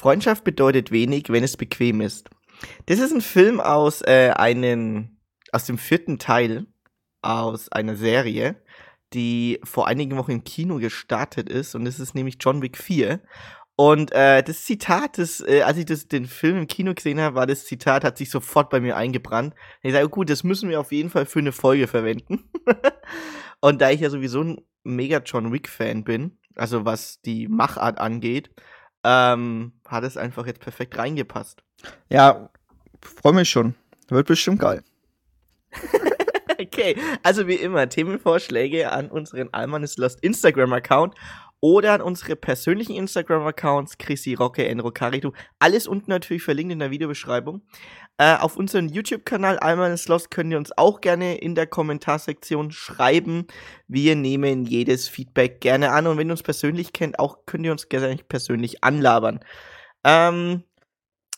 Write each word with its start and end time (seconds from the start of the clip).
Freundschaft 0.00 0.44
bedeutet 0.44 0.90
wenig, 0.90 1.28
wenn 1.28 1.44
es 1.44 1.58
bequem 1.58 2.00
ist. 2.00 2.30
Das 2.86 3.00
ist 3.00 3.12
ein 3.12 3.20
Film 3.20 3.60
aus 3.60 4.00
äh, 4.00 4.32
einem, 4.34 5.18
aus 5.52 5.66
dem 5.66 5.76
vierten 5.76 6.18
Teil 6.18 6.66
aus 7.20 7.70
einer 7.70 7.96
Serie, 7.96 8.62
die 9.12 9.60
vor 9.62 9.88
einigen 9.88 10.16
Wochen 10.16 10.30
im 10.30 10.44
Kino 10.44 10.76
gestartet 10.76 11.50
ist 11.50 11.74
und 11.74 11.84
das 11.84 12.00
ist 12.00 12.14
nämlich 12.14 12.38
John 12.40 12.62
Wick 12.62 12.78
4. 12.78 13.20
Und 13.76 14.10
äh, 14.12 14.42
das 14.42 14.64
Zitat, 14.64 15.18
das, 15.18 15.40
äh, 15.40 15.62
als 15.62 15.76
ich 15.76 15.84
das, 15.84 16.08
den 16.08 16.24
Film 16.24 16.56
im 16.56 16.66
Kino 16.66 16.94
gesehen 16.94 17.20
habe, 17.20 17.36
war 17.36 17.46
das 17.46 17.66
Zitat, 17.66 18.02
hat 18.02 18.16
sich 18.16 18.30
sofort 18.30 18.70
bei 18.70 18.80
mir 18.80 18.96
eingebrannt. 18.96 19.54
Und 19.54 19.88
ich 19.88 19.92
sage, 19.92 20.08
gut, 20.08 20.30
das 20.30 20.44
müssen 20.44 20.70
wir 20.70 20.80
auf 20.80 20.92
jeden 20.92 21.10
Fall 21.10 21.26
für 21.26 21.40
eine 21.40 21.52
Folge 21.52 21.86
verwenden. 21.86 22.50
und 23.60 23.82
da 23.82 23.90
ich 23.90 24.00
ja 24.00 24.08
sowieso 24.08 24.42
ein 24.42 24.60
mega 24.82 25.18
John 25.18 25.52
Wick-Fan 25.52 26.04
bin, 26.04 26.38
also 26.56 26.86
was 26.86 27.20
die 27.20 27.48
Machart 27.48 27.98
angeht, 27.98 28.50
ähm, 29.04 29.72
hat 29.86 30.04
es 30.04 30.16
einfach 30.16 30.46
jetzt 30.46 30.60
perfekt 30.60 30.96
reingepasst. 30.98 31.62
Ja, 32.08 32.50
freue 33.00 33.32
mich 33.32 33.50
schon. 33.50 33.74
Wird 34.08 34.26
bestimmt 34.26 34.60
geil. 34.60 34.82
okay, 36.60 36.96
also 37.22 37.46
wie 37.46 37.54
immer, 37.54 37.88
Themenvorschläge 37.88 38.90
an 38.90 39.10
unseren 39.10 39.52
Alman 39.52 39.82
is 39.82 39.96
Lost 39.96 40.20
Instagram-Account 40.22 41.14
oder 41.60 41.92
an 41.92 42.00
unsere 42.00 42.36
persönlichen 42.36 42.94
Instagram-Accounts, 42.96 43.98
Chrissy 43.98 44.34
Rocke, 44.34 44.66
Enro 44.66 44.90
Caritu. 44.90 45.32
Alles 45.58 45.86
unten 45.86 46.10
natürlich 46.10 46.42
verlinkt 46.42 46.72
in 46.72 46.78
der 46.78 46.90
Videobeschreibung. 46.90 47.62
Äh, 48.16 48.36
auf 48.36 48.56
unseren 48.56 48.88
YouTube-Kanal 48.88 49.58
Alman 49.58 49.92
is 49.92 50.08
Lost 50.08 50.30
könnt 50.30 50.52
ihr 50.52 50.58
uns 50.58 50.76
auch 50.76 51.00
gerne 51.00 51.36
in 51.38 51.54
der 51.54 51.66
Kommentarsektion 51.66 52.70
schreiben. 52.70 53.46
Wir 53.88 54.16
nehmen 54.16 54.64
jedes 54.64 55.08
Feedback 55.08 55.60
gerne 55.60 55.92
an 55.92 56.06
und 56.06 56.18
wenn 56.18 56.28
ihr 56.28 56.32
uns 56.32 56.42
persönlich 56.42 56.92
kennt, 56.92 57.18
auch 57.18 57.46
könnt 57.46 57.64
ihr 57.64 57.72
uns 57.72 57.88
gerne 57.88 58.16
persönlich 58.28 58.82
anlabern. 58.82 59.40
Ähm, 60.04 60.64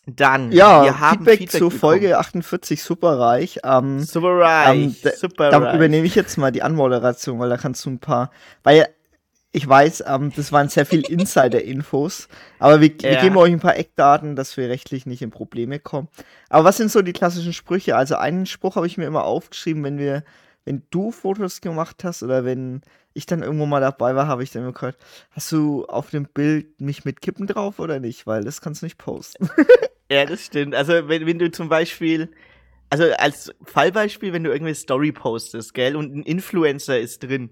dann, 0.06 0.50
ja, 0.50 0.82
wir 0.82 0.98
haben 0.98 1.18
Feedback, 1.18 1.38
Feedback 1.38 1.58
zu 1.58 1.64
bekommen. 1.66 1.80
Folge 1.80 2.18
48 2.18 2.82
superreich. 2.82 3.60
Ähm, 3.62 4.00
superreich, 4.00 4.74
ähm, 4.74 4.96
superreich. 5.16 5.50
Da 5.52 5.74
übernehme 5.74 6.06
ich 6.06 6.16
jetzt 6.16 6.36
mal 6.38 6.50
die 6.50 6.62
Anmoderation, 6.62 7.38
weil 7.38 7.48
da 7.48 7.56
kannst 7.56 7.84
du 7.84 7.90
ein 7.90 8.00
paar, 8.00 8.32
weil 8.64 8.88
ich 9.52 9.68
weiß, 9.68 10.04
ähm, 10.06 10.32
das 10.34 10.50
waren 10.50 10.70
sehr 10.70 10.86
viel 10.86 11.02
Insider-Infos, 11.02 12.28
aber 12.58 12.80
wir, 12.80 12.88
ja. 12.88 13.10
wir, 13.10 13.16
geben 13.18 13.36
euch 13.36 13.52
ein 13.52 13.60
paar 13.60 13.76
Eckdaten, 13.76 14.34
dass 14.34 14.56
wir 14.56 14.68
rechtlich 14.68 15.04
nicht 15.04 15.20
in 15.20 15.30
Probleme 15.30 15.78
kommen. 15.78 16.08
Aber 16.48 16.64
was 16.64 16.78
sind 16.78 16.90
so 16.90 17.02
die 17.02 17.12
klassischen 17.12 17.52
Sprüche? 17.52 17.94
Also 17.96 18.16
einen 18.16 18.46
Spruch 18.46 18.76
habe 18.76 18.86
ich 18.86 18.96
mir 18.96 19.04
immer 19.04 19.24
aufgeschrieben, 19.24 19.84
wenn 19.84 19.98
wir, 19.98 20.24
wenn 20.64 20.82
du 20.90 21.10
Fotos 21.10 21.60
gemacht 21.60 22.02
hast 22.02 22.22
oder 22.22 22.46
wenn 22.46 22.80
ich 23.12 23.26
dann 23.26 23.42
irgendwo 23.42 23.66
mal 23.66 23.80
dabei 23.80 24.14
war, 24.14 24.26
habe 24.26 24.42
ich 24.42 24.50
dann 24.50 24.62
immer 24.62 24.72
gehört, 24.72 24.96
hast 25.32 25.52
du 25.52 25.84
auf 25.84 26.08
dem 26.08 26.24
Bild 26.24 26.80
mich 26.80 27.04
mit 27.04 27.20
Kippen 27.20 27.46
drauf 27.46 27.78
oder 27.78 28.00
nicht? 28.00 28.26
Weil 28.26 28.44
das 28.44 28.62
kannst 28.62 28.80
du 28.80 28.86
nicht 28.86 28.96
posten. 28.96 29.50
ja, 30.10 30.24
das 30.24 30.46
stimmt. 30.46 30.74
Also 30.74 31.08
wenn, 31.08 31.26
wenn 31.26 31.38
du 31.38 31.50
zum 31.50 31.68
Beispiel 31.68 32.30
also 32.92 33.04
als 33.16 33.50
Fallbeispiel, 33.64 34.34
wenn 34.34 34.44
du 34.44 34.52
irgendwie 34.52 34.74
Story 34.74 35.12
postest, 35.12 35.72
gell, 35.72 35.96
und 35.96 36.14
ein 36.14 36.22
Influencer 36.24 37.00
ist 37.00 37.22
drin, 37.22 37.48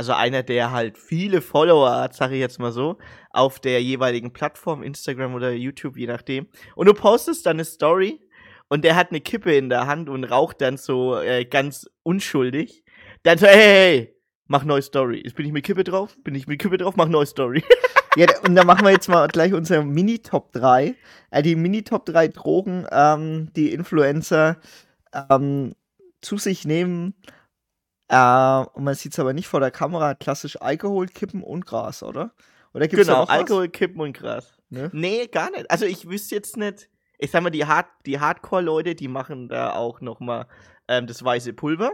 also 0.00 0.14
einer, 0.14 0.42
der 0.42 0.70
halt 0.70 0.96
viele 0.96 1.42
Follower 1.42 1.94
hat, 1.94 2.14
sage 2.14 2.32
ich 2.34 2.40
jetzt 2.40 2.58
mal 2.58 2.72
so, 2.72 2.96
auf 3.28 3.60
der 3.60 3.82
jeweiligen 3.82 4.32
Plattform, 4.32 4.82
Instagram 4.82 5.34
oder 5.34 5.52
YouTube, 5.52 5.98
je 5.98 6.06
nachdem. 6.06 6.46
Und 6.74 6.86
du 6.86 6.94
postest 6.94 7.44
dann 7.44 7.56
eine 7.56 7.66
Story 7.66 8.18
und 8.70 8.82
der 8.82 8.96
hat 8.96 9.10
eine 9.10 9.20
Kippe 9.20 9.54
in 9.54 9.68
der 9.68 9.86
Hand 9.86 10.08
und 10.08 10.24
raucht 10.24 10.62
dann 10.62 10.78
so 10.78 11.18
äh, 11.20 11.44
ganz 11.44 11.86
unschuldig. 12.02 12.82
Dann 13.24 13.36
so, 13.36 13.46
hey, 13.46 13.56
hey, 13.56 13.74
hey, 13.74 14.16
mach 14.46 14.64
neue 14.64 14.80
Story. 14.80 15.22
Bin 15.36 15.44
ich 15.44 15.52
mit 15.52 15.66
Kippe 15.66 15.84
drauf? 15.84 16.16
Bin 16.24 16.34
ich 16.34 16.46
mit 16.46 16.62
Kippe 16.62 16.78
drauf? 16.78 16.96
Mach 16.96 17.08
neue 17.08 17.26
Story. 17.26 17.62
ja, 18.16 18.26
und 18.46 18.54
dann 18.54 18.66
machen 18.66 18.86
wir 18.86 18.92
jetzt 18.92 19.10
mal 19.10 19.28
gleich 19.28 19.52
unsere 19.52 19.84
Mini-Top 19.84 20.54
3. 20.54 20.94
Äh, 21.30 21.42
die 21.42 21.56
Mini-Top 21.56 22.06
3 22.06 22.28
Drogen, 22.28 22.86
ähm, 22.90 23.52
die 23.54 23.70
Influencer 23.70 24.56
ähm, 25.28 25.74
zu 26.22 26.38
sich 26.38 26.64
nehmen 26.64 27.12
äh, 28.10 28.64
und 28.72 28.82
man 28.82 28.94
sieht 28.96 29.12
es 29.12 29.18
aber 29.20 29.32
nicht 29.32 29.46
vor 29.46 29.60
der 29.60 29.70
Kamera, 29.70 30.14
klassisch 30.14 30.60
Alkohol, 30.60 31.06
Kippen 31.06 31.44
und 31.44 31.64
Gras, 31.64 32.02
oder? 32.02 32.32
Oder 32.74 32.88
gibt's 32.88 33.06
genau, 33.06 33.22
Alkohol, 33.24 33.68
Kippen 33.68 34.00
und 34.00 34.14
Gras. 34.14 34.58
Ne? 34.68 34.90
Nee, 34.92 35.28
gar 35.28 35.50
nicht. 35.52 35.70
Also 35.70 35.84
ich 35.84 36.08
wüsste 36.08 36.34
jetzt 36.34 36.56
nicht, 36.56 36.88
ich 37.18 37.30
sag 37.30 37.42
mal, 37.42 37.50
die, 37.50 37.66
Hard 37.66 37.86
die 38.06 38.18
Hardcore-Leute, 38.18 38.96
die 38.96 39.06
machen 39.06 39.48
da 39.48 39.74
auch 39.74 40.00
noch 40.00 40.18
mal 40.18 40.48
ähm, 40.88 41.06
das 41.06 41.22
weiße 41.22 41.52
Pulver. 41.52 41.92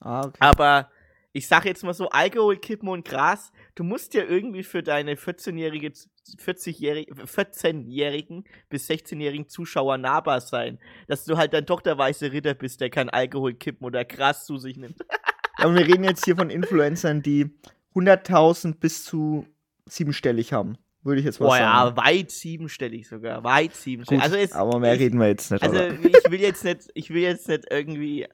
Ah, 0.00 0.22
okay. 0.26 0.38
Aber 0.40 0.90
ich 1.32 1.46
sag 1.46 1.66
jetzt 1.66 1.84
mal 1.84 1.92
so, 1.92 2.08
Alkohol, 2.08 2.56
Kippen 2.56 2.88
und 2.88 3.04
Gras, 3.04 3.52
du 3.74 3.84
musst 3.84 4.14
ja 4.14 4.24
irgendwie 4.24 4.62
für 4.62 4.82
deine 4.82 5.16
14-jährige, 5.16 5.88
40-jährigen, 5.88 7.14
14-jährigen 7.14 8.44
bis 8.70 8.88
16-jährigen 8.88 9.48
Zuschauer 9.48 9.98
nahbar 9.98 10.40
sein. 10.40 10.78
Dass 11.08 11.26
du 11.26 11.36
halt 11.36 11.52
dann 11.52 11.66
doch 11.66 11.82
der 11.82 11.98
weiße 11.98 12.32
Ritter 12.32 12.54
bist, 12.54 12.80
der 12.80 12.88
kein 12.88 13.10
Alkohol, 13.10 13.52
Kippen 13.52 13.84
oder 13.84 14.06
Gras 14.06 14.46
zu 14.46 14.56
sich 14.56 14.78
nimmt. 14.78 14.96
Und 15.64 15.74
wir 15.76 15.86
reden 15.86 16.04
jetzt 16.04 16.24
hier 16.24 16.36
von 16.36 16.50
Influencern, 16.50 17.22
die 17.22 17.50
100.000 17.94 18.78
bis 18.78 19.04
zu 19.04 19.46
siebenstellig 19.86 20.52
haben. 20.52 20.78
Würde 21.02 21.20
ich 21.20 21.26
jetzt 21.26 21.40
mal 21.40 21.46
Boah, 21.46 21.56
sagen. 21.56 21.96
ja, 21.96 22.04
weit 22.04 22.30
siebenstellig 22.30 23.08
sogar. 23.08 23.42
Weit 23.44 23.74
siebenstellig. 23.74 24.22
Gut, 24.22 24.30
also 24.30 24.36
jetzt, 24.40 24.54
aber 24.54 24.78
mehr 24.78 24.94
ich, 24.94 25.00
reden 25.00 25.18
wir 25.18 25.28
jetzt 25.28 25.50
nicht. 25.50 25.62
Also 25.62 25.76
oder? 25.76 25.92
ich 25.92 26.30
will 26.30 26.40
jetzt 26.40 26.64
nicht, 26.64 26.90
ich 26.94 27.10
will 27.10 27.22
jetzt 27.22 27.48
nicht 27.48 27.64
irgendwie 27.70 28.26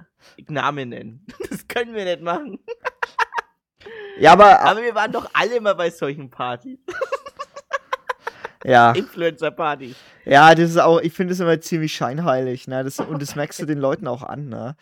Namen 0.49 0.89
nennen. 0.89 1.27
Das 1.51 1.69
können 1.69 1.95
wir 1.95 2.05
nicht 2.05 2.23
machen. 2.23 2.59
Ja, 4.19 4.33
aber. 4.33 4.61
Aber 4.61 4.83
wir 4.83 4.95
waren 4.95 5.13
doch 5.13 5.29
alle 5.33 5.61
mal 5.61 5.75
bei 5.75 5.91
solchen 5.91 6.31
Partys. 6.31 6.79
Ja. 8.67 8.93
Influencer-Partys. 8.93 9.95
Ja, 10.25 10.55
das 10.55 10.71
ist 10.71 10.79
auch, 10.79 10.99
ich 11.01 11.13
finde 11.13 11.35
es 11.35 11.41
immer 11.41 11.61
ziemlich 11.61 11.95
scheinheilig, 11.95 12.67
ne? 12.67 12.83
Das, 12.83 12.99
und 12.99 13.21
das 13.21 13.37
merkst 13.37 13.61
du 13.61 13.67
den 13.67 13.79
Leuten 13.79 14.07
auch 14.07 14.23
an, 14.23 14.49
ne? 14.49 14.75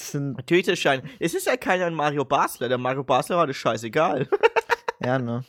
Sind 0.00 0.36
Natürlich 0.36 0.66
das 0.66 0.78
Schein. 0.78 1.02
Es 1.18 1.34
ist 1.34 1.46
ja 1.46 1.56
keiner 1.56 1.90
Mario 1.90 2.24
Basler. 2.24 2.68
Der 2.68 2.78
Mario 2.78 3.04
Basler 3.04 3.36
war 3.36 3.46
das 3.46 3.56
scheißegal. 3.56 4.28
ja, 5.04 5.18
ne? 5.18 5.44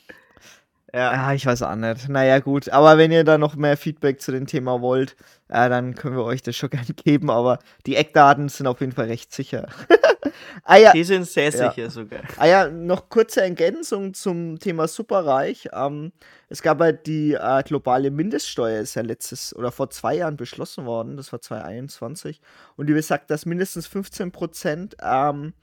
Ja. 0.93 1.13
ja, 1.13 1.33
ich 1.33 1.45
weiß 1.45 1.61
auch 1.63 1.75
nicht. 1.75 2.09
Naja, 2.09 2.39
gut. 2.39 2.69
Aber 2.69 2.97
wenn 2.97 3.11
ihr 3.11 3.23
da 3.23 3.37
noch 3.37 3.55
mehr 3.55 3.77
Feedback 3.77 4.21
zu 4.21 4.31
dem 4.31 4.47
Thema 4.47 4.81
wollt, 4.81 5.15
äh, 5.47 5.69
dann 5.69 5.95
können 5.95 6.15
wir 6.15 6.23
euch 6.23 6.41
das 6.41 6.55
schon 6.55 6.69
gerne 6.71 6.93
geben. 6.93 7.29
Aber 7.29 7.59
die 7.85 7.95
Eckdaten 7.95 8.49
sind 8.49 8.67
auf 8.67 8.79
jeden 8.79 8.93
Fall 8.93 9.05
recht 9.05 9.31
sicher. 9.31 9.67
ah, 10.63 10.77
ja. 10.77 10.91
Die 10.91 11.03
sind 11.03 11.27
sehr 11.27 11.51
ja. 11.51 11.71
sicher 11.71 11.89
sogar. 11.89 12.21
Ah 12.37 12.47
ja, 12.47 12.69
noch 12.69 13.09
kurze 13.09 13.41
Ergänzung 13.41 14.13
zum 14.13 14.57
Thema 14.59 14.87
Superreich. 14.87 15.69
Ähm, 15.73 16.11
es 16.49 16.61
gab 16.61 16.79
halt 16.79 17.05
die 17.05 17.33
äh, 17.33 17.63
globale 17.63 18.09
Mindeststeuer, 18.09 18.81
ist 18.81 18.95
ja 18.95 19.03
letztes 19.03 19.55
oder 19.55 19.71
vor 19.71 19.91
zwei 19.91 20.15
Jahren 20.15 20.37
beschlossen 20.37 20.85
worden. 20.85 21.17
Das 21.17 21.31
war 21.31 21.41
2021. 21.41 22.41
Und 22.77 22.87
die 22.87 22.93
besagt, 22.93 23.29
dass 23.29 23.45
mindestens 23.45 23.85
15 23.85 24.31
Prozent 24.31 24.97
ähm, 25.03 25.53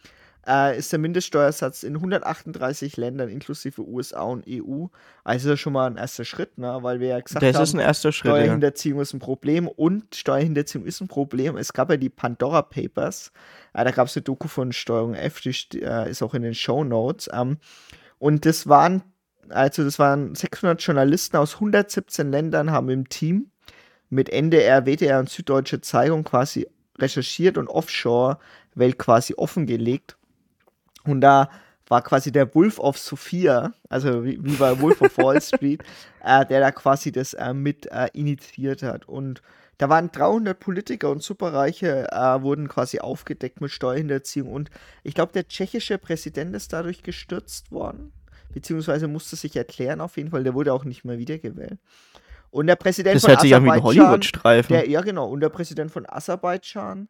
äh, 0.47 0.79
ist 0.79 0.93
der 0.93 0.99
Mindeststeuersatz 0.99 1.83
in 1.83 1.97
138 1.97 2.97
Ländern 2.97 3.29
inklusive 3.29 3.83
USA 3.83 4.23
und 4.23 4.45
EU. 4.49 4.87
Also 5.25 5.57
schon 5.57 5.73
mal 5.73 5.91
ein 5.91 5.97
erster 5.97 6.25
Schritt, 6.25 6.57
ne? 6.59 6.79
weil 6.83 7.01
wir 7.01 7.09
ja 7.09 7.21
gesagt 7.21 7.43
das 7.43 7.57
haben, 7.57 7.63
ist 7.65 7.75
ein 7.75 7.81
erster 7.81 8.13
Schritt, 8.13 8.31
Steuerhinterziehung 8.31 8.99
ja. 8.99 9.03
ist 9.03 9.13
ein 9.13 9.19
Problem 9.19 9.69
und 9.69 10.15
Steuerhinterziehung 10.15 10.87
ist 10.87 11.01
ein 11.01 11.09
Problem. 11.09 11.57
Es 11.57 11.73
gab 11.73 11.91
ja 11.91 11.97
die 11.97 12.11
Pandora 12.11 12.63
Papers, 12.63 13.33
äh, 13.75 13.85
da 13.85 13.91
gab 13.91 14.07
es 14.07 14.17
eine 14.17 14.23
Doku 14.23 14.49
von 14.49 14.73
Steuerung 14.73 15.15
F, 15.15 15.41
die 15.41 15.83
äh, 15.83 16.11
ist 16.11 16.23
auch 16.23 16.35
in 16.35 16.43
den 16.43 16.55
Show 16.55 16.85
Notes. 16.85 17.29
Ähm, 17.33 17.59
und 18.19 18.47
das 18.47 18.69
waren, 18.69 19.03
also 19.49 19.85
das 19.85 19.99
waren 19.99 20.35
600 20.35 20.81
Journalisten 20.81 21.37
aus 21.37 21.55
117 21.55 22.31
Ländern, 22.31 22.71
haben 22.71 22.89
im 22.89 23.09
Team 23.09 23.51
mit 24.09 24.29
NDR, 24.29 24.87
WDR 24.87 25.19
und 25.19 25.29
Süddeutsche 25.29 25.81
Zeitung 25.81 26.25
quasi 26.25 26.69
recherchiert 26.99 27.59
und 27.59 27.69
Offshore-Welt 27.69 28.99
quasi 28.99 29.35
offengelegt. 29.37 30.17
Und 31.07 31.21
da 31.21 31.49
war 31.89 32.03
quasi 32.03 32.33
der 32.33 32.55
Wolf 32.55 32.79
of 32.79 32.99
Sophia, 32.99 33.73
also 33.89 34.25
wie, 34.25 34.43
wie 34.43 34.57
bei 34.57 34.81
Wolf 34.81 35.01
of 35.03 35.17
Wall 35.19 35.41
Street, 35.41 35.83
äh, 36.25 36.45
der 36.45 36.61
da 36.61 36.73
quasi 36.73 37.13
das 37.13 37.35
äh, 37.35 37.55
mit 37.55 37.87
äh, 37.87 38.09
initiiert 38.13 38.83
hat. 38.83 39.09
Und 39.09 39.43
da 39.79 39.89
waren 39.89 40.11
300 40.11 40.59
Politiker 40.59 41.11
und 41.11 41.23
Superreiche 41.23 42.11
äh, 42.11 42.43
wurden 42.43 42.69
quasi 42.69 42.99
aufgedeckt 42.99 43.61
mit 43.61 43.71
Steuerhinterziehung. 43.71 44.51
Und 44.51 44.71
ich 45.03 45.15
glaube, 45.15 45.33
der 45.33 45.47
tschechische 45.47 45.99
Präsident 45.99 46.55
ist 46.57 46.73
dadurch 46.73 47.03
gestürzt 47.03 47.71
worden, 47.71 48.13
beziehungsweise 48.53 49.07
musste 49.07 49.37
sich 49.37 49.55
erklären 49.55 50.01
auf 50.01 50.17
jeden 50.17 50.31
Fall. 50.31 50.45
Der 50.45 50.55
wurde 50.55 50.73
auch 50.73 50.85
nicht 50.85 51.05
mehr 51.05 51.19
wiedergewählt. 51.19 51.79
Und 52.51 52.69
der 52.69 52.77
Präsident 52.77 53.17
das 53.17 53.23
von 53.23 53.37
Aserbaidschan, 53.37 53.85
Hollywood-Streifen. 53.85 54.91
Ja, 54.91 55.01
genau. 55.03 55.29
Und 55.29 55.41
der 55.41 55.51
Präsident 55.51 55.91
von 55.91 56.09
Aserbaidschan, 56.09 57.09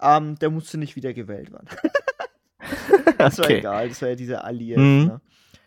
ähm, 0.00 0.38
der 0.38 0.50
musste 0.50 0.78
nicht 0.78 0.94
wiedergewählt 0.94 1.52
werden. 1.52 1.68
das 3.18 3.38
war 3.38 3.44
okay. 3.46 3.58
egal, 3.58 3.88
das 3.88 4.02
war 4.02 4.08
ja 4.10 4.14
dieser 4.14 4.44
Alliiert. 4.44 4.78
Mhm. 4.78 5.04
Ne? 5.06 5.20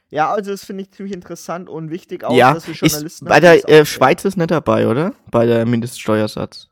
Ja, 0.09 0.31
also 0.31 0.51
das 0.51 0.63
finde 0.63 0.83
ich 0.83 0.92
ziemlich 0.92 1.13
interessant 1.13 1.69
und 1.69 1.89
wichtig 1.89 2.24
auch, 2.24 2.33
ja, 2.33 2.54
dass 2.54 2.68
wir 2.68 2.74
Journalisten 2.74 3.25
ist, 3.25 3.30
Bei 3.30 3.39
der 3.39 3.68
äh, 3.69 3.86
Schweiz 3.86 4.24
ist 4.24 4.38
nicht 4.38 4.51
dabei, 4.51 4.88
oder? 4.88 5.13
Bei 5.31 5.45
der 5.45 5.65
Mindeststeuersatz. 5.65 6.69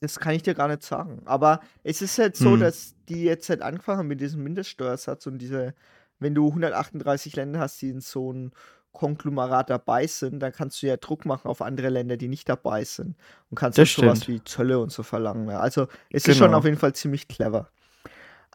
Das 0.00 0.20
kann 0.20 0.34
ich 0.34 0.42
dir 0.42 0.54
gar 0.54 0.68
nicht 0.68 0.82
sagen. 0.82 1.22
Aber 1.24 1.60
es 1.82 2.00
ist 2.02 2.18
halt 2.18 2.36
so, 2.36 2.50
mhm. 2.50 2.60
dass 2.60 2.94
die 3.08 3.24
jetzt 3.24 3.48
halt 3.48 3.62
angefangen 3.62 3.98
haben 3.98 4.08
mit 4.08 4.20
diesem 4.20 4.42
Mindeststeuersatz 4.42 5.26
und 5.26 5.38
diese, 5.38 5.74
wenn 6.20 6.34
du 6.34 6.48
138 6.48 7.34
Länder 7.34 7.60
hast, 7.60 7.80
die 7.82 7.88
in 7.88 8.00
so 8.00 8.30
einen 8.30 8.52
Konglomerat 8.92 9.68
dabei 9.68 10.06
sind, 10.06 10.40
dann 10.40 10.52
kannst 10.52 10.82
du 10.82 10.86
ja 10.86 10.96
Druck 10.96 11.26
machen 11.26 11.48
auf 11.48 11.60
andere 11.60 11.90
Länder, 11.90 12.16
die 12.16 12.28
nicht 12.28 12.48
dabei 12.48 12.84
sind 12.84 13.16
und 13.50 13.58
kannst 13.58 13.78
Das 13.78 13.92
sowas 13.92 14.26
wie 14.26 14.42
Zölle 14.44 14.78
und 14.78 14.90
so 14.90 15.02
verlangen. 15.02 15.46
Ne? 15.46 15.58
Also 15.58 15.88
es 16.10 16.26
ist 16.26 16.38
schon 16.38 16.46
Genau. 16.46 16.58
auf 16.58 16.64
jeden 16.64 16.78
Fall 16.78 16.94
ziemlich 16.94 17.28
clever. 17.28 17.68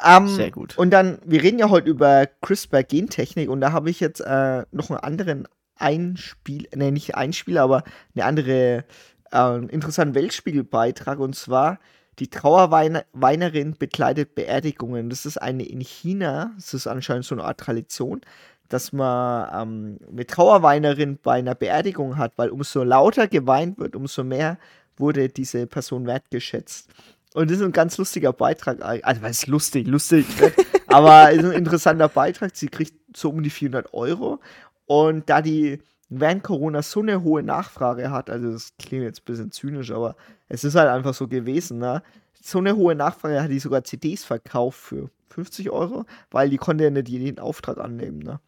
Ähm, 0.03 0.27
Sehr 0.27 0.51
gut. 0.51 0.77
Und 0.77 0.91
dann, 0.91 1.19
wir 1.25 1.41
reden 1.41 1.59
ja 1.59 1.69
heute 1.69 1.89
über 1.89 2.27
CRISPR-Gentechnik 2.41 3.49
und 3.49 3.61
da 3.61 3.71
habe 3.71 3.89
ich 3.89 3.99
jetzt 3.99 4.19
äh, 4.21 4.63
noch 4.71 4.89
einen 4.89 4.99
anderen 4.99 5.47
Einspiel, 5.75 6.67
ne, 6.75 6.91
nicht 6.91 7.15
Einspieler, 7.15 7.63
aber 7.63 7.83
eine 8.15 8.25
andere 8.25 8.85
äh, 9.31 9.65
interessanten 9.65 10.15
Weltspiegelbeitrag 10.15 11.19
und 11.19 11.35
zwar 11.35 11.79
die 12.19 12.29
Trauerweinerin 12.29 13.75
begleitet 13.77 14.35
Beerdigungen. 14.35 15.09
Das 15.09 15.25
ist 15.25 15.37
eine 15.37 15.63
in 15.63 15.81
China, 15.81 16.51
das 16.55 16.73
ist 16.73 16.87
anscheinend 16.87 17.25
so 17.25 17.35
eine 17.35 17.43
Art 17.43 17.59
Tradition, 17.59 18.21
dass 18.69 18.93
man 18.93 19.49
ähm, 19.53 19.97
eine 20.09 20.25
Trauerweinerin 20.25 21.19
bei 21.21 21.39
einer 21.39 21.55
Beerdigung 21.55 22.17
hat, 22.17 22.37
weil 22.37 22.49
umso 22.49 22.83
lauter 22.83 23.27
geweint 23.27 23.79
wird, 23.79 23.95
umso 23.95 24.23
mehr 24.23 24.57
wurde 24.97 25.29
diese 25.29 25.67
Person 25.67 26.05
wertgeschätzt. 26.05 26.89
Und 27.33 27.49
das 27.49 27.59
ist 27.59 27.63
ein 27.63 27.71
ganz 27.71 27.97
lustiger 27.97 28.33
Beitrag. 28.33 28.81
Also, 28.81 29.21
was 29.21 29.31
ist 29.31 29.47
lustig? 29.47 29.87
Lustig, 29.87 30.25
nicht, 30.41 30.53
aber 30.87 31.31
ist 31.31 31.45
ein 31.45 31.53
interessanter 31.53 32.09
Beitrag. 32.09 32.55
Sie 32.55 32.67
kriegt 32.67 32.93
so 33.15 33.29
um 33.29 33.41
die 33.41 33.49
400 33.49 33.93
Euro. 33.93 34.39
Und 34.85 35.29
da 35.29 35.41
die 35.41 35.79
während 36.09 36.43
Corona 36.43 36.81
so 36.81 36.99
eine 36.99 37.23
hohe 37.23 37.41
Nachfrage 37.41 38.11
hat, 38.11 38.29
also 38.29 38.51
das 38.51 38.73
klingt 38.77 39.03
jetzt 39.03 39.21
ein 39.21 39.25
bisschen 39.25 39.51
zynisch, 39.51 39.91
aber 39.91 40.17
es 40.49 40.65
ist 40.65 40.75
halt 40.75 40.89
einfach 40.89 41.13
so 41.13 41.27
gewesen, 41.27 41.79
ne? 41.79 42.03
So 42.43 42.57
eine 42.57 42.75
hohe 42.75 42.95
Nachfrage 42.95 43.41
hat 43.41 43.49
die 43.49 43.59
sogar 43.59 43.83
CDs 43.83 44.25
verkauft 44.25 44.79
für 44.79 45.09
50 45.29 45.69
Euro, 45.69 46.05
weil 46.29 46.49
die 46.49 46.57
konnte 46.57 46.83
ja 46.83 46.89
nicht 46.89 47.07
jeden 47.07 47.39
Auftrag 47.39 47.77
annehmen, 47.77 48.19
ne? 48.19 48.39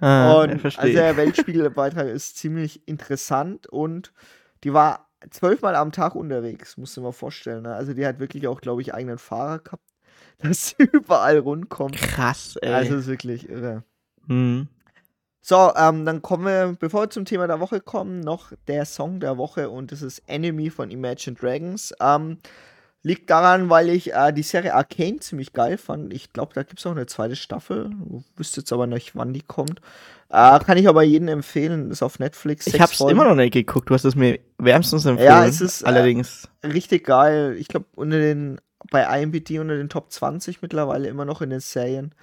Ah, 0.00 0.42
Und 0.42 0.64
also 0.64 0.92
der 0.92 1.16
Weltspiegelbeitrag 1.16 2.06
ist 2.08 2.36
ziemlich 2.36 2.86
interessant 2.86 3.66
und 3.66 4.12
die 4.64 4.72
war 4.72 5.09
zwölfmal 5.30 5.74
am 5.76 5.92
Tag 5.92 6.14
unterwegs, 6.14 6.76
musst 6.76 6.96
du 6.96 7.00
dir 7.00 7.06
mal 7.06 7.12
vorstellen. 7.12 7.62
Ne? 7.62 7.74
Also 7.74 7.92
die 7.92 8.06
hat 8.06 8.18
wirklich 8.18 8.46
auch, 8.46 8.60
glaube 8.60 8.82
ich, 8.82 8.94
eigenen 8.94 9.18
Fahrer 9.18 9.58
gehabt, 9.58 9.84
dass 10.38 10.68
sie 10.68 10.84
überall 10.84 11.38
rundkommt. 11.38 11.96
Krass, 11.96 12.56
ey. 12.56 12.72
Also 12.72 12.96
ist 12.96 13.06
wirklich 13.06 13.48
irre. 13.48 13.84
hm. 14.26 14.68
So, 15.42 15.72
ähm, 15.74 16.04
dann 16.04 16.20
kommen 16.20 16.44
wir, 16.44 16.76
bevor 16.78 17.04
wir 17.04 17.10
zum 17.10 17.24
Thema 17.24 17.46
der 17.46 17.60
Woche 17.60 17.80
kommen, 17.80 18.20
noch 18.20 18.52
der 18.68 18.84
Song 18.84 19.20
der 19.20 19.38
Woche 19.38 19.70
und 19.70 19.90
das 19.90 20.02
ist 20.02 20.22
Enemy 20.26 20.68
von 20.68 20.90
Imagine 20.90 21.34
Dragons. 21.34 21.94
Ähm, 21.98 22.38
liegt 23.02 23.30
daran, 23.30 23.70
weil 23.70 23.88
ich 23.88 24.12
äh, 24.12 24.32
die 24.32 24.42
Serie 24.42 24.74
Arcane 24.74 25.20
ziemlich 25.20 25.52
geil 25.52 25.78
fand. 25.78 26.12
Ich 26.12 26.32
glaube, 26.32 26.52
da 26.54 26.62
gibt 26.62 26.78
es 26.78 26.86
auch 26.86 26.90
eine 26.92 27.06
zweite 27.06 27.36
Staffel. 27.36 27.90
Wüsste 28.36 28.60
jetzt 28.60 28.72
aber 28.72 28.86
nicht, 28.86 29.16
wann 29.16 29.32
die 29.32 29.42
kommt. 29.42 29.80
Äh, 30.28 30.58
kann 30.60 30.78
ich 30.78 30.86
aber 30.86 31.02
jedem 31.02 31.28
empfehlen. 31.28 31.90
Ist 31.90 32.02
auf 32.02 32.18
Netflix. 32.18 32.66
Ich 32.66 32.80
hab's 32.80 32.98
Folgen. 32.98 33.12
immer 33.12 33.28
noch 33.28 33.34
nicht 33.34 33.52
geguckt. 33.52 33.90
Du 33.90 33.94
hast 33.94 34.04
es 34.04 34.14
mir 34.14 34.38
wärmstens 34.58 35.06
empfohlen. 35.06 35.30
Ja, 35.30 35.46
es 35.46 35.60
ist, 35.60 35.82
äh, 35.82 35.86
allerdings. 35.86 36.48
richtig 36.62 37.04
geil. 37.04 37.56
Ich 37.58 37.68
glaube, 37.68 37.86
unter 37.96 38.18
den, 38.18 38.60
bei 38.90 39.22
IMBD 39.22 39.58
unter 39.58 39.76
den 39.76 39.88
Top 39.88 40.12
20 40.12 40.62
mittlerweile 40.62 41.08
immer 41.08 41.24
noch 41.24 41.40
in 41.40 41.50
den 41.50 41.60
Serien. 41.60 42.14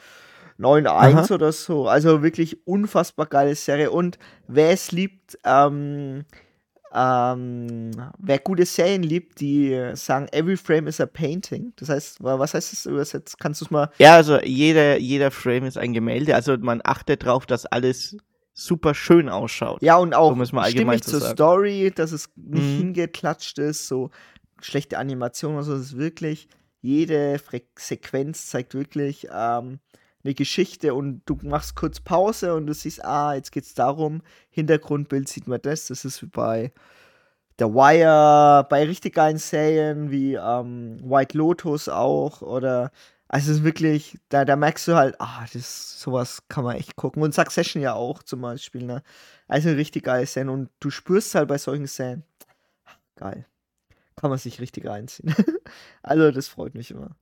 9-1 0.60 0.88
Aha. 0.88 1.34
oder 1.34 1.52
so. 1.52 1.88
Also 1.88 2.24
wirklich 2.24 2.66
unfassbar 2.66 3.26
geile 3.26 3.56
Serie. 3.56 3.92
Und 3.92 4.18
wer 4.48 4.72
es 4.72 4.92
liebt, 4.92 5.38
ähm, 5.44 6.26
ähm, 6.94 7.92
wer 8.18 8.40
gute 8.40 8.66
Serien 8.66 9.04
liebt, 9.04 9.40
die 9.40 9.92
sagen, 9.94 10.28
every 10.32 10.58
frame 10.58 10.88
is 10.88 11.00
a 11.02 11.06
painting. 11.06 11.74
Das 11.78 11.90
heißt, 11.90 12.24
wa- 12.24 12.40
was 12.40 12.54
heißt 12.54 12.72
das 12.72 12.86
übersetzt? 12.86 13.40
Kannst 13.40 13.62
du 13.62 13.66
es 13.66 13.72
mal. 13.72 13.90
Ja, 14.00 14.16
also 14.16 14.40
jeder, 14.42 14.98
jeder 14.98 15.32
Frame 15.32 15.66
ist 15.66 15.78
ein 15.78 15.94
Gemälde. 15.94 16.36
Also 16.36 16.58
man 16.58 16.82
achtet 16.84 17.26
drauf, 17.26 17.46
dass 17.46 17.66
alles 17.66 18.16
super 18.54 18.94
schön 18.96 19.30
ausschaut. 19.30 19.82
Ja, 19.82 19.98
und 19.98 20.14
auch 20.16 20.32
Um 20.32 20.42
es 20.42 20.52
mal 20.52 20.64
allgemein 20.64 21.02
zu 21.02 21.12
zur 21.12 21.20
sagen. 21.22 21.34
Story, 21.36 21.92
dass 21.94 22.12
es 22.12 22.30
nicht 22.36 22.64
Mhm. 22.64 22.78
hingeklatscht 22.78 23.60
ist, 23.60 23.88
so 23.88 24.10
schlechte 24.62 24.98
Animation 24.98 25.54
oder 25.54 25.64
so. 25.64 25.74
Es 25.76 25.82
ist 25.82 25.98
wirklich, 25.98 26.48
jede 26.82 27.38
Fre 27.38 27.62
Sequenz 27.78 28.48
zeigt 28.48 28.74
wirklich 28.74 29.28
ähm, 29.32 29.80
eine 30.28 30.36
Geschichte 30.36 30.94
und 30.94 31.22
du 31.26 31.38
machst 31.44 31.76
kurz 31.76 32.00
Pause 32.00 32.54
und 32.54 32.68
du 32.68 32.74
siehst, 32.74 33.04
ah, 33.04 33.34
jetzt 33.34 33.52
geht's 33.52 33.74
darum, 33.74 34.22
Hintergrundbild 34.50 35.28
sieht 35.28 35.48
man 35.48 35.62
das. 35.62 35.88
Das 35.88 36.06
ist 36.06 36.22
wie 36.22 36.28
bei 36.28 36.72
The 37.60 37.66
Wire, 37.66 38.68
bei 38.70 38.84
richtig 38.86 39.16
geilen 39.16 39.38
Serien 39.38 40.12
wie 40.12 40.36
ähm, 40.36 41.00
White 41.02 41.38
Lotus 41.38 41.90
auch 41.90 42.42
oder 42.42 42.92
also 43.30 43.52
es 43.52 43.58
ist 43.58 43.64
wirklich, 43.64 44.18
da, 44.30 44.46
da 44.46 44.56
merkst 44.56 44.88
du 44.88 44.96
halt, 44.96 45.16
ah, 45.20 45.46
das 45.52 46.00
sowas 46.00 46.44
kann 46.48 46.64
man 46.64 46.78
echt 46.78 46.96
gucken. 46.96 47.24
Und 47.24 47.34
Succession 47.34 47.82
ja 47.82 47.94
auch 47.94 48.24
zum 48.24 48.42
Beispiel, 48.42 48.84
ne? 48.84 49.04
Also 49.48 49.70
richtig 49.72 50.06
geile 50.06 50.26
Szene 50.26 50.52
und 50.52 50.70
du 50.80 50.90
spürst 50.90 51.36
halt 51.36 51.48
bei 51.50 51.58
solchen 51.58 51.88
Szenen, 51.88 52.24
geil. 53.16 53.46
Kann 54.16 54.30
man 54.30 54.40
sich 54.40 54.62
richtig 54.62 54.88
reinziehen. 54.88 55.36
also 56.04 56.32
das 56.32 56.48
freut 56.48 56.74
mich 56.76 56.92
immer. 56.92 57.16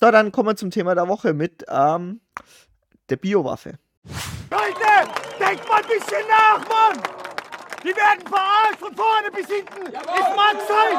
So, 0.00 0.10
dann 0.10 0.32
kommen 0.32 0.48
wir 0.48 0.56
zum 0.56 0.70
Thema 0.70 0.94
der 0.94 1.08
Woche 1.08 1.32
mit 1.32 1.64
ähm, 1.68 2.20
der 3.08 3.16
Biowaffe. 3.16 3.78
Leute, 4.50 5.10
denkt 5.38 5.68
mal 5.68 5.80
ein 5.80 5.88
bisschen 5.88 6.26
nach, 6.28 6.58
Mann! 6.68 7.00
Die 7.84 7.88
werden 7.96 8.26
verarscht 8.26 8.78
von 8.78 8.94
vorne 8.94 9.30
bis 9.32 9.46
hinten. 9.46 9.86
Es 9.86 10.36
mag 10.36 10.56
sein. 10.68 10.96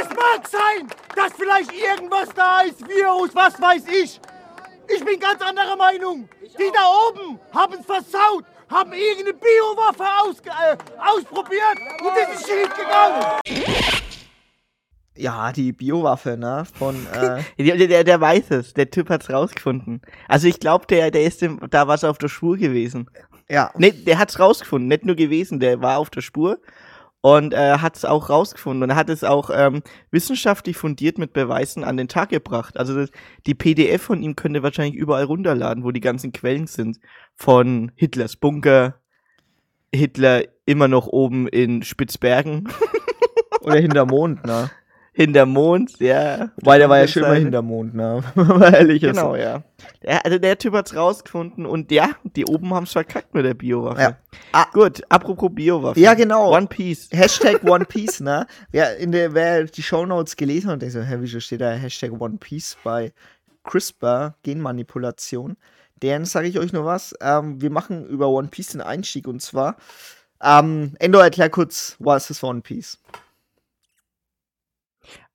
Es 0.00 0.08
mag 0.08 0.48
sein, 0.48 0.88
dass 1.14 1.32
vielleicht 1.34 1.72
irgendwas 1.72 2.28
da 2.34 2.62
ist, 2.62 2.86
Virus, 2.88 3.34
was 3.34 3.60
weiß 3.60 3.82
ich. 3.88 4.20
Ich 4.88 5.04
bin 5.04 5.20
ganz 5.20 5.42
anderer 5.42 5.76
Meinung. 5.76 6.28
Die 6.42 6.72
da 6.74 6.86
oben 7.08 7.38
haben 7.52 7.74
es 7.74 7.86
versaut, 7.86 8.44
haben 8.70 8.92
irgendeine 8.92 9.34
Biowaffe 9.34 10.04
ausge 10.22 10.48
äh, 10.50 10.76
ausprobiert 10.98 11.78
und 12.00 12.16
das 12.16 12.40
ist 12.40 12.46
schief 12.48 12.74
gegangen. 12.74 13.40
Ja, 15.20 15.52
die 15.52 15.72
Biowaffe, 15.72 16.36
ne? 16.36 16.64
Von, 16.74 17.06
äh, 17.12 17.42
Der, 17.62 17.86
der, 17.86 18.04
der 18.04 18.20
weiß 18.20 18.50
es. 18.50 18.74
Der 18.74 18.90
Typ 18.90 19.10
hat's 19.10 19.30
rausgefunden. 19.30 20.00
Also 20.28 20.48
ich 20.48 20.60
glaube, 20.60 20.86
der, 20.86 21.10
der 21.10 21.24
ist 21.24 21.42
dem, 21.42 21.60
da 21.70 21.86
was 21.88 22.04
auf 22.04 22.18
der 22.18 22.28
Spur 22.28 22.56
gewesen. 22.56 23.10
ja. 23.48 23.70
Nee, 23.76 23.92
der 23.92 24.18
hat's 24.18 24.38
rausgefunden. 24.38 24.88
Nicht 24.88 25.04
nur 25.04 25.16
gewesen, 25.16 25.60
der 25.60 25.80
war 25.82 25.98
auf 25.98 26.10
der 26.10 26.20
Spur 26.22 26.58
und 27.20 27.52
äh, 27.52 27.78
hat's 27.78 28.04
auch 28.04 28.30
rausgefunden. 28.30 28.82
Und 28.84 28.90
er 28.90 28.96
hat 28.96 29.10
es 29.10 29.24
auch 29.24 29.50
ähm, 29.52 29.82
wissenschaftlich 30.10 30.76
fundiert 30.76 31.18
mit 31.18 31.32
Beweisen 31.32 31.84
an 31.84 31.96
den 31.96 32.08
Tag 32.08 32.30
gebracht. 32.30 32.78
Also 32.78 32.94
das, 32.94 33.10
die 33.46 33.54
PDF 33.54 34.02
von 34.02 34.22
ihm 34.22 34.36
könnt 34.36 34.56
ihr 34.56 34.62
wahrscheinlich 34.62 34.94
überall 34.96 35.24
runterladen, 35.24 35.84
wo 35.84 35.90
die 35.90 36.00
ganzen 36.00 36.32
Quellen 36.32 36.66
sind. 36.66 36.98
Von 37.36 37.92
Hitlers 37.96 38.36
Bunker, 38.36 38.94
Hitler 39.94 40.44
immer 40.64 40.88
noch 40.88 41.06
oben 41.08 41.46
in 41.48 41.82
Spitzbergen, 41.82 42.68
Oder 43.62 43.76
hinter 43.76 44.06
Mond, 44.06 44.46
ne? 44.46 44.70
Hinterm 45.12 45.50
Mond, 45.50 45.98
ja. 45.98 46.50
Weil 46.56 46.78
der 46.78 46.88
war 46.88 46.98
ja 46.98 47.08
schon 47.08 47.22
immer 47.22 47.32
Seite. 47.32 47.42
hinter 47.42 47.62
Mond, 47.62 47.94
ne? 47.94 48.22
War 48.34 48.74
ehrlich 48.74 49.02
jetzt. 49.02 49.16
Genau, 49.16 49.34
ja. 49.34 49.62
Der, 50.02 50.24
also 50.24 50.38
der 50.38 50.58
Typ 50.58 50.74
hat's 50.74 50.94
rausgefunden 50.94 51.66
und 51.66 51.90
ja, 51.90 52.10
die 52.24 52.46
oben 52.46 52.72
haben's 52.72 52.92
verkackt 52.92 53.34
mit 53.34 53.44
der 53.44 53.54
Biowaffe. 53.54 54.00
Ja. 54.00 54.18
Ah. 54.52 54.66
Gut, 54.72 55.02
apropos 55.08 55.50
Biowaffe. 55.52 55.98
Ja, 55.98 56.14
genau. 56.14 56.54
One 56.54 56.66
Piece. 56.66 57.08
Hashtag 57.12 57.62
One 57.68 57.84
Piece, 57.84 58.20
ne? 58.20 58.46
Wer, 58.70 58.96
in 58.98 59.12
der, 59.12 59.34
wer 59.34 59.64
die 59.64 59.82
Shownotes 59.82 60.36
gelesen 60.36 60.68
hat 60.68 60.74
und 60.74 60.82
denkt 60.82 60.94
so, 60.94 61.00
hä, 61.00 61.16
wieso 61.18 61.40
steht 61.40 61.60
da 61.60 61.70
Hashtag 61.72 62.12
One 62.20 62.38
Piece 62.38 62.76
bei 62.84 63.12
CRISPR, 63.64 64.36
Genmanipulation? 64.42 65.56
Deren 66.02 66.24
sage 66.24 66.48
ich 66.48 66.58
euch 66.58 66.72
nur 66.72 66.84
was. 66.84 67.14
Ähm, 67.20 67.60
wir 67.60 67.70
machen 67.70 68.06
über 68.06 68.28
One 68.28 68.48
Piece 68.48 68.68
den 68.68 68.80
Einstieg 68.80 69.28
und 69.28 69.42
zwar, 69.42 69.76
ähm, 70.42 70.94
Endo, 70.98 71.18
erklär 71.18 71.50
kurz, 71.50 71.96
was 71.98 72.30
ist 72.30 72.42
One 72.42 72.62
Piece? 72.62 72.98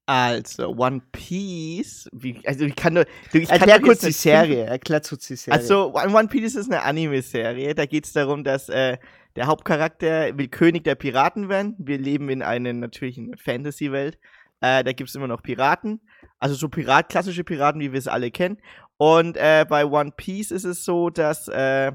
Also, 0.05 0.69
One 0.69 1.01
Piece. 1.11 2.07
Wie, 2.13 2.39
also, 2.45 2.65
ich 2.65 2.75
kann 2.75 2.93
nur. 2.93 3.05
Du, 3.31 3.39
ich 3.39 3.49
kann 3.49 3.59
Erklär 3.59 3.79
doch 3.79 3.85
kurz 3.85 4.01
die 4.01 4.11
Serie, 4.11 4.65
erklär 4.65 5.01
kurz 5.01 5.27
die 5.27 5.35
Serie. 5.35 5.59
Also, 5.59 5.93
One 5.95 6.15
One 6.15 6.27
Piece 6.27 6.55
ist 6.55 6.71
eine 6.71 6.83
Anime-Serie. 6.83 7.73
Da 7.73 7.85
geht 7.85 8.05
es 8.05 8.13
darum, 8.13 8.43
dass 8.43 8.69
äh, 8.69 8.97
der 9.35 9.47
Hauptcharakter 9.47 10.37
will 10.37 10.47
König 10.47 10.83
der 10.83 10.95
Piraten 10.95 11.49
werden. 11.49 11.75
Wir 11.79 11.97
leben 11.97 12.29
in 12.29 12.41
einer 12.41 12.71
natürlichen 12.73 13.35
Fantasy-Welt. 13.37 14.19
Äh, 14.61 14.83
da 14.83 14.93
gibt 14.93 15.09
es 15.09 15.15
immer 15.15 15.27
noch 15.27 15.41
Piraten. 15.41 16.01
Also 16.39 16.55
so 16.55 16.69
Pirat, 16.69 17.09
klassische 17.09 17.43
Piraten, 17.43 17.81
wie 17.81 17.91
wir 17.91 17.99
es 17.99 18.07
alle 18.07 18.31
kennen. 18.31 18.57
Und 18.97 19.37
äh, 19.37 19.65
bei 19.67 19.85
One 19.85 20.11
Piece 20.15 20.51
ist 20.51 20.63
es 20.63 20.85
so, 20.85 21.09
dass 21.09 21.47
äh, 21.47 21.91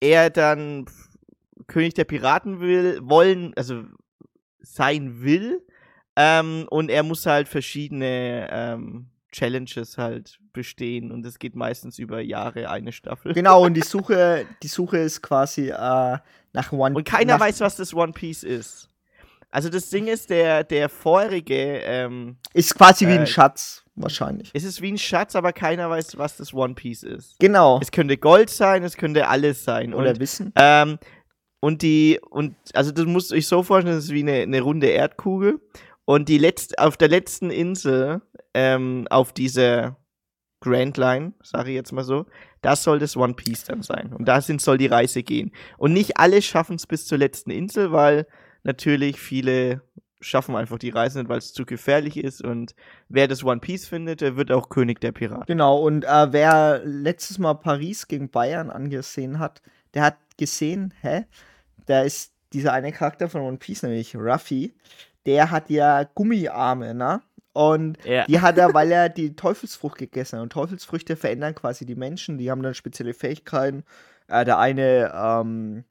er 0.00 0.30
dann 0.30 0.86
König 1.66 1.94
der 1.94 2.04
Piraten 2.04 2.60
will, 2.60 3.00
wollen, 3.02 3.52
also 3.56 3.84
sein 4.60 5.22
will. 5.22 5.64
Ähm, 6.16 6.66
und 6.70 6.90
er 6.90 7.02
muss 7.02 7.26
halt 7.26 7.48
verschiedene 7.48 8.48
ähm, 8.50 9.06
Challenges 9.32 9.98
halt 9.98 10.38
bestehen. 10.52 11.10
Und 11.10 11.26
es 11.26 11.38
geht 11.38 11.56
meistens 11.56 11.98
über 11.98 12.20
Jahre 12.20 12.70
eine 12.70 12.92
Staffel. 12.92 13.32
Genau, 13.34 13.64
und 13.64 13.74
die 13.74 13.80
Suche, 13.84 14.46
die 14.62 14.68
Suche 14.68 14.98
ist 14.98 15.22
quasi 15.22 15.70
äh, 15.70 16.18
nach 16.52 16.72
One 16.72 16.94
Und 16.94 17.04
keiner 17.04 17.38
weiß, 17.38 17.60
was 17.60 17.76
das 17.76 17.92
One 17.94 18.12
Piece 18.12 18.44
ist. 18.44 18.88
Also 19.50 19.68
das 19.68 19.88
Ding 19.90 20.08
ist, 20.08 20.30
der, 20.30 20.64
der 20.64 20.88
vorherige 20.88 21.80
ähm, 21.84 22.36
Ist 22.54 22.74
quasi 22.74 23.06
wie 23.06 23.12
Äh, 23.12 23.20
ein 23.20 23.26
Schatz, 23.26 23.84
wahrscheinlich. 23.94 24.50
es 24.52 24.64
ist 24.64 24.82
wie 24.82 24.90
ein 24.90 24.98
Schatz, 24.98 25.36
aber 25.36 25.52
keiner 25.52 25.88
weiß, 25.88 26.18
was 26.18 26.36
das 26.36 26.52
One 26.52 26.74
Piece 26.74 27.04
ist. 27.04 27.38
Genau. 27.38 27.78
Es 27.80 27.92
könnte 27.92 28.16
Gold 28.16 28.50
sein, 28.50 28.82
es 28.82 28.96
könnte 28.96 29.28
alles 29.28 29.62
sein. 29.64 29.94
Oder 29.94 30.10
und, 30.10 30.20
Wissen. 30.20 30.52
ähm, 30.56 30.98
und 31.60 31.82
die, 31.82 32.20
und 32.30 32.56
also 32.74 32.90
das 32.90 33.04
musst 33.06 33.30
du 33.30 33.36
euch 33.36 33.46
so 33.46 33.62
vorstellen, 33.62 33.94
das 33.94 34.06
ist 34.06 34.10
wie 34.12 34.22
eine, 34.22 34.42
eine 34.42 34.60
runde 34.60 34.88
Erdkugel. 34.88 35.60
Und 36.04 36.28
die 36.28 36.38
letzte, 36.38 36.78
auf 36.78 36.96
der 36.96 37.08
letzten 37.08 37.50
Insel, 37.50 38.20
ähm, 38.52 39.06
auf 39.10 39.32
dieser 39.32 39.96
Grand 40.60 40.96
Line, 40.96 41.32
sage 41.42 41.70
ich 41.70 41.76
jetzt 41.76 41.92
mal 41.92 42.04
so, 42.04 42.26
das 42.62 42.82
soll 42.82 42.98
das 42.98 43.16
One 43.16 43.34
Piece 43.34 43.64
dann 43.64 43.82
sein. 43.82 44.12
Und 44.12 44.26
dahin 44.26 44.58
soll 44.58 44.78
die 44.78 44.86
Reise 44.86 45.22
gehen. 45.22 45.52
Und 45.76 45.92
nicht 45.92 46.18
alle 46.18 46.40
schaffen 46.40 46.76
es 46.76 46.86
bis 46.86 47.06
zur 47.06 47.18
letzten 47.18 47.50
Insel, 47.50 47.92
weil 47.92 48.26
natürlich 48.62 49.20
viele 49.20 49.82
schaffen 50.20 50.56
einfach 50.56 50.78
die 50.78 50.88
Reise 50.88 51.18
nicht, 51.18 51.28
weil 51.28 51.38
es 51.38 51.52
zu 51.52 51.66
gefährlich 51.66 52.16
ist. 52.16 52.42
Und 52.42 52.74
wer 53.08 53.28
das 53.28 53.44
One 53.44 53.60
Piece 53.60 53.86
findet, 53.86 54.22
der 54.22 54.36
wird 54.36 54.50
auch 54.50 54.70
König 54.70 55.00
der 55.00 55.12
Piraten. 55.12 55.44
Genau, 55.46 55.78
und 55.78 56.04
äh, 56.04 56.32
wer 56.32 56.80
letztes 56.84 57.38
Mal 57.38 57.54
Paris 57.54 58.08
gegen 58.08 58.30
Bayern 58.30 58.70
angesehen 58.70 59.38
hat, 59.38 59.60
der 59.92 60.02
hat 60.02 60.16
gesehen, 60.38 60.94
hä? 61.02 61.26
Da 61.86 62.00
ist 62.00 62.32
dieser 62.54 62.72
eine 62.72 62.92
Charakter 62.92 63.28
von 63.28 63.42
One 63.42 63.58
Piece, 63.58 63.82
nämlich 63.82 64.16
Ruffy, 64.16 64.74
der 65.26 65.50
hat 65.50 65.70
ja 65.70 66.04
Gummiarme, 66.14 66.94
ne? 66.94 67.20
Und 67.52 67.98
Ja. 68.04 68.24
die 68.26 68.40
hat 68.40 68.58
er, 68.58 68.74
weil 68.74 68.90
er 68.90 69.08
die 69.08 69.36
Teufelsfrucht 69.36 69.98
gegessen 69.98 70.36
hat. 70.38 70.42
Und 70.42 70.52
Teufelsfrüchte 70.52 71.14
verändern 71.16 71.54
quasi 71.54 71.86
die 71.86 71.94
Menschen, 71.94 72.36
die 72.36 72.50
haben 72.50 72.62
dann 72.62 72.74
spezielle 72.74 73.14
Fähigkeiten. 73.14 73.84
Äh, 74.26 74.44
der 74.44 74.58
eine 74.58 75.12
ähm, 75.14 75.84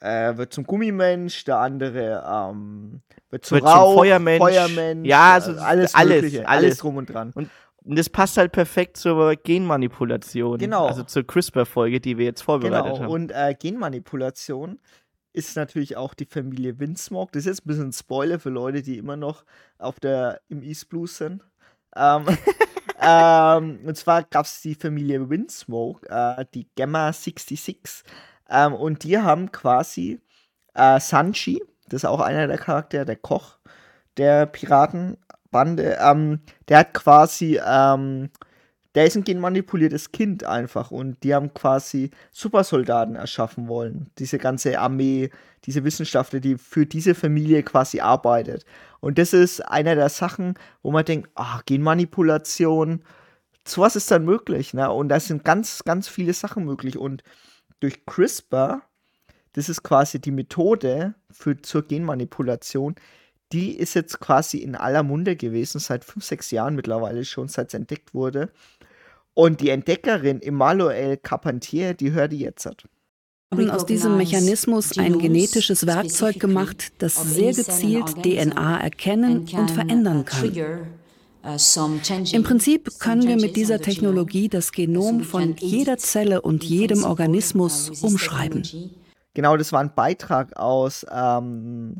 äh, 0.00 0.36
wird 0.36 0.52
zum 0.54 0.64
Gummimensch, 0.64 1.44
der 1.44 1.58
andere 1.58 2.24
ähm, 2.26 3.02
wird 3.30 3.44
zum 3.44 3.56
Wird 3.56 3.68
zum 3.68 3.76
Rauch, 3.76 3.94
Feuermensch. 3.94 4.38
Feuermensch 4.38 5.06
Ja, 5.08 5.34
also 5.34 5.52
alles, 5.60 5.94
alles, 5.94 6.14
Mögliche, 6.14 6.48
alles. 6.48 6.64
alles 6.64 6.78
drum 6.78 6.96
und 6.96 7.06
dran. 7.12 7.32
Und 7.34 7.50
das 7.86 8.08
passt 8.08 8.38
halt 8.38 8.52
perfekt 8.52 8.96
zur 8.96 9.36
Genmanipulation. 9.36 10.58
Genau. 10.58 10.86
Also 10.86 11.02
zur 11.02 11.26
CRISPR-Folge, 11.26 12.00
die 12.00 12.16
wir 12.16 12.24
jetzt 12.24 12.40
vorbereitet 12.42 12.94
Genau, 12.94 13.00
haben. 13.04 13.10
und 13.12 13.30
äh, 13.30 13.54
Genmanipulation 13.58 14.78
ist 15.34 15.56
natürlich 15.56 15.96
auch 15.96 16.14
die 16.14 16.26
Familie 16.26 16.78
Windsmoke. 16.78 17.32
Das 17.32 17.40
ist 17.40 17.46
jetzt 17.46 17.66
ein 17.66 17.68
bisschen 17.68 17.88
ein 17.88 17.92
Spoiler 17.92 18.38
für 18.38 18.50
Leute, 18.50 18.82
die 18.82 18.98
immer 18.98 19.16
noch 19.16 19.44
auf 19.78 20.00
der, 20.00 20.40
im 20.48 20.62
East 20.62 20.88
Blues 20.88 21.18
sind. 21.18 21.42
Ähm, 21.96 22.24
ähm, 23.00 23.80
und 23.84 23.96
zwar 23.96 24.22
gab 24.22 24.46
es 24.46 24.62
die 24.62 24.74
Familie 24.74 25.28
Windsmoke, 25.28 26.08
äh, 26.08 26.46
die 26.54 26.68
Gamma 26.76 27.12
66. 27.12 28.04
Ähm, 28.48 28.74
und 28.74 29.02
die 29.02 29.18
haben 29.18 29.50
quasi 29.50 30.20
äh, 30.74 31.00
Sanchi, 31.00 31.62
das 31.88 32.04
ist 32.04 32.08
auch 32.08 32.20
einer 32.20 32.46
der 32.46 32.58
Charaktere, 32.58 33.04
der 33.04 33.16
Koch 33.16 33.58
der 34.16 34.46
Piratenbande, 34.46 35.98
ähm, 36.00 36.40
der 36.68 36.78
hat 36.78 36.94
quasi 36.94 37.60
ähm, 37.64 38.30
der 38.94 39.06
ist 39.06 39.16
ein 39.16 39.24
genmanipuliertes 39.24 40.12
Kind 40.12 40.44
einfach 40.44 40.90
und 40.90 41.22
die 41.24 41.34
haben 41.34 41.52
quasi 41.52 42.10
Supersoldaten 42.32 43.16
erschaffen 43.16 43.66
wollen. 43.68 44.10
Diese 44.18 44.38
ganze 44.38 44.78
Armee, 44.78 45.30
diese 45.64 45.84
Wissenschaftler, 45.84 46.40
die 46.40 46.56
für 46.58 46.86
diese 46.86 47.14
Familie 47.14 47.62
quasi 47.62 48.00
arbeitet. 48.00 48.64
Und 49.00 49.18
das 49.18 49.32
ist 49.32 49.60
einer 49.60 49.96
der 49.96 50.08
Sachen, 50.08 50.54
wo 50.82 50.92
man 50.92 51.04
denkt, 51.04 51.28
ah, 51.34 51.60
Genmanipulation, 51.66 53.02
sowas 53.66 53.96
ist 53.96 54.10
dann 54.10 54.24
möglich, 54.24 54.74
ne? 54.74 54.90
Und 54.90 55.08
da 55.08 55.18
sind 55.18 55.44
ganz, 55.44 55.82
ganz 55.84 56.06
viele 56.08 56.32
Sachen 56.32 56.64
möglich. 56.64 56.96
Und 56.96 57.22
durch 57.80 58.06
CRISPR, 58.06 58.82
das 59.54 59.68
ist 59.68 59.82
quasi 59.82 60.20
die 60.20 60.30
Methode 60.30 61.14
für, 61.30 61.60
zur 61.60 61.82
Genmanipulation, 61.82 62.94
die 63.52 63.76
ist 63.76 63.94
jetzt 63.94 64.20
quasi 64.20 64.58
in 64.58 64.74
aller 64.74 65.02
Munde 65.02 65.36
gewesen, 65.36 65.78
seit 65.78 66.04
fünf, 66.04 66.24
sechs 66.24 66.50
Jahren 66.50 66.74
mittlerweile 66.74 67.24
schon, 67.24 67.48
seit 67.48 67.68
es 67.68 67.74
entdeckt 67.74 68.14
wurde. 68.14 68.50
Und 69.34 69.60
die 69.60 69.70
Entdeckerin 69.70 70.40
Emmanuel 70.40 71.16
Carpentier, 71.16 71.94
die 71.94 72.12
hört 72.12 72.32
die 72.32 72.38
jetzt. 72.38 72.66
haben 73.52 73.70
aus 73.70 73.84
diesem 73.84 74.16
Mechanismus 74.16 74.96
ein 74.96 75.18
genetisches 75.18 75.86
Werkzeug 75.86 76.38
gemacht, 76.38 76.92
das 76.98 77.16
sehr 77.16 77.52
gezielt 77.52 78.22
DNA 78.22 78.80
erkennen 78.80 79.48
und 79.52 79.70
verändern 79.70 80.24
kann. 80.24 80.52
Im 82.32 82.42
Prinzip 82.42 82.98
können 83.00 83.26
wir 83.28 83.36
mit 83.36 83.56
dieser 83.56 83.78
Technologie 83.80 84.48
das 84.48 84.72
Genom 84.72 85.20
von 85.20 85.56
jeder 85.56 85.98
Zelle 85.98 86.40
und 86.40 86.64
jedem 86.64 87.04
Organismus 87.04 87.90
umschreiben. 88.02 88.62
Genau, 89.34 89.56
das 89.56 89.72
war 89.72 89.80
ein 89.80 89.94
Beitrag 89.94 90.56
aus, 90.56 91.04
ähm, 91.12 91.96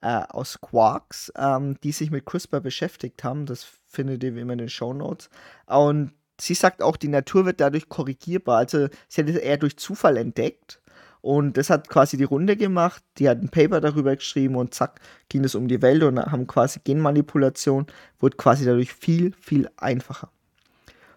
äh, 0.00 0.22
aus 0.30 0.60
Quarks, 0.60 1.30
ähm, 1.36 1.76
die 1.84 1.92
sich 1.92 2.10
mit 2.10 2.24
CRISPR 2.24 2.60
beschäftigt 2.60 3.22
haben. 3.22 3.44
Das 3.44 3.66
findet 3.86 4.24
ihr 4.24 4.34
wie 4.34 4.40
immer 4.40 4.54
in 4.54 4.58
den 4.58 4.68
Show 4.70 4.94
Notes. 4.94 5.28
Und 5.66 6.12
sie 6.40 6.54
sagt 6.54 6.82
auch, 6.82 6.96
die 6.96 7.08
Natur 7.08 7.46
wird 7.46 7.60
dadurch 7.60 7.88
korrigierbar. 7.88 8.58
Also 8.58 8.88
sie 9.08 9.22
hat 9.22 9.28
es 9.28 9.36
eher 9.36 9.56
durch 9.56 9.76
Zufall 9.76 10.16
entdeckt. 10.16 10.80
Und 11.20 11.56
das 11.56 11.68
hat 11.68 11.88
quasi 11.88 12.16
die 12.16 12.24
Runde 12.24 12.56
gemacht. 12.56 13.02
Die 13.18 13.28
hat 13.28 13.42
ein 13.42 13.48
Paper 13.48 13.80
darüber 13.80 14.14
geschrieben 14.14 14.56
und 14.56 14.74
zack, 14.74 15.00
ging 15.28 15.44
es 15.44 15.54
um 15.54 15.68
die 15.68 15.82
Welt 15.82 16.02
und 16.02 16.18
haben 16.18 16.46
quasi 16.46 16.80
Genmanipulation, 16.82 17.86
wurde 18.20 18.36
quasi 18.36 18.64
dadurch 18.64 18.92
viel, 18.92 19.32
viel 19.40 19.68
einfacher. 19.76 20.30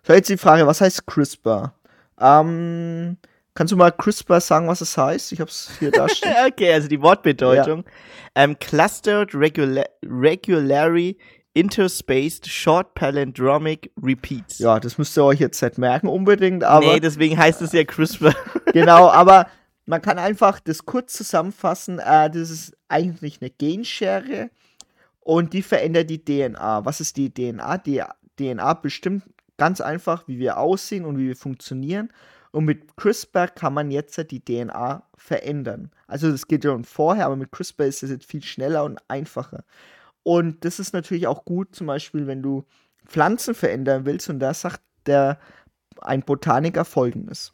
So, 0.03 0.13
jetzt 0.13 0.29
die 0.29 0.37
Frage, 0.37 0.65
was 0.65 0.81
heißt 0.81 1.05
CRISPR? 1.05 1.75
Ähm, 2.19 3.17
kannst 3.53 3.71
du 3.71 3.77
mal 3.77 3.91
CRISPR 3.91 4.41
sagen, 4.41 4.67
was 4.67 4.81
es 4.81 4.97
heißt? 4.97 5.31
Ich 5.31 5.39
habe 5.39 5.51
es 5.51 5.71
hier 5.77 5.91
da 5.91 6.09
stehen. 6.09 6.33
okay, 6.47 6.73
also 6.73 6.87
die 6.87 7.01
Wortbedeutung. 7.01 7.85
Ähm, 8.33 8.57
clustered 8.57 9.35
Regula 9.35 9.83
Regularly 10.03 11.17
Interspaced 11.53 12.47
Short 12.47 12.93
Palindromic 12.93 13.91
Repeats. 14.01 14.59
ja, 14.59 14.79
das 14.79 14.97
müsst 14.97 15.17
ihr 15.17 15.25
euch 15.25 15.39
jetzt 15.39 15.61
nicht 15.61 15.77
merken 15.77 16.07
unbedingt, 16.07 16.63
aber 16.63 16.93
nee, 16.93 16.99
deswegen 16.99 17.37
heißt 17.37 17.61
es 17.61 17.73
ja 17.73 17.83
CRISPR. 17.83 18.33
genau, 18.73 19.09
aber 19.09 19.47
man 19.85 20.01
kann 20.01 20.17
einfach 20.17 20.59
das 20.59 20.85
kurz 20.85 21.13
zusammenfassen. 21.13 21.99
Äh, 21.99 22.29
das 22.29 22.49
ist 22.49 22.77
eigentlich 22.87 23.41
eine 23.41 23.49
Genschere 23.49 24.49
und 25.19 25.53
die 25.53 25.61
verändert 25.61 26.09
die 26.09 26.23
DNA. 26.23 26.85
Was 26.85 27.01
ist 27.01 27.17
die 27.17 27.33
DNA? 27.33 27.77
Die 27.79 28.01
DNA 28.39 28.73
bestimmt 28.75 29.23
ganz 29.57 29.81
einfach, 29.81 30.27
wie 30.27 30.39
wir 30.39 30.57
aussehen 30.57 31.05
und 31.05 31.17
wie 31.17 31.27
wir 31.27 31.35
funktionieren. 31.35 32.11
Und 32.51 32.65
mit 32.65 32.97
CRISPR 32.97 33.47
kann 33.47 33.73
man 33.73 33.91
jetzt 33.91 34.17
die 34.31 34.43
DNA 34.43 35.03
verändern. 35.15 35.91
Also 36.07 36.31
das 36.31 36.47
geht 36.47 36.65
ja 36.65 36.71
schon 36.71 36.83
vorher, 36.83 37.25
aber 37.25 37.35
mit 37.35 37.51
CRISPR 37.51 37.85
ist 37.85 38.03
es 38.03 38.09
jetzt 38.09 38.25
viel 38.25 38.43
schneller 38.43 38.83
und 38.83 38.99
einfacher. 39.07 39.63
Und 40.23 40.65
das 40.65 40.79
ist 40.79 40.93
natürlich 40.93 41.27
auch 41.27 41.45
gut, 41.45 41.75
zum 41.75 41.87
Beispiel, 41.87 42.27
wenn 42.27 42.41
du 42.41 42.65
Pflanzen 43.05 43.55
verändern 43.55 44.05
willst. 44.05 44.29
Und 44.29 44.39
da 44.39 44.53
sagt 44.53 44.81
der 45.05 45.39
ein 46.01 46.21
Botaniker 46.21 46.85
folgendes. 46.85 47.53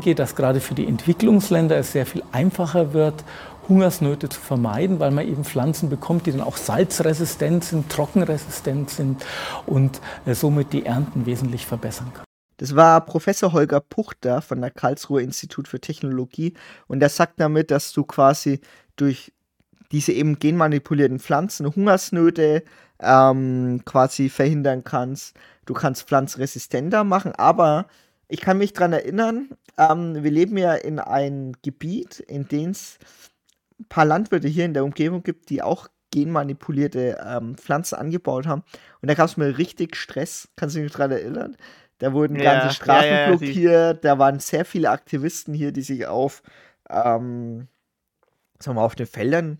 geht, 0.00 0.18
dass 0.18 0.34
gerade 0.34 0.60
für 0.60 0.74
die 0.74 0.86
Entwicklungsländer 0.86 1.76
es 1.76 1.92
sehr 1.92 2.06
viel 2.06 2.22
einfacher 2.32 2.94
wird, 2.94 3.24
Hungersnöte 3.68 4.28
zu 4.28 4.40
vermeiden, 4.40 4.98
weil 4.98 5.10
man 5.10 5.26
eben 5.26 5.44
Pflanzen 5.44 5.90
bekommt, 5.90 6.26
die 6.26 6.32
dann 6.32 6.40
auch 6.40 6.56
salzresistent 6.56 7.64
sind, 7.64 7.90
trockenresistent 7.90 8.90
sind 8.90 9.24
und 9.66 10.00
äh, 10.26 10.34
somit 10.34 10.72
die 10.72 10.86
Ernten 10.86 11.26
wesentlich 11.26 11.66
verbessern 11.66 12.10
kann. 12.14 12.24
Das 12.56 12.76
war 12.76 13.00
Professor 13.06 13.52
Holger 13.52 13.80
Puchter 13.80 14.42
von 14.42 14.60
der 14.60 14.70
Karlsruher 14.70 15.22
Institut 15.22 15.68
für 15.68 15.80
Technologie 15.80 16.54
und 16.88 17.00
der 17.00 17.08
sagt 17.08 17.40
damit, 17.40 17.70
dass 17.70 17.92
du 17.92 18.04
quasi 18.04 18.60
durch 18.96 19.32
diese 19.92 20.12
eben 20.12 20.38
genmanipulierten 20.38 21.18
Pflanzen 21.18 21.66
Hungersnöte 21.74 22.62
ähm, 23.00 23.82
quasi 23.84 24.28
verhindern 24.28 24.84
kannst. 24.84 25.36
Du 25.66 25.74
kannst 25.74 26.08
Pflanzen 26.08 26.40
resistenter 26.40 27.04
machen, 27.04 27.32
aber 27.32 27.86
ich 28.28 28.40
kann 28.40 28.58
mich 28.58 28.72
daran 28.72 28.92
erinnern, 28.92 29.50
ähm, 29.76 30.22
wir 30.22 30.30
leben 30.30 30.56
ja 30.56 30.74
in 30.74 30.98
einem 30.98 31.52
Gebiet, 31.62 32.20
in 32.20 32.46
dem 32.46 32.70
es 32.70 32.98
ein 33.78 33.86
paar 33.88 34.04
Landwirte 34.04 34.48
hier 34.48 34.64
in 34.64 34.74
der 34.74 34.84
Umgebung 34.84 35.22
gibt, 35.22 35.50
die 35.50 35.62
auch 35.62 35.88
genmanipulierte 36.12 37.18
ähm, 37.24 37.56
Pflanzen 37.56 37.96
angebaut 37.96 38.46
haben. 38.46 38.62
Und 39.00 39.08
da 39.08 39.14
gab 39.14 39.26
es 39.26 39.36
mal 39.36 39.50
richtig 39.50 39.96
Stress. 39.96 40.48
Kannst 40.56 40.76
du 40.76 40.82
dich 40.82 40.92
daran 40.92 41.12
erinnern? 41.12 41.56
Da 41.98 42.12
wurden 42.12 42.36
Ja, 42.36 42.60
ganze 42.60 42.74
Straßen 42.74 43.10
ja, 43.10 43.20
ja, 43.20 43.28
blockiert. 43.28 44.04
Da 44.04 44.18
waren 44.18 44.40
sehr 44.40 44.64
viele 44.64 44.90
Aktivisten 44.90 45.54
hier, 45.54 45.72
die 45.72 45.82
sich 45.82 46.06
auf, 46.06 46.42
ähm, 46.88 47.68
sagen 48.62 48.76
wir, 48.76 48.82
auf 48.82 48.94
den 48.94 49.06
Feldern, 49.06 49.58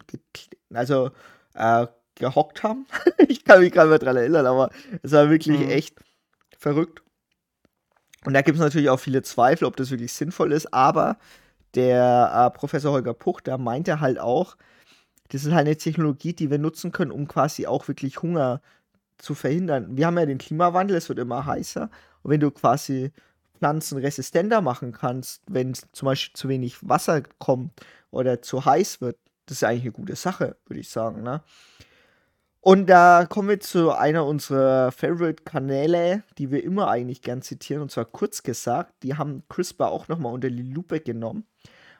also 0.72 1.10
äh, 1.54 1.86
gehockt 2.16 2.62
haben. 2.62 2.86
ich 3.28 3.44
kann 3.44 3.60
mich 3.60 3.72
gerade 3.72 3.90
mal 3.90 3.98
daran 3.98 4.16
erinnern, 4.16 4.46
aber 4.46 4.70
es 5.02 5.12
war 5.12 5.30
wirklich 5.30 5.58
Mhm. 5.60 5.70
echt 5.70 5.98
verrückt. 6.58 7.02
Und 8.24 8.34
da 8.34 8.42
gibt 8.42 8.56
es 8.56 8.62
natürlich 8.62 8.90
auch 8.90 9.00
viele 9.00 9.22
Zweifel, 9.22 9.64
ob 9.64 9.76
das 9.76 9.90
wirklich 9.90 10.12
sinnvoll 10.12 10.52
ist, 10.52 10.72
aber 10.74 11.16
der 11.74 12.50
äh, 12.52 12.58
Professor 12.58 12.92
Holger 12.92 13.14
Puch, 13.14 13.40
der 13.40 13.56
meinte 13.58 14.00
halt 14.00 14.18
auch, 14.18 14.56
das 15.28 15.44
ist 15.44 15.52
halt 15.52 15.66
eine 15.66 15.76
Technologie, 15.76 16.34
die 16.34 16.50
wir 16.50 16.58
nutzen 16.58 16.92
können, 16.92 17.12
um 17.12 17.28
quasi 17.28 17.66
auch 17.66 17.88
wirklich 17.88 18.20
Hunger 18.20 18.60
zu 19.18 19.34
verhindern. 19.34 19.96
Wir 19.96 20.06
haben 20.06 20.18
ja 20.18 20.26
den 20.26 20.38
Klimawandel, 20.38 20.96
es 20.96 21.08
wird 21.08 21.18
immer 21.20 21.46
heißer. 21.46 21.88
Und 22.22 22.30
wenn 22.30 22.40
du 22.40 22.50
quasi 22.50 23.12
Pflanzen 23.60 23.98
resistenter 23.98 24.62
machen 24.62 24.92
kannst, 24.92 25.42
wenn 25.46 25.74
zum 25.74 26.06
Beispiel 26.06 26.32
zu 26.32 26.48
wenig 26.48 26.88
Wasser 26.88 27.22
kommt 27.38 27.72
oder 28.10 28.40
zu 28.40 28.64
heiß 28.64 29.02
wird, 29.02 29.18
das 29.44 29.58
ist 29.58 29.64
eigentlich 29.64 29.82
eine 29.82 29.92
gute 29.92 30.16
Sache, 30.16 30.56
würde 30.66 30.80
ich 30.80 30.88
sagen. 30.88 31.22
Ne? 31.22 31.42
Und 32.62 32.86
da 32.86 33.26
kommen 33.28 33.48
wir 33.48 33.60
zu 33.60 33.90
einer 33.90 34.24
unserer 34.24 34.92
Favorite-Kanäle, 34.92 36.22
die 36.38 36.50
wir 36.50 36.64
immer 36.64 36.88
eigentlich 36.88 37.20
gern 37.20 37.42
zitieren, 37.42 37.82
und 37.82 37.90
zwar 37.90 38.06
kurz 38.06 38.42
gesagt. 38.42 38.94
Die 39.02 39.16
haben 39.16 39.42
CRISPR 39.48 39.90
auch 39.90 40.08
nochmal 40.08 40.32
unter 40.32 40.50
die 40.50 40.72
Lupe 40.72 41.00
genommen. 41.00 41.44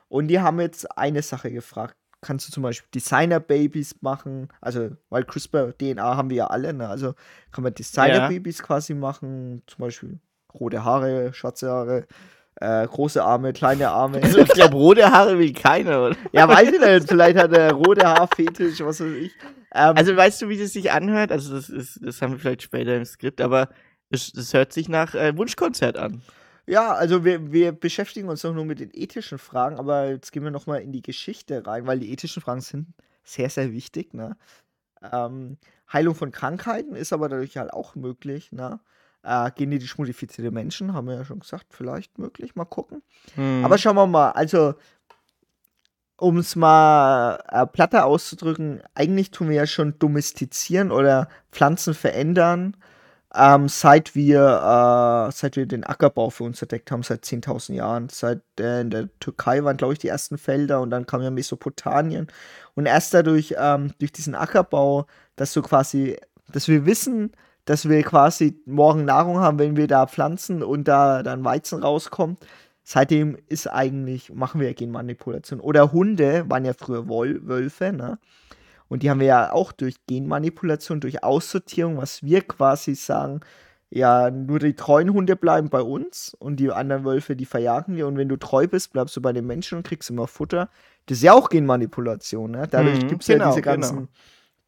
Und 0.07 0.27
die 0.27 0.39
haben 0.39 0.59
jetzt 0.59 0.97
eine 0.97 1.21
Sache 1.21 1.51
gefragt. 1.51 1.95
Kannst 2.21 2.47
du 2.47 2.51
zum 2.51 2.63
Beispiel 2.63 2.89
Designer-Babys 2.93 4.01
machen? 4.01 4.49
Also, 4.61 4.91
weil 5.09 5.25
CRISPR-DNA 5.25 6.15
haben 6.15 6.29
wir 6.29 6.37
ja 6.37 6.47
alle, 6.47 6.73
ne? 6.73 6.87
Also 6.87 7.15
kann 7.51 7.63
man 7.63 7.73
Designer-Babys 7.73 8.59
ja. 8.59 8.65
quasi 8.65 8.93
machen, 8.93 9.63
zum 9.65 9.79
Beispiel 9.79 10.19
rote 10.53 10.83
Haare, 10.83 11.33
schwarze 11.33 11.69
Haare, 11.69 12.07
äh, 12.55 12.85
große 12.87 13.23
Arme, 13.23 13.53
kleine 13.53 13.89
Arme. 13.89 14.21
Also 14.21 14.39
ich 14.39 14.49
glaube, 14.49 14.75
rote 14.75 15.11
Haare 15.11 15.37
will 15.39 15.53
keiner, 15.53 16.05
oder? 16.07 16.15
Ja, 16.31 16.47
weiß 16.47 16.71
ich 16.71 16.79
nicht. 16.79 17.07
Vielleicht 17.07 17.37
hat 17.37 17.53
er 17.53 17.73
rote 17.73 18.05
Haarfetisch, 18.05 18.79
was 18.81 18.99
weiß 18.99 19.13
ich. 19.13 19.31
Ähm, 19.73 19.95
also 19.95 20.15
weißt 20.15 20.41
du, 20.41 20.49
wie 20.49 20.57
das 20.57 20.73
sich 20.73 20.91
anhört? 20.91 21.31
Also 21.31 21.55
das 21.55 21.69
ist, 21.69 21.99
das 22.03 22.21
haben 22.21 22.33
wir 22.33 22.39
vielleicht 22.39 22.63
später 22.63 22.95
im 22.95 23.05
Skript, 23.05 23.41
aber 23.41 23.69
es, 24.09 24.33
es 24.33 24.53
hört 24.53 24.73
sich 24.73 24.89
nach 24.89 25.15
äh, 25.15 25.35
Wunschkonzert 25.35 25.97
an. 25.97 26.21
Ja, 26.67 26.93
also 26.93 27.25
wir, 27.25 27.51
wir 27.51 27.71
beschäftigen 27.71 28.29
uns 28.29 28.41
doch 28.41 28.53
nur 28.53 28.65
mit 28.65 28.79
den 28.79 28.91
ethischen 28.93 29.39
Fragen, 29.39 29.77
aber 29.77 30.09
jetzt 30.09 30.31
gehen 30.31 30.43
wir 30.43 30.51
nochmal 30.51 30.81
in 30.81 30.91
die 30.91 31.01
Geschichte 31.01 31.65
rein, 31.65 31.87
weil 31.87 31.99
die 31.99 32.11
ethischen 32.11 32.41
Fragen 32.41 32.61
sind 32.61 32.93
sehr, 33.23 33.49
sehr 33.49 33.71
wichtig. 33.71 34.13
Ne? 34.13 34.37
Ähm, 35.11 35.57
Heilung 35.91 36.15
von 36.15 36.31
Krankheiten 36.31 36.95
ist 36.95 37.13
aber 37.13 37.29
dadurch 37.29 37.57
halt 37.57 37.73
auch 37.73 37.95
möglich. 37.95 38.51
Ne? 38.51 38.79
Äh, 39.23 39.51
genetisch 39.55 39.97
modifizierte 39.97 40.49
Menschen, 40.51 40.93
haben 40.93 41.07
wir 41.07 41.15
ja 41.15 41.25
schon 41.25 41.39
gesagt, 41.39 41.67
vielleicht 41.69 42.17
möglich, 42.17 42.55
mal 42.55 42.65
gucken. 42.65 43.03
Hm. 43.35 43.63
Aber 43.63 43.77
schauen 43.77 43.95
wir 43.95 44.07
mal, 44.07 44.31
also 44.31 44.73
um 46.17 46.37
es 46.37 46.55
mal 46.55 47.39
äh, 47.49 47.65
platter 47.65 48.05
auszudrücken, 48.05 48.81
eigentlich 48.93 49.31
tun 49.31 49.49
wir 49.49 49.55
ja 49.55 49.67
schon 49.67 49.97
domestizieren 49.97 50.91
oder 50.91 51.27
Pflanzen 51.51 51.95
verändern, 51.95 52.77
ähm, 53.33 53.69
seit 53.69 54.13
wir 54.13 54.39
äh, 54.39 55.31
seit 55.31 55.55
wir 55.55 55.65
den 55.65 55.83
Ackerbau 55.83 56.29
für 56.29 56.43
uns 56.43 56.61
entdeckt 56.61 56.91
haben, 56.91 57.01
seit 57.01 57.23
10.000 57.23 57.73
Jahren. 57.73 58.09
Seit 58.09 58.41
äh, 58.59 58.81
in 58.81 58.89
der 58.89 59.09
Türkei 59.19 59.63
waren, 59.63 59.77
glaube 59.77 59.93
ich, 59.93 59.99
die 59.99 60.09
ersten 60.09 60.37
Felder 60.37 60.81
und 60.81 60.89
dann 60.91 61.05
kam 61.05 61.21
ja 61.21 61.31
Mesopotamien. 61.31 62.27
Und 62.75 62.85
erst 62.85 63.13
dadurch, 63.13 63.55
ähm, 63.57 63.93
durch 63.99 64.11
diesen 64.11 64.35
Ackerbau, 64.35 65.05
dass 65.37 65.53
du 65.53 65.61
quasi, 65.61 66.17
dass 66.51 66.67
wir 66.67 66.85
wissen, 66.85 67.31
dass 67.65 67.87
wir 67.87 68.01
quasi 68.03 68.61
morgen 68.65 69.05
Nahrung 69.05 69.39
haben, 69.39 69.59
wenn 69.59 69.75
wir 69.75 69.87
da 69.87 70.07
pflanzen 70.07 70.63
und 70.63 70.87
da 70.87 71.23
dann 71.23 71.43
Weizen 71.43 71.81
rauskommt, 71.83 72.45
seitdem 72.83 73.37
ist 73.47 73.67
eigentlich, 73.67 74.33
machen 74.33 74.59
wir 74.59 74.67
ja 74.67 74.73
Genmanipulation. 74.73 75.59
Oder 75.59 75.91
Hunde 75.91 76.49
waren 76.49 76.65
ja 76.65 76.73
früher 76.73 77.07
Wol 77.07 77.47
Wölfe, 77.47 77.93
ne? 77.93 78.19
Und 78.87 79.03
die 79.03 79.09
haben 79.09 79.21
wir 79.21 79.27
ja 79.27 79.53
auch 79.53 79.71
durch 79.71 79.95
Genmanipulation, 80.05 80.99
durch 80.99 81.23
Aussortierung, 81.23 81.97
was 81.97 82.23
wir 82.23 82.41
quasi 82.41 82.93
sagen, 82.95 83.39
ja, 83.89 84.29
nur 84.31 84.59
die 84.59 84.73
treuen 84.73 85.13
Hunde 85.13 85.37
bleiben 85.37 85.69
bei 85.69 85.81
uns 85.81 86.33
und 86.39 86.57
die 86.57 86.71
anderen 86.71 87.05
Wölfe, 87.05 87.35
die 87.37 87.45
verjagen 87.45 87.95
wir. 87.95 88.07
Und 88.07 88.17
wenn 88.17 88.29
du 88.29 88.37
treu 88.37 88.67
bist, 88.67 88.91
bleibst 88.91 89.15
du 89.15 89.21
bei 89.21 89.31
den 89.31 89.45
Menschen 89.45 89.77
und 89.77 89.87
kriegst 89.87 90.09
immer 90.09 90.27
Futter. 90.27 90.69
Das 91.05 91.17
ist 91.17 91.23
ja 91.23 91.33
auch 91.33 91.49
Genmanipulation, 91.49 92.51
ne? 92.51 92.67
Dadurch 92.69 93.01
mhm, 93.03 93.07
gibt 93.07 93.21
es 93.21 93.27
genau, 93.27 93.45
ja 93.45 93.49
diese 93.51 93.61
ganzen 93.61 93.95
genau. 93.95 94.09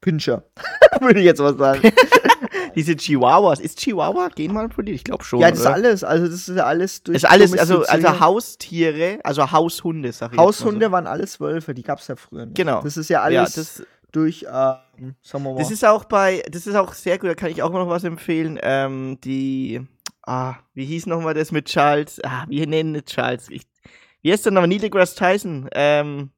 Pinscher, 0.03 0.43
würde 0.99 1.19
ich 1.19 1.25
jetzt 1.25 1.39
mal 1.39 1.57
sagen. 1.57 1.91
diese 2.75 2.95
Chihuahuas. 2.95 3.59
Ist 3.59 3.79
Chihuahua 3.79 4.29
genmanipuliert? 4.29 4.95
Ich 4.95 5.03
glaube 5.03 5.23
schon. 5.23 5.39
Ja, 5.39 5.49
das 5.49 5.61
oder? 5.61 5.69
ist 5.69 5.73
alles. 5.75 6.03
Also, 6.03 6.27
das 6.27 6.47
ist 6.49 6.57
ja 6.57 6.65
alles 6.65 7.03
durch. 7.03 7.15
Ist 7.15 7.25
alles, 7.25 7.57
also, 7.57 7.83
also 7.83 8.19
Haustiere, 8.19 9.19
also 9.23 9.51
Haushunde, 9.51 10.11
sag 10.11 10.33
ich 10.33 10.37
Haushunde 10.37 10.87
so. 10.87 10.91
waren 10.91 11.07
alles 11.07 11.39
Wölfe, 11.39 11.73
die 11.73 11.83
gab 11.83 11.99
es 11.99 12.07
ja 12.07 12.15
früher 12.15 12.45
nicht. 12.45 12.57
Genau. 12.57 12.81
Das 12.81 12.97
ist 12.97 13.09
ja 13.09 13.21
alles 13.21 13.55
ja, 13.55 13.61
das, 13.61 13.83
durch, 14.11 14.43
äh, 14.43 14.47
sagen 14.47 14.83
wir 15.31 15.39
mal. 15.39 15.57
Das 15.57 15.71
ist 15.71 15.85
auch 15.85 16.03
bei, 16.05 16.43
das 16.51 16.67
ist 16.67 16.75
auch 16.75 16.93
sehr 16.93 17.17
gut, 17.17 17.29
da 17.29 17.35
kann 17.35 17.49
ich 17.51 17.63
auch 17.63 17.71
noch 17.71 17.87
was 17.87 18.03
empfehlen. 18.03 18.59
Ähm, 18.61 19.17
die, 19.23 19.81
ah, 20.23 20.55
wie 20.73 20.85
hieß 20.85 21.05
nochmal 21.05 21.33
das 21.33 21.51
mit 21.51 21.65
Charles? 21.65 22.19
Ah, 22.23 22.45
wie 22.49 22.65
nennen 22.65 22.93
das 22.93 23.05
Charles? 23.05 23.49
Ich, 23.49 23.63
wie 24.21 24.31
heißt 24.31 24.45
der 24.45 24.51
nochmal? 24.51 24.67
Neil 24.67 24.79
deGrasse 24.79 25.15
Tyson. 25.15 25.69
Ähm, 25.73 26.31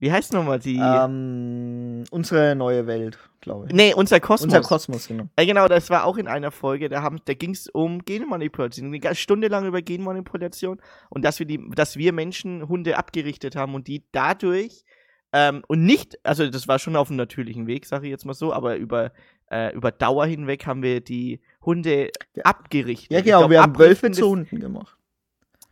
wie 0.00 0.10
heißt 0.10 0.32
nochmal 0.32 0.58
die? 0.58 0.80
Ähm, 0.82 2.04
unsere 2.10 2.56
neue 2.56 2.86
Welt, 2.86 3.18
glaube 3.40 3.66
ich. 3.68 3.74
Nee, 3.74 3.94
unser 3.94 4.18
Kosmos. 4.18 4.46
Unser 4.46 4.62
Kosmos, 4.62 5.06
genau. 5.06 5.28
Ja, 5.38 5.44
genau, 5.44 5.68
das 5.68 5.90
war 5.90 6.04
auch 6.04 6.16
in 6.16 6.26
einer 6.26 6.50
Folge, 6.50 6.88
da, 6.88 7.02
haben, 7.02 7.20
da 7.26 7.34
ging 7.34 7.50
es 7.50 7.68
um 7.68 8.04
Genmanipulation. 8.04 8.92
Eine 8.92 9.14
Stunde 9.14 9.48
lang 9.48 9.66
über 9.66 9.82
Genmanipulation 9.82 10.80
und 11.10 11.24
dass 11.24 11.38
wir, 11.38 11.46
die, 11.46 11.62
dass 11.74 11.96
wir 11.96 12.12
Menschen 12.12 12.66
Hunde 12.66 12.96
abgerichtet 12.96 13.56
haben 13.56 13.74
und 13.74 13.88
die 13.88 14.02
dadurch 14.10 14.84
ähm, 15.32 15.62
und 15.68 15.84
nicht, 15.84 16.18
also 16.24 16.48
das 16.48 16.66
war 16.66 16.78
schon 16.78 16.96
auf 16.96 17.08
einem 17.08 17.16
natürlichen 17.16 17.66
Weg, 17.66 17.86
sage 17.86 18.06
ich 18.06 18.10
jetzt 18.10 18.24
mal 18.24 18.34
so, 18.34 18.52
aber 18.52 18.76
über, 18.76 19.12
äh, 19.50 19.72
über 19.74 19.92
Dauer 19.92 20.26
hinweg 20.26 20.66
haben 20.66 20.82
wir 20.82 21.00
die 21.00 21.40
Hunde 21.62 22.10
ja. 22.34 22.44
abgerichtet. 22.44 23.12
Ja, 23.12 23.20
genau, 23.20 23.38
glaub, 23.40 23.50
wir 23.50 23.62
haben 23.62 23.78
Wölfe 23.78 24.10
zu 24.10 24.28
Hunden 24.28 24.58
gemacht. 24.58 24.96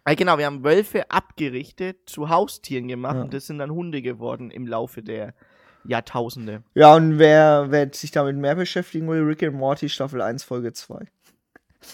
Ah, 0.09 0.15
genau, 0.15 0.39
wir 0.39 0.47
haben 0.47 0.65
Wölfe 0.65 1.11
abgerichtet, 1.11 2.09
zu 2.09 2.31
Haustieren 2.31 2.89
gemacht 2.89 3.17
ja. 3.17 3.21
und 3.21 3.35
das 3.35 3.47
sind 3.47 3.59
dann 3.59 3.71
Hunde 3.71 4.01
geworden 4.01 4.51
im 4.51 4.67
Laufe 4.67 5.03
der 5.03 5.35
Jahrtausende. 5.85 6.63
Ja, 6.73 6.95
und 6.95 7.19
wer, 7.19 7.67
wer 7.69 7.93
sich 7.93 8.11
damit 8.11 8.35
mehr 8.37 8.55
beschäftigen 8.55 9.07
will, 9.07 9.21
Rick 9.21 9.43
and 9.43 9.57
Morty 9.57 9.91
Staffel 9.91 10.23
1, 10.23 10.45
Folge 10.45 10.73
2. 10.73 11.05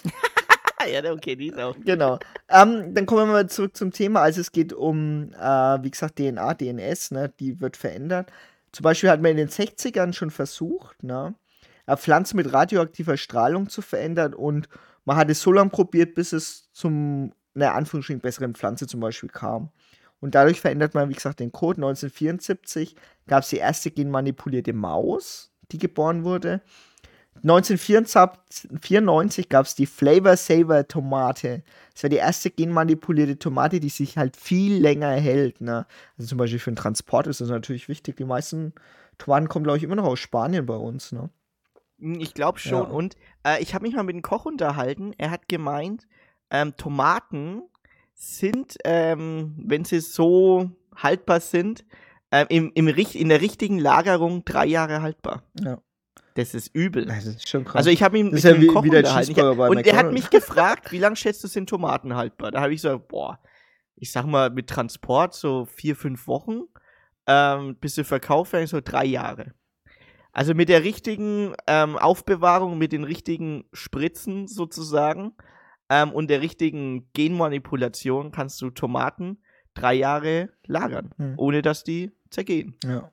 ja, 0.93 1.13
okay, 1.13 1.35
die 1.35 1.49
ist 1.49 1.59
auch. 1.59 1.75
Genau. 1.85 2.21
Ähm, 2.49 2.95
dann 2.95 3.05
kommen 3.05 3.27
wir 3.27 3.33
mal 3.33 3.51
zurück 3.51 3.77
zum 3.77 3.91
Thema. 3.91 4.21
Also 4.21 4.43
es 4.43 4.53
geht 4.53 4.73
um, 4.73 5.33
äh, 5.33 5.83
wie 5.83 5.91
gesagt, 5.91 6.15
DNA, 6.15 6.55
DNS, 6.55 7.11
ne, 7.11 7.33
die 7.41 7.61
wird 7.61 7.77
verändert. 7.77 8.31
Zum 8.71 8.85
Beispiel 8.85 9.11
hat 9.11 9.23
man 9.23 9.33
in 9.33 9.39
den 9.39 9.49
60ern 9.49 10.13
schon 10.13 10.31
versucht, 10.31 11.03
ne, 11.03 11.35
Pflanzen 11.97 12.37
mit 12.37 12.53
radioaktiver 12.53 13.17
Strahlung 13.17 13.69
zu 13.69 13.83
verändern 13.83 14.35
und 14.35 14.69
man 15.05 15.17
hat 15.17 15.31
es 15.31 15.43
so 15.43 15.51
lange 15.51 15.71
probiert, 15.71 16.15
bis 16.15 16.33
es 16.33 16.71
zum 16.71 17.33
einer 17.55 17.75
Anführungsstrichen 17.75 18.21
besseren 18.21 18.55
Pflanze 18.55 18.87
zum 18.87 19.01
Beispiel 19.01 19.29
kam. 19.29 19.71
Und 20.21 20.35
dadurch 20.35 20.61
verändert 20.61 20.95
man, 20.95 21.11
wie 21.11 21.15
gesagt, 21.15 21.41
den 21.41 21.53
Code. 21.53 21.79
1974 21.79 22.97
gab 23.27 23.43
es 23.43 23.51
die 23.51 23.59
erste 23.59 23.91
genmanipulierte 23.91 24.73
Maus, 24.73 25.53
die 25.71 25.79
geboren 25.79 26.25
wurde. 26.25 26.63
1994 27.43 29.49
gab 29.49 29.67
es 29.67 29.75
die 29.75 29.87
Flavor 29.87 30.37
Saver 30.37 30.87
Tomate. 30.87 31.65
Das 31.93 32.05
war 32.05 32.11
die 32.11 32.17
erste 32.17 32.51
genmanipulierte 32.51 33.37
Tomate, 33.39 33.81
die 33.81 33.89
sich 33.89 34.17
halt 34.17 34.37
viel 34.37 34.81
länger 34.81 35.11
hält. 35.11 35.61
Ne? 35.61 35.87
Also 36.17 36.29
zum 36.29 36.39
Beispiel 36.39 36.61
für 36.61 36.71
den 36.71 36.77
Transport 36.77 37.27
ist 37.27 37.41
das 37.41 37.49
natürlich 37.49 37.89
wichtig. 37.89 38.17
Die 38.17 38.25
meisten 38.25 38.73
Tomaten 39.19 39.49
kommen, 39.49 39.65
glaube 39.65 39.79
ich, 39.79 39.85
immer 39.85 39.97
noch 39.97 40.05
aus 40.05 40.21
Spanien 40.21 40.65
bei 40.65 40.77
uns. 40.77 41.13
Ne? 41.13 41.29
Ich 41.99 42.35
glaube 42.35 42.59
schon. 42.59 42.85
Ja. 42.85 42.89
Und 42.89 43.17
äh, 43.45 43.63
ich 43.63 43.75
habe 43.75 43.85
mich 43.85 43.95
mal 43.95 44.05
mit 44.05 44.15
dem 44.15 44.23
Koch 44.23 44.47
unterhalten. 44.47 45.13
Er 45.19 45.31
hat 45.31 45.49
gemeint, 45.49 46.07
ähm, 46.51 46.77
Tomaten 46.77 47.63
sind, 48.15 48.77
ähm, 48.85 49.55
wenn 49.59 49.85
sie 49.85 50.01
so 50.01 50.71
haltbar 50.97 51.41
sind, 51.41 51.85
ähm, 52.31 52.47
im, 52.49 52.73
im, 52.75 52.89
in 52.89 53.29
der 53.29 53.41
richtigen 53.41 53.79
Lagerung 53.79 54.45
drei 54.45 54.67
Jahre 54.67 55.03
haltbar. 55.03 55.43
Ja. 55.61 55.81
Das 56.35 56.53
ist 56.53 56.75
übel. 56.75 57.07
Das 57.07 57.27
ist 57.27 57.49
schon 57.49 57.65
krass. 57.65 57.77
Also 57.77 57.91
ich 57.91 58.03
habe 58.03 58.19
ihn 58.19 58.31
mit 58.31 58.43
ja 58.43 58.53
dem 58.53 58.67
Koch 58.67 58.83
unterhalten. 58.83 59.37
Hab, 59.37 59.71
und 59.71 59.87
er 59.87 59.97
hat 59.97 60.13
mich 60.13 60.31
gefragt, 60.31 60.91
wie 60.91 60.99
lange 60.99 61.15
schätzt 61.15 61.45
du 61.45 61.49
sind 61.49 61.69
Tomaten 61.69 62.17
haltbar? 62.17 62.51
Da 62.51 62.61
habe 62.61 62.75
ich 62.75 62.81
so, 62.81 62.99
boah, 62.99 63.39
ich 63.95 64.11
sag 64.11 64.27
mal 64.27 64.51
mit 64.51 64.69
Transport 64.69 65.35
so 65.35 65.65
vier, 65.65 65.95
fünf 65.95 66.27
Wochen, 66.27 66.63
ähm, 67.29 67.77
bis 67.77 67.95
sie 67.95 68.03
verkauft 68.03 68.53
werden, 68.53 68.67
so 68.67 68.81
drei 68.81 69.05
Jahre. 69.05 69.55
Also 70.33 70.55
mit 70.55 70.69
der 70.69 70.83
richtigen 70.83 71.55
ähm, 71.69 71.97
Aufbewahrung, 71.97 72.77
mit 72.79 72.91
den 72.91 73.05
richtigen 73.05 73.65
Spritzen 73.73 74.49
sozusagen, 74.49 75.35
ähm, 75.95 76.13
und 76.13 76.29
der 76.29 76.41
richtigen 76.41 77.09
Genmanipulation 77.13 78.33
kannst 78.33 78.61
du 78.61 78.71
Tomaten 78.71 79.39
drei 79.75 79.95
Jahre 79.95 80.49
lagern, 80.67 81.11
hm. 81.17 81.35
ohne 81.37 81.63
dass 81.63 81.85
die 81.85 82.11
zergehen. 82.31 82.75
Ja. 82.85 83.11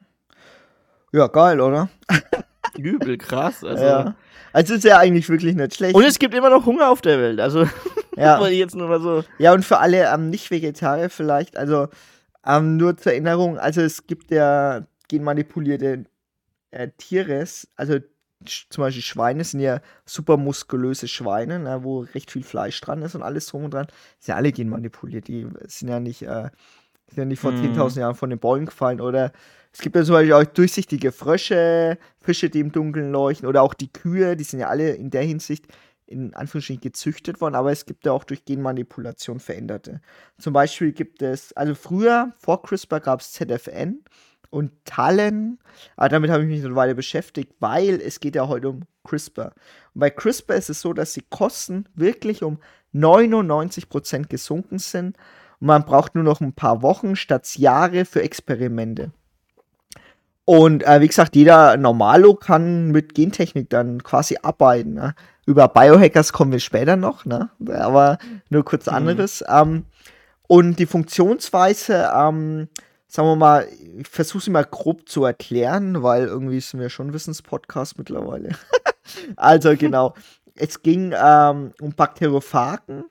Ja, 1.13 1.27
geil, 1.27 1.59
oder? 1.59 1.89
Übel 2.77 3.17
krass. 3.17 3.63
Also. 3.63 3.83
Ja. 3.83 4.15
Also 4.53 4.73
ist 4.73 4.83
ja 4.83 4.97
eigentlich 4.97 5.29
wirklich 5.29 5.55
nicht 5.55 5.75
schlecht. 5.75 5.93
Und 5.93 6.03
es 6.03 6.17
gibt 6.17 6.33
immer 6.33 6.49
noch 6.49 6.65
Hunger 6.65 6.89
auf 6.89 7.01
der 7.01 7.19
Welt. 7.19 7.39
Also 7.39 7.65
ja. 8.17 8.45
jetzt 8.47 8.75
nur 8.75 8.87
mal 8.87 9.01
so. 9.01 9.23
Ja, 9.37 9.53
und 9.53 9.63
für 9.63 9.77
alle 9.77 10.11
ähm, 10.11 10.29
Nicht-Vegetarier 10.29 11.09
vielleicht, 11.09 11.57
also 11.57 11.87
ähm, 12.45 12.77
nur 12.77 12.97
zur 12.97 13.11
Erinnerung, 13.11 13.59
also 13.59 13.81
es 13.81 14.07
gibt 14.07 14.31
ja 14.31 14.87
genmanipulierte 15.07 16.05
äh, 16.71 16.87
Tiere, 16.97 17.45
also 17.75 17.99
zum 18.45 18.83
Beispiel 18.83 19.03
Schweine 19.03 19.43
sind 19.43 19.59
ja 19.59 19.81
super 20.05 20.37
muskulöse 20.37 21.07
Schweine, 21.07 21.59
ne, 21.59 21.83
wo 21.83 22.01
recht 22.01 22.31
viel 22.31 22.43
Fleisch 22.43 22.79
dran 22.81 23.01
ist 23.01 23.15
und 23.15 23.23
alles 23.23 23.47
drum 23.47 23.65
und 23.65 23.73
dran. 23.73 23.87
Sind 24.19 24.33
ja 24.33 24.35
alle 24.35 24.51
genmanipuliert. 24.51 25.27
Die 25.27 25.47
sind 25.67 25.89
ja 25.89 25.99
nicht, 25.99 26.23
äh, 26.23 26.49
sind 27.07 27.17
ja 27.17 27.25
nicht 27.25 27.39
vor 27.39 27.51
mm. 27.51 27.77
10.000 27.77 27.99
Jahren 27.99 28.15
von 28.15 28.29
den 28.29 28.39
Bäumen 28.39 28.65
gefallen. 28.65 29.01
Oder 29.01 29.31
es 29.73 29.79
gibt 29.79 29.95
ja 29.95 30.03
zum 30.03 30.13
Beispiel 30.13 30.33
auch 30.33 30.43
durchsichtige 30.43 31.11
Frösche, 31.11 31.97
Fische, 32.19 32.49
die 32.49 32.59
im 32.59 32.71
Dunkeln 32.71 33.11
leuchten. 33.11 33.47
Oder 33.47 33.61
auch 33.61 33.73
die 33.73 33.91
Kühe, 33.91 34.35
die 34.35 34.43
sind 34.43 34.59
ja 34.59 34.67
alle 34.67 34.91
in 34.91 35.09
der 35.09 35.23
Hinsicht 35.23 35.67
in 36.11 36.33
Anführungsstrichen 36.33 36.81
gezüchtet 36.81 37.39
worden, 37.39 37.55
aber 37.55 37.71
es 37.71 37.85
gibt 37.85 38.05
ja 38.05 38.11
auch 38.11 38.25
durch 38.25 38.43
Genmanipulation 38.43 39.39
veränderte. 39.39 40.01
Zum 40.37 40.51
Beispiel 40.51 40.91
gibt 40.91 41.21
es, 41.21 41.53
also 41.53 41.73
früher, 41.73 42.33
vor 42.37 42.61
CRISPR 42.61 42.99
gab 42.99 43.21
es 43.21 43.31
ZFN 43.31 44.03
und 44.51 44.71
Tallen. 44.85 45.57
Aber 45.95 46.09
damit 46.09 46.29
habe 46.29 46.43
ich 46.43 46.49
mich 46.49 46.63
eine 46.63 46.75
Weile 46.75 46.93
beschäftigt, 46.93 47.53
weil 47.59 47.99
es 47.99 48.19
geht 48.19 48.35
ja 48.35 48.47
heute 48.47 48.69
um 48.69 48.81
CRISPR. 49.03 49.53
Und 49.93 49.99
bei 49.99 50.11
CRISPR 50.11 50.55
ist 50.55 50.69
es 50.69 50.81
so, 50.81 50.93
dass 50.93 51.13
die 51.13 51.25
Kosten 51.27 51.85
wirklich 51.95 52.43
um 52.43 52.59
99% 52.93 54.27
gesunken 54.27 54.77
sind 54.77 55.17
und 55.59 55.67
man 55.67 55.85
braucht 55.85 56.15
nur 56.15 56.23
noch 56.23 56.41
ein 56.41 56.53
paar 56.53 56.81
Wochen 56.81 57.15
statt 57.15 57.57
Jahre 57.57 58.05
für 58.05 58.21
Experimente. 58.21 59.11
Und 60.43 60.83
äh, 60.85 60.99
wie 61.01 61.07
gesagt, 61.07 61.35
jeder 61.35 61.77
Normalo 61.77 62.33
kann 62.33 62.91
mit 62.91 63.13
Gentechnik 63.13 63.69
dann 63.69 64.03
quasi 64.03 64.37
arbeiten. 64.41 64.95
Ne? 64.95 65.15
Über 65.45 65.67
Biohackers 65.67 66.33
kommen 66.33 66.51
wir 66.51 66.59
später 66.59 66.97
noch, 66.97 67.25
ne? 67.25 67.49
aber 67.69 68.17
nur 68.49 68.65
kurz 68.65 68.87
mhm. 68.87 68.93
anderes. 68.93 69.43
Ähm, 69.47 69.85
und 70.47 70.79
die 70.79 70.87
Funktionsweise, 70.87 72.11
ähm, 72.13 72.67
sagen 73.11 73.27
wir 73.27 73.35
mal, 73.35 73.67
ich 73.97 74.07
versuche 74.07 74.41
sie 74.41 74.51
mal 74.51 74.63
grob 74.63 75.09
zu 75.09 75.25
erklären, 75.25 76.01
weil 76.01 76.27
irgendwie 76.27 76.61
sind 76.61 76.79
wir 76.79 76.89
schon 76.89 77.13
Wissenspodcast 77.13 77.97
mittlerweile. 77.97 78.51
also 79.35 79.75
genau, 79.77 80.13
es 80.55 80.81
ging 80.81 81.13
ähm, 81.13 81.73
um 81.81 81.93
Bakteriophagen 81.93 83.03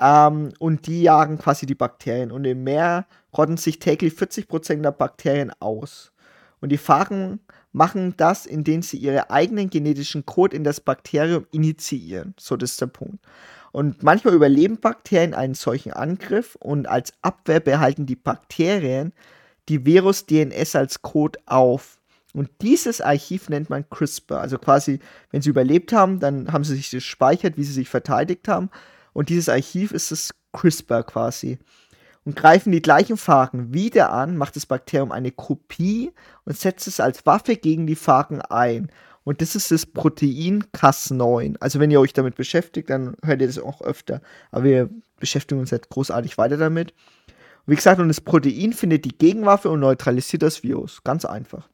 ähm, 0.00 0.52
und 0.58 0.88
die 0.88 1.02
jagen 1.02 1.38
quasi 1.38 1.64
die 1.64 1.76
Bakterien. 1.76 2.32
Und 2.32 2.44
im 2.44 2.64
Meer 2.64 3.06
rotten 3.36 3.56
sich 3.56 3.78
täglich 3.78 4.14
40% 4.14 4.82
der 4.82 4.90
Bakterien 4.90 5.52
aus. 5.60 6.12
Und 6.60 6.70
die 6.70 6.78
Phagen 6.78 7.38
machen 7.70 8.14
das, 8.16 8.46
indem 8.46 8.82
sie 8.82 8.96
ihre 8.96 9.30
eigenen 9.30 9.70
genetischen 9.70 10.26
Code 10.26 10.56
in 10.56 10.64
das 10.64 10.80
Bakterium 10.80 11.46
initiieren. 11.52 12.34
So, 12.36 12.56
das 12.56 12.72
ist 12.72 12.80
der 12.80 12.88
Punkt. 12.88 13.24
Und 13.72 14.02
manchmal 14.02 14.34
überleben 14.34 14.78
Bakterien 14.78 15.34
einen 15.34 15.54
solchen 15.54 15.92
Angriff 15.92 16.56
und 16.56 16.88
als 16.88 17.12
Abwehr 17.22 17.60
behalten 17.60 18.06
die 18.06 18.16
Bakterien 18.16 19.12
die 19.68 19.86
Virus-DNS 19.86 20.74
als 20.74 21.02
Code 21.02 21.38
auf. 21.46 21.98
Und 22.32 22.50
dieses 22.62 23.00
Archiv 23.00 23.48
nennt 23.48 23.70
man 23.70 23.88
CRISPR. 23.88 24.40
Also 24.40 24.58
quasi, 24.58 25.00
wenn 25.30 25.42
sie 25.42 25.50
überlebt 25.50 25.92
haben, 25.92 26.20
dann 26.20 26.52
haben 26.52 26.64
sie 26.64 26.76
sich 26.76 26.90
gespeichert, 26.90 27.56
wie 27.56 27.64
sie 27.64 27.72
sich 27.72 27.88
verteidigt 27.88 28.48
haben. 28.48 28.70
Und 29.12 29.28
dieses 29.28 29.48
Archiv 29.48 29.92
ist 29.92 30.10
das 30.10 30.30
CRISPR 30.52 31.02
quasi. 31.02 31.58
Und 32.24 32.36
greifen 32.36 32.70
die 32.70 32.82
gleichen 32.82 33.16
Phagen 33.16 33.72
wieder 33.72 34.12
an, 34.12 34.36
macht 34.36 34.54
das 34.54 34.66
Bakterium 34.66 35.10
eine 35.10 35.32
Kopie 35.32 36.12
und 36.44 36.56
setzt 36.56 36.86
es 36.86 37.00
als 37.00 37.24
Waffe 37.24 37.56
gegen 37.56 37.86
die 37.86 37.96
Phagen 37.96 38.42
ein. 38.42 38.90
Und 39.30 39.40
das 39.40 39.54
ist 39.54 39.70
das 39.70 39.86
Protein 39.86 40.64
Cas9. 40.74 41.54
Also 41.60 41.78
wenn 41.78 41.92
ihr 41.92 42.00
euch 42.00 42.12
damit 42.12 42.34
beschäftigt, 42.34 42.90
dann 42.90 43.14
hört 43.24 43.40
ihr 43.40 43.46
das 43.46 43.60
auch 43.60 43.80
öfter. 43.80 44.22
Aber 44.50 44.64
wir 44.64 44.90
beschäftigen 45.20 45.60
uns 45.60 45.70
jetzt 45.70 45.88
großartig 45.88 46.36
weiter 46.36 46.56
damit. 46.56 46.92
Wie 47.64 47.76
gesagt, 47.76 48.00
und 48.00 48.08
das 48.08 48.20
Protein 48.20 48.72
findet 48.72 49.04
die 49.04 49.16
Gegenwaffe 49.16 49.70
und 49.70 49.78
neutralisiert 49.78 50.42
das 50.42 50.64
Virus. 50.64 51.04
Ganz 51.04 51.24
einfach. 51.24 51.68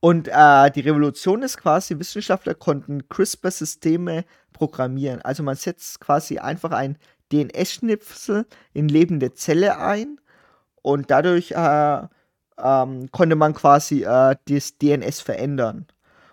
Und 0.00 0.28
äh, 0.28 0.70
die 0.70 0.80
Revolution 0.80 1.42
ist 1.42 1.58
quasi, 1.58 1.98
Wissenschaftler 1.98 2.54
konnten 2.54 3.06
CRISPR-Systeme 3.10 4.24
programmieren. 4.54 5.20
Also 5.20 5.42
man 5.42 5.56
setzt 5.56 6.00
quasi 6.00 6.38
einfach 6.38 6.70
ein 6.70 6.96
DNS-Schnipsel 7.32 8.46
in 8.72 8.88
lebende 8.88 9.34
Zelle 9.34 9.76
ein 9.76 10.18
und 10.80 11.10
dadurch 11.10 11.50
äh, 11.50 12.00
ähm, 12.56 13.10
konnte 13.12 13.36
man 13.36 13.52
quasi 13.52 14.04
äh, 14.04 14.36
das 14.48 14.78
DNS 14.78 15.20
verändern. 15.20 15.86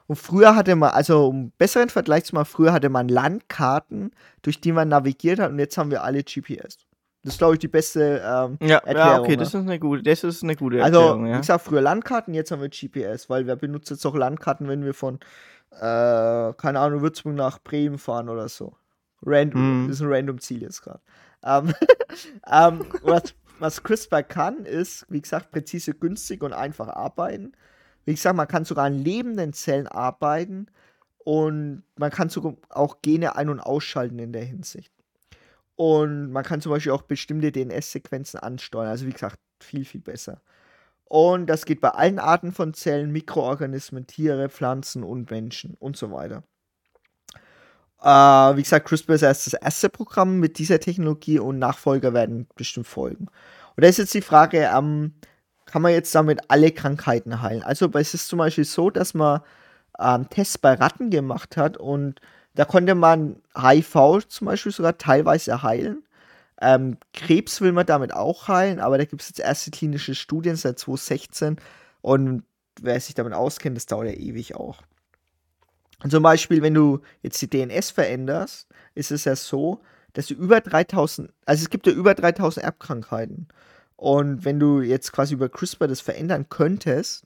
Und 0.07 0.15
früher 0.15 0.55
hatte 0.55 0.75
man, 0.75 0.91
also 0.91 1.27
um 1.27 1.51
besseren 1.57 1.89
Vergleich 1.89 2.23
zu 2.23 2.35
machen, 2.35 2.45
früher 2.45 2.73
hatte 2.73 2.89
man 2.89 3.09
Landkarten, 3.09 4.11
durch 4.41 4.61
die 4.61 4.71
man 4.71 4.87
navigiert 4.87 5.39
hat 5.39 5.51
und 5.51 5.59
jetzt 5.59 5.77
haben 5.77 5.91
wir 5.91 6.03
alle 6.03 6.23
GPS. 6.23 6.77
Das 7.23 7.33
ist, 7.33 7.39
glaube 7.39 7.55
ich, 7.55 7.59
die 7.59 7.67
beste 7.67 8.23
ähm, 8.25 8.57
ja, 8.61 8.77
Erklärung. 8.77 9.11
Ja, 9.11 9.19
okay, 9.19 9.35
das 9.35 9.49
ist 9.49 9.55
eine 9.55 9.79
gute, 9.79 10.01
das 10.03 10.23
ist 10.23 10.43
eine 10.43 10.55
gute 10.55 10.81
also, 10.81 10.99
Erklärung. 10.99 11.21
Also, 11.23 11.31
ja. 11.31 11.35
wie 11.35 11.41
gesagt, 11.41 11.65
früher 11.65 11.81
Landkarten, 11.81 12.33
jetzt 12.33 12.51
haben 12.51 12.61
wir 12.61 12.69
GPS, 12.69 13.29
weil 13.29 13.47
wer 13.47 13.57
benutzt 13.57 13.89
jetzt 13.89 14.05
auch 14.05 14.15
Landkarten, 14.15 14.69
wenn 14.69 14.85
wir 14.85 14.93
von, 14.93 15.15
äh, 15.71 16.53
keine 16.53 16.79
Ahnung, 16.79 17.01
Würzburg 17.01 17.35
nach 17.35 17.59
Bremen 17.59 17.97
fahren 17.97 18.29
oder 18.29 18.47
so. 18.47 18.75
Random, 19.25 19.87
mm. 19.87 19.89
ist 19.89 19.99
ein 19.99 20.07
random 20.09 20.39
Ziel 20.39 20.61
jetzt 20.61 20.83
gerade. 20.83 21.01
Ähm, 21.43 21.73
ähm, 22.49 22.85
was, 23.01 23.33
was 23.59 23.83
CRISPR 23.83 24.23
kann, 24.23 24.63
ist, 24.63 25.05
wie 25.09 25.21
gesagt, 25.21 25.51
präzise, 25.51 25.93
günstig 25.93 26.43
und 26.43 26.53
einfach 26.53 26.87
arbeiten. 26.87 27.53
Wie 28.07 28.13
gesagt, 28.13 28.37
man 28.37 28.47
kann 28.47 28.63
sogar 28.63 28.85
an 28.85 28.93
lebenden 28.93 29.51
Zellen 29.51 29.85
arbeiten 29.85 30.67
und 31.17 31.83
man 31.97 32.09
kann 32.09 32.29
sogar 32.29 32.55
auch 32.69 33.01
Gene 33.01 33.35
ein- 33.35 33.49
und 33.49 33.59
ausschalten 33.59 34.17
in 34.17 34.31
der 34.31 34.45
Hinsicht. 34.45 34.93
Und 35.75 36.31
man 36.31 36.45
kann 36.45 36.61
zum 36.61 36.71
Beispiel 36.71 36.93
auch 36.93 37.01
bestimmte 37.01 37.51
DNS-Sequenzen 37.51 38.39
ansteuern. 38.39 38.87
Also 38.87 39.07
wie 39.07 39.11
gesagt, 39.11 39.39
viel, 39.59 39.83
viel 39.83 39.99
besser. 39.99 40.39
Und 41.03 41.47
das 41.47 41.65
geht 41.65 41.81
bei 41.81 41.89
allen 41.89 42.17
Arten 42.17 42.53
von 42.53 42.73
Zellen, 42.73 43.11
Mikroorganismen, 43.11 44.07
Tiere, 44.07 44.47
Pflanzen 44.47 45.03
und 45.03 45.29
Menschen 45.29 45.75
und 45.77 45.97
so 45.97 46.09
weiter. 46.09 46.43
Äh, 48.01 48.55
wie 48.55 48.63
gesagt, 48.63 48.87
CRISPR 48.87 49.15
ist 49.15 49.21
erst 49.23 49.47
das 49.47 49.53
erste 49.53 49.89
Programm 49.89 50.39
mit 50.39 50.59
dieser 50.59 50.79
Technologie 50.79 51.39
und 51.39 51.59
Nachfolger 51.59 52.13
werden 52.13 52.47
bestimmt 52.55 52.87
folgen. 52.87 53.25
Und 53.75 53.83
da 53.83 53.89
ist 53.89 53.97
jetzt 53.97 54.13
die 54.13 54.21
Frage, 54.21 54.69
ähm, 54.73 55.13
kann 55.77 55.83
man 55.83 55.91
jetzt 55.91 56.15
damit 56.15 56.39
alle 56.47 56.71
Krankheiten 56.71 57.43
heilen. 57.43 57.61
Also 57.61 57.87
es 57.93 58.15
ist 58.15 58.29
zum 58.29 58.39
Beispiel 58.39 58.63
so, 58.63 58.89
dass 58.89 59.13
man 59.13 59.41
ähm, 59.99 60.27
Tests 60.27 60.57
bei 60.57 60.73
Ratten 60.73 61.11
gemacht 61.11 61.55
hat 61.55 61.77
und 61.77 62.19
da 62.55 62.65
konnte 62.65 62.95
man 62.95 63.43
HIV 63.55 64.27
zum 64.27 64.45
Beispiel 64.45 64.71
sogar 64.71 64.97
teilweise 64.97 65.61
heilen. 65.61 66.03
Ähm, 66.59 66.97
Krebs 67.13 67.61
will 67.61 67.73
man 67.73 67.85
damit 67.85 68.11
auch 68.11 68.47
heilen, 68.47 68.79
aber 68.79 68.97
da 68.97 69.05
gibt 69.05 69.21
es 69.21 69.29
jetzt 69.29 69.39
erste 69.39 69.69
klinische 69.69 70.15
Studien 70.15 70.55
seit 70.55 70.79
2016 70.79 71.57
und 72.01 72.43
wer 72.81 72.99
sich 72.99 73.13
damit 73.13 73.33
auskennt, 73.33 73.77
das 73.77 73.85
dauert 73.85 74.07
ja 74.07 74.13
ewig 74.13 74.55
auch. 74.55 74.81
Und 76.01 76.09
zum 76.09 76.23
Beispiel, 76.23 76.63
wenn 76.63 76.73
du 76.73 77.01
jetzt 77.21 77.39
die 77.39 77.51
DNS 77.51 77.91
veränderst, 77.91 78.67
ist 78.95 79.11
es 79.11 79.25
ja 79.25 79.35
so, 79.35 79.81
dass 80.13 80.25
du 80.25 80.33
über 80.33 80.59
3000, 80.59 81.31
also 81.45 81.61
es 81.61 81.69
gibt 81.69 81.85
ja 81.85 81.93
über 81.93 82.15
3000 82.15 82.65
Erbkrankheiten. 82.65 83.47
Und 83.97 84.45
wenn 84.45 84.59
du 84.59 84.81
jetzt 84.81 85.11
quasi 85.11 85.33
über 85.33 85.49
CRISPR 85.49 85.87
das 85.87 86.01
verändern 86.01 86.45
könntest, 86.49 87.25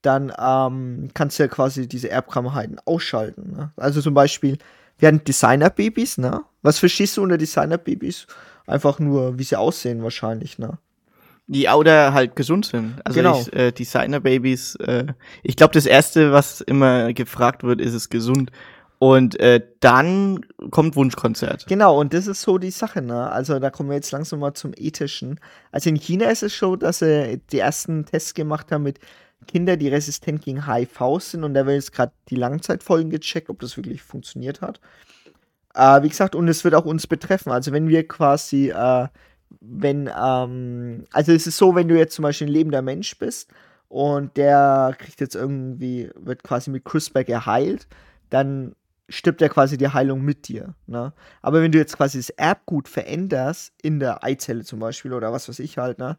dann 0.00 0.32
ähm, 0.38 1.10
kannst 1.12 1.38
du 1.38 1.42
ja 1.42 1.48
quasi 1.48 1.88
diese 1.88 2.08
Erbkrankheiten 2.08 2.78
ausschalten. 2.84 3.52
Ne? 3.52 3.72
Also 3.76 4.00
zum 4.00 4.14
Beispiel, 4.14 4.58
wir 4.98 5.08
hatten 5.08 5.24
Designer-Babys, 5.24 6.18
ne? 6.18 6.42
Was 6.62 6.78
verstehst 6.78 7.16
du 7.16 7.22
unter 7.22 7.36
Designer-Babys? 7.36 8.26
Einfach 8.66 8.98
nur, 8.98 9.38
wie 9.38 9.42
sie 9.42 9.56
aussehen 9.56 10.02
wahrscheinlich, 10.02 10.58
ne? 10.58 10.78
Die 11.46 11.68
oder 11.68 12.14
halt 12.14 12.36
gesund 12.36 12.64
sind. 12.66 12.94
Also 13.04 13.18
genau. 13.18 13.40
ich, 13.40 13.52
äh, 13.52 13.72
Designer-Babys, 13.72 14.76
äh, 14.76 15.06
ich 15.42 15.56
glaube, 15.56 15.74
das 15.74 15.84
Erste, 15.84 16.32
was 16.32 16.60
immer 16.60 17.12
gefragt 17.12 17.64
wird, 17.64 17.80
ist 17.80 17.92
es 17.92 18.08
gesund. 18.08 18.50
Und 19.04 19.38
äh, 19.38 19.60
dann 19.80 20.46
kommt 20.70 20.96
Wunschkonzert. 20.96 21.66
Genau, 21.66 22.00
und 22.00 22.14
das 22.14 22.26
ist 22.26 22.40
so 22.40 22.56
die 22.56 22.70
Sache, 22.70 23.02
ne? 23.02 23.30
Also 23.30 23.58
da 23.58 23.68
kommen 23.68 23.90
wir 23.90 23.96
jetzt 23.96 24.12
langsam 24.12 24.38
mal 24.38 24.54
zum 24.54 24.72
Ethischen. 24.74 25.40
Also 25.72 25.90
in 25.90 25.96
China 25.96 26.30
ist 26.30 26.42
es 26.42 26.58
so, 26.58 26.74
dass 26.74 27.00
sie 27.00 27.38
die 27.52 27.58
ersten 27.58 28.06
Tests 28.06 28.32
gemacht 28.32 28.72
haben 28.72 28.82
mit 28.82 29.00
Kindern, 29.46 29.78
die 29.78 29.88
resistent 29.88 30.42
gegen 30.42 30.66
HIV 30.66 31.20
sind. 31.20 31.44
Und 31.44 31.52
da 31.52 31.66
werden 31.66 31.74
jetzt 31.76 31.92
gerade 31.92 32.12
die 32.30 32.36
Langzeitfolgen 32.36 33.10
gecheckt, 33.10 33.50
ob 33.50 33.60
das 33.60 33.76
wirklich 33.76 34.00
funktioniert 34.00 34.62
hat. 34.62 34.80
Äh, 35.74 36.02
wie 36.02 36.08
gesagt, 36.08 36.34
und 36.34 36.48
es 36.48 36.64
wird 36.64 36.74
auch 36.74 36.86
uns 36.86 37.06
betreffen. 37.06 37.52
Also 37.52 37.72
wenn 37.72 37.88
wir 37.88 38.08
quasi, 38.08 38.70
äh, 38.70 39.08
wenn, 39.60 40.08
ähm, 40.18 41.04
also 41.12 41.32
es 41.32 41.46
ist 41.46 41.58
so, 41.58 41.74
wenn 41.74 41.88
du 41.88 41.98
jetzt 41.98 42.14
zum 42.14 42.22
Beispiel 42.22 42.46
ein 42.46 42.54
lebender 42.54 42.80
Mensch 42.80 43.18
bist 43.18 43.50
und 43.88 44.34
der 44.38 44.96
kriegt 44.98 45.20
jetzt 45.20 45.34
irgendwie, 45.34 46.08
wird 46.16 46.42
quasi 46.42 46.70
mit 46.70 46.86
CRISPR 46.86 47.24
geheilt, 47.24 47.86
dann 48.30 48.74
stirbt 49.08 49.40
ja 49.40 49.48
quasi 49.48 49.76
die 49.76 49.88
Heilung 49.88 50.22
mit 50.22 50.48
dir. 50.48 50.74
Ne? 50.86 51.12
Aber 51.42 51.62
wenn 51.62 51.72
du 51.72 51.78
jetzt 51.78 51.96
quasi 51.96 52.18
das 52.18 52.30
Erbgut 52.30 52.88
veränderst, 52.88 53.72
in 53.82 54.00
der 54.00 54.24
Eizelle 54.24 54.64
zum 54.64 54.78
Beispiel 54.78 55.12
oder 55.12 55.32
was 55.32 55.48
weiß 55.48 55.58
ich 55.58 55.78
halt, 55.78 55.98
ne? 55.98 56.16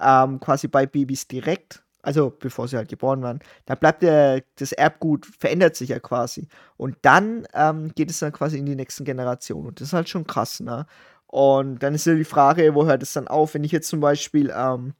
Ähm, 0.00 0.40
quasi 0.40 0.66
bei 0.66 0.86
Babys 0.86 1.28
direkt, 1.28 1.82
also 2.00 2.30
bevor 2.30 2.68
sie 2.68 2.78
halt 2.78 2.88
geboren 2.88 3.22
werden, 3.22 3.40
dann 3.66 3.78
bleibt 3.78 4.02
der, 4.02 4.42
das 4.56 4.72
Erbgut, 4.72 5.26
verändert 5.26 5.76
sich 5.76 5.90
ja 5.90 5.98
quasi. 5.98 6.48
Und 6.78 6.96
dann 7.02 7.46
ähm, 7.52 7.92
geht 7.94 8.10
es 8.10 8.20
dann 8.20 8.32
quasi 8.32 8.58
in 8.58 8.64
die 8.64 8.76
nächsten 8.76 9.04
Generationen. 9.04 9.66
Und 9.66 9.80
das 9.80 9.88
ist 9.88 9.92
halt 9.92 10.08
schon 10.08 10.26
krass, 10.26 10.60
ne? 10.60 10.86
Und 11.26 11.82
dann 11.82 11.94
ist 11.94 12.06
ja 12.06 12.14
die 12.14 12.24
Frage, 12.24 12.74
wo 12.74 12.86
hört 12.86 13.02
es 13.02 13.12
dann 13.12 13.28
auf? 13.28 13.54
Wenn 13.54 13.62
ich 13.62 13.72
jetzt 13.72 13.88
zum 13.88 14.00
Beispiel 14.00 14.52
ähm, 14.56 14.94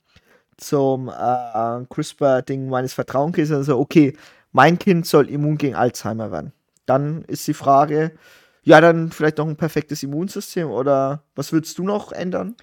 zum 0.59 1.09
äh, 1.09 1.85
CRISPR-Ding 1.89 2.69
meines 2.69 2.93
Vertrauens 2.93 3.35
gehe, 3.35 3.47
dann 3.47 3.65
so, 3.65 3.79
okay, 3.79 4.17
mein 4.53 4.79
Kind 4.79 5.07
soll 5.07 5.31
immun 5.31 5.57
gegen 5.57 5.75
Alzheimer 5.75 6.31
werden 6.31 6.53
dann 6.91 7.25
ist 7.25 7.47
die 7.49 7.55
Frage, 7.55 8.13
ja, 8.63 8.81
dann 8.81 9.11
vielleicht 9.11 9.39
noch 9.39 9.49
ein 9.49 9.57
perfektes 9.57 10.03
Immunsystem 10.03 10.69
oder 10.71 11.25
was 11.35 11.53
würdest 11.53 11.79
du 11.79 11.85
noch 11.85 12.13
ändern? 12.13 12.57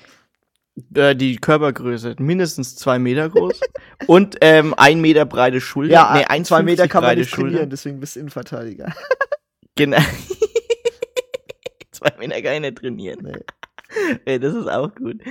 Äh, 0.93 1.15
die 1.15 1.37
Körpergröße, 1.37 2.15
mindestens 2.19 2.75
zwei 2.75 2.99
Meter 2.99 3.29
groß 3.29 3.59
und 4.07 4.37
ähm, 4.41 4.75
ein 4.77 5.01
Meter 5.01 5.25
breite 5.25 5.59
Schulter. 5.59 5.93
Ja, 5.93 6.13
nee, 6.13 6.25
ein, 6.25 6.45
zwei 6.45 6.61
Meter 6.61 6.87
kann 6.87 7.03
man 7.03 7.17
nicht 7.17 7.31
trainieren, 7.31 7.53
Schulter. 7.53 7.65
deswegen 7.67 7.99
bist 7.99 8.15
du 8.15 8.19
Innenverteidiger. 8.19 8.93
genau. 9.75 9.97
zwei 11.91 12.13
Meter 12.19 12.41
kann 12.43 12.53
ich 12.53 12.61
nicht 12.61 12.77
trainieren. 12.77 13.19
Nee. 13.23 14.19
nee 14.25 14.39
das 14.39 14.53
ist 14.53 14.67
auch 14.67 14.93
gut. 14.93 15.21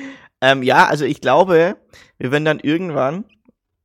Ähm, 0.40 0.64
ja, 0.64 0.86
also 0.86 1.04
ich 1.04 1.20
glaube, 1.20 1.76
wir 2.18 2.32
werden 2.32 2.44
dann 2.44 2.58
irgendwann 2.58 3.24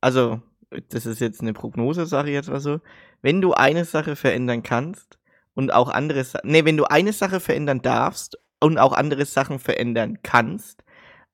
also 0.02 0.40
das 0.88 1.06
ist 1.06 1.20
jetzt 1.20 1.40
eine 1.40 1.54
Prognose, 1.54 2.04
sage 2.04 2.28
ich 2.28 2.34
jetzt 2.34 2.50
mal 2.50 2.60
so, 2.60 2.80
wenn 3.22 3.40
du 3.40 3.52
eine 3.54 3.84
Sache 3.84 4.16
verändern 4.16 4.62
kannst 4.62 5.18
und 5.54 5.72
auch 5.72 5.88
andere 5.88 6.24
Sachen, 6.24 6.50
nee, 6.50 6.64
wenn 6.64 6.76
du 6.76 6.84
eine 6.84 7.12
Sache 7.12 7.40
verändern 7.40 7.80
darfst 7.82 8.38
und 8.60 8.78
auch 8.78 8.92
andere 8.92 9.24
Sachen 9.24 9.58
verändern 9.58 10.18
kannst, 10.22 10.82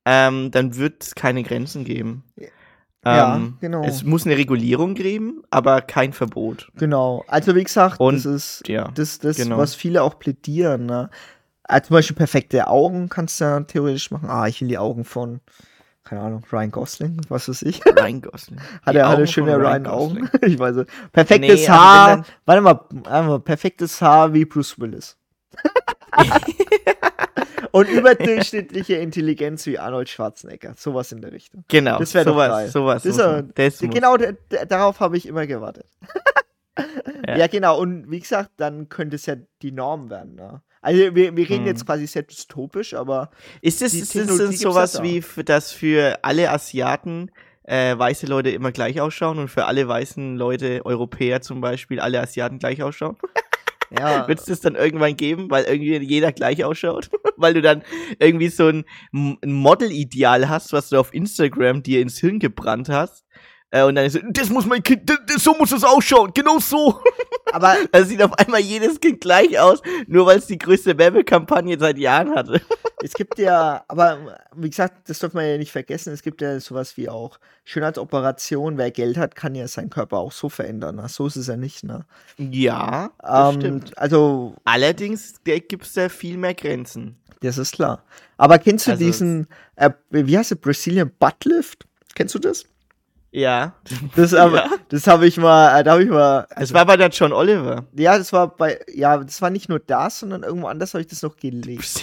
ähm, 0.04 0.50
dann 0.50 0.76
wird 0.76 1.02
es 1.02 1.14
keine 1.14 1.42
Grenzen 1.42 1.84
geben. 1.84 2.24
Ja, 3.04 3.36
Ähm, 3.36 3.58
genau. 3.60 3.84
Es 3.84 4.02
muss 4.04 4.26
eine 4.26 4.36
Regulierung 4.36 4.94
geben, 4.94 5.42
aber 5.50 5.80
kein 5.82 6.12
Verbot. 6.12 6.70
Genau. 6.76 7.24
Also 7.28 7.54
wie 7.54 7.62
gesagt, 7.64 8.00
Und- 8.00 8.16
das 8.16 8.24
ist 8.26 8.68
ja, 8.68 8.90
das, 8.94 9.18
das 9.18 9.36
genau. 9.36 9.56
was 9.58 9.74
viele 9.74 10.02
auch 10.02 10.18
plädieren. 10.18 10.86
Ne? 10.86 11.10
Also 11.62 11.88
zum 11.88 11.94
Beispiel 11.94 12.16
perfekte 12.16 12.66
Augen 12.68 13.08
kannst 13.08 13.40
du 13.40 13.44
ja 13.44 13.60
theoretisch 13.60 14.10
machen. 14.10 14.28
Ah, 14.30 14.46
ich 14.48 14.60
will 14.60 14.68
die 14.68 14.78
Augen 14.78 15.04
von, 15.04 15.40
keine 16.04 16.22
Ahnung, 16.22 16.42
Ryan 16.50 16.70
Gosling, 16.70 17.20
was 17.28 17.48
weiß 17.48 17.62
ich. 17.62 17.84
Ryan 17.84 18.22
Gosling. 18.22 18.60
Hat 18.86 18.94
er 18.96 19.08
alle 19.08 19.26
schöne 19.26 19.56
Ryan 19.56 19.84
Ryan 19.84 19.86
Augen? 19.86 20.30
Ich 20.42 20.58
weiß 20.58 20.76
nicht. 20.76 20.90
Perfektes 21.12 21.60
Nee, 21.60 21.68
also 21.68 21.72
Haar. 21.82 22.08
dann- 22.16 22.24
warte 22.46 22.62
mal, 22.62 22.80
warte 23.04 23.28
mal, 23.28 23.40
perfektes 23.40 24.00
Haar 24.00 24.32
wie 24.32 24.44
Bruce 24.44 24.78
Willis. 24.80 25.16
Und 27.72 27.88
überdurchschnittliche 27.88 28.94
Intelligenz 28.94 29.66
wie 29.66 29.78
Arnold 29.78 30.08
Schwarzenegger. 30.08 30.74
Sowas 30.76 31.12
in 31.12 31.20
der 31.20 31.32
Richtung. 31.32 31.64
Genau, 31.68 31.98
Das 31.98 32.14
wär 32.14 32.24
doch 32.24 32.32
sowas, 32.32 32.48
geil. 32.48 32.68
sowas. 32.70 33.02
Das 33.02 33.16
ist 33.74 33.82
man- 33.82 33.90
Genau, 33.90 34.16
d- 34.16 34.36
d- 34.50 34.64
darauf 34.66 35.00
habe 35.00 35.16
ich 35.18 35.26
immer 35.26 35.46
gewartet. 35.46 35.86
ja. 37.26 37.36
Ja. 37.36 37.46
genau. 37.46 37.78
Und 37.78 38.10
wie 38.10 38.20
gesagt, 38.20 38.52
dann 38.56 38.88
könnte 38.88 39.16
es 39.16 39.26
ja 39.26 39.36
die 39.62 39.72
Norm 39.72 40.08
werden. 40.10 40.34
Ne? 40.36 40.62
Also 40.80 41.14
wir, 41.14 41.36
wir 41.36 41.48
reden 41.48 41.60
Hm. 41.60 41.66
jetzt 41.66 41.86
quasi 41.86 42.06
sehr 42.06 42.22
dystopisch, 42.22 42.94
aber 42.94 43.30
Ist 43.60 43.82
das, 43.82 43.92
Die 43.92 44.00
ist 44.00 44.12
Technologie 44.12 44.48
denn 44.50 44.56
sowas 44.56 45.02
wie, 45.02 45.22
dass 45.44 45.72
für 45.72 46.18
alle 46.22 46.50
Asiaten 46.50 47.30
äh, 47.64 47.98
weiße 47.98 48.26
Leute 48.26 48.50
immer 48.50 48.72
gleich 48.72 49.00
ausschauen 49.00 49.38
und 49.38 49.48
für 49.48 49.66
alle 49.66 49.86
weißen 49.86 50.36
Leute, 50.36 50.84
Europäer 50.84 51.42
zum 51.42 51.60
Beispiel, 51.60 52.00
alle 52.00 52.20
Asiaten 52.20 52.58
gleich 52.58 52.82
ausschauen? 52.82 53.16
ja. 53.90 54.26
Wird 54.28 54.38
es 54.40 54.46
das 54.46 54.60
dann 54.60 54.74
irgendwann 54.74 55.16
geben, 55.16 55.50
weil 55.50 55.64
irgendwie 55.64 55.96
jeder 55.98 56.32
gleich 56.32 56.64
ausschaut? 56.64 57.10
weil 57.38 57.54
du 57.54 57.62
dann 57.62 57.82
irgendwie 58.18 58.48
so 58.48 58.68
ein, 58.68 58.84
ein 59.12 59.52
Model-Ideal 59.52 60.48
hast, 60.48 60.72
was 60.72 60.90
du 60.90 60.98
auf 60.98 61.14
Instagram 61.14 61.82
dir 61.82 62.00
ins 62.00 62.18
Hirn 62.18 62.38
gebrannt 62.38 62.88
hast. 62.88 63.24
Äh, 63.70 63.82
und 63.84 63.96
dann 63.96 64.06
ist 64.06 64.14
so, 64.14 64.20
das 64.30 64.48
muss 64.48 64.64
mein 64.64 64.82
Kind, 64.82 65.08
das, 65.10 65.18
das, 65.26 65.44
so 65.44 65.54
muss 65.54 65.72
es 65.72 65.84
ausschauen, 65.84 66.30
genau 66.34 66.58
so. 66.58 67.02
aber 67.52 67.76
Da 67.92 68.02
sieht 68.04 68.22
auf 68.22 68.32
einmal 68.38 68.60
jedes 68.60 68.98
Kind 68.98 69.20
gleich 69.20 69.58
aus, 69.58 69.82
nur 70.06 70.24
weil 70.26 70.38
es 70.38 70.46
die 70.46 70.56
größte 70.56 70.96
Werbekampagne 70.96 71.78
seit 71.78 71.98
Jahren 71.98 72.34
hatte. 72.34 72.62
es 73.02 73.12
gibt 73.12 73.38
ja, 73.38 73.84
aber 73.88 74.38
wie 74.56 74.70
gesagt, 74.70 75.10
das 75.10 75.18
darf 75.18 75.34
man 75.34 75.44
ja 75.46 75.58
nicht 75.58 75.70
vergessen, 75.72 76.14
es 76.14 76.22
gibt 76.22 76.40
ja 76.40 76.58
sowas 76.60 76.96
wie 76.96 77.10
auch 77.10 77.38
Schönheitsoperation. 77.64 78.78
Wer 78.78 78.90
Geld 78.90 79.16
hat, 79.18 79.34
kann 79.34 79.54
ja 79.54 79.68
seinen 79.68 79.90
Körper 79.90 80.16
auch 80.18 80.32
so 80.32 80.48
verändern. 80.48 80.96
Ne? 80.96 81.08
So 81.08 81.26
ist 81.26 81.36
es 81.36 81.46
ja 81.48 81.56
nicht. 81.56 81.84
Ne? 81.84 82.04
Ja, 82.38 83.10
das 83.18 83.54
Ähm, 83.54 83.60
stimmt. 83.60 83.98
also 83.98 84.54
Allerdings 84.64 85.34
gibt 85.44 85.84
es 85.84 85.92
da 85.92 86.08
viel 86.08 86.36
mehr 86.38 86.54
Grenzen. 86.54 87.16
Das 87.40 87.58
ist 87.58 87.72
klar. 87.74 88.02
Aber 88.36 88.58
kennst 88.58 88.86
du 88.86 88.92
Also- 88.92 89.04
diesen, 89.04 89.46
äh, 89.76 89.90
wie 90.10 90.36
heißt 90.38 90.52
der, 90.52 90.56
Brazilian 90.56 91.10
Buttlift? 91.18 91.86
Kennst 92.14 92.34
du 92.34 92.38
das? 92.38 92.64
Ja, 93.32 93.74
Das, 94.16 94.32
aber, 94.32 94.56
Ja. 94.56 94.70
das 94.88 95.06
habe 95.06 95.26
ich 95.26 95.36
mal, 95.36 95.78
äh, 95.78 95.84
da 95.84 95.92
habe 95.92 96.02
ich 96.02 96.08
mal, 96.08 96.46
das 96.48 96.56
also, 96.56 96.74
war 96.74 96.86
bei 96.86 96.96
der 96.96 97.10
John 97.10 97.32
Oliver. 97.34 97.84
ja, 97.94 98.16
das 98.16 98.32
war 98.32 98.56
bei, 98.56 98.80
ja, 98.92 99.18
das 99.18 99.42
war 99.42 99.50
nicht 99.50 99.68
nur 99.68 99.80
das, 99.80 100.20
sondern 100.20 100.42
irgendwo 100.44 100.66
anders 100.68 100.94
habe 100.94 101.02
ich 101.02 101.08
das 101.08 101.22
noch 101.22 101.36
gelesen. 101.36 102.02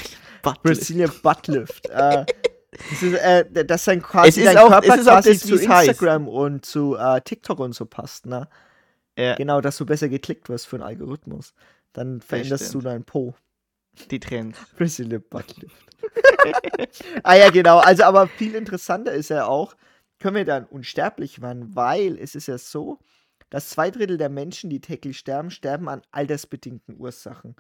Brazilian 0.62 1.12
Buttlift. 1.24 1.90
äh, 1.90 2.26
das 2.92 3.02
ist, 3.02 3.14
äh, 3.16 3.66
dass 3.66 3.86
quasi 3.86 4.30
Es 4.30 4.38
ist 4.38 4.58
auch- 4.58 4.70
Körper 4.70 4.94
es 4.94 5.02
ist 5.02 5.08
auch 5.08 5.14
quasi 5.14 5.34
das, 5.34 5.40
zu 5.42 5.60
wie's 5.60 5.68
heißt. 5.68 5.88
Instagram 5.90 6.28
und 6.28 6.64
zu 6.66 6.96
äh, 6.96 7.20
TikTok 7.22 7.58
und 7.60 7.74
so 7.74 7.86
passt, 7.86 8.28
ne? 8.28 8.48
Ja, 9.18 9.34
Genau, 9.36 9.62
dass 9.62 9.78
du 9.78 9.86
besser 9.86 10.10
geklickt 10.10 10.50
wirst 10.50 10.68
für 10.68 10.76
einen 10.76 10.84
Algorithmus. 10.84 11.54
Dann 11.94 12.22
veränderst 12.22 12.72
du 12.74 12.82
deinen 12.82 13.04
Po. 13.06 13.34
die 14.12 14.20
Trends. 14.20 14.60
Brazilian 14.78 15.24
Buttlift. 15.30 15.76
ah 17.24 17.34
ja, 17.36 17.50
genau. 17.50 17.80
Also, 17.80 18.04
aber 18.04 18.28
viel 18.28 18.54
interessanter 18.56 19.14
ist 19.14 19.30
ja 19.30 19.46
auch, 19.46 19.74
können 20.26 20.38
wir 20.38 20.46
dann 20.46 20.66
unsterblich 20.66 21.44
werden, 21.44 21.76
weil 21.76 22.18
es 22.18 22.34
ist 22.34 22.48
ja 22.48 22.58
so, 22.58 22.98
dass 23.52 23.70
zwei 23.70 23.92
Drittel 23.92 24.18
der 24.18 24.30
Menschen, 24.30 24.72
die 24.72 24.82
täglich 24.82 25.20
sterben, 25.20 25.52
sterben 25.52 25.88
an 25.88 26.02
altersbedingten 26.10 26.98
Ursachen. 26.98 27.56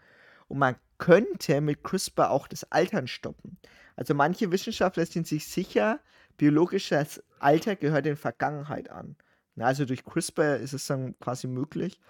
Und 0.47 0.57
man 0.57 0.75
könnte 0.97 1.61
mit 1.61 1.83
CRISPR 1.83 2.31
auch 2.31 2.47
das 2.47 2.63
Altern 2.71 3.05
stoppen. 3.05 3.59
Also 3.95 4.15
manche 4.15 4.51
Wissenschaftler 4.51 5.05
sind 5.05 5.27
sich 5.27 5.47
sicher, 5.47 5.99
biologisches 6.37 7.21
Alter 7.37 7.75
gehört 7.75 8.07
in 8.07 8.15
Vergangenheit 8.15 8.89
an. 8.89 9.15
Na, 9.53 9.65
also 9.65 9.85
durch 9.85 10.03
CRISPR 10.03 10.57
ist 10.57 10.73
es 10.73 10.87
dann 10.87 11.13
quasi 11.19 11.45
möglich, 11.45 12.01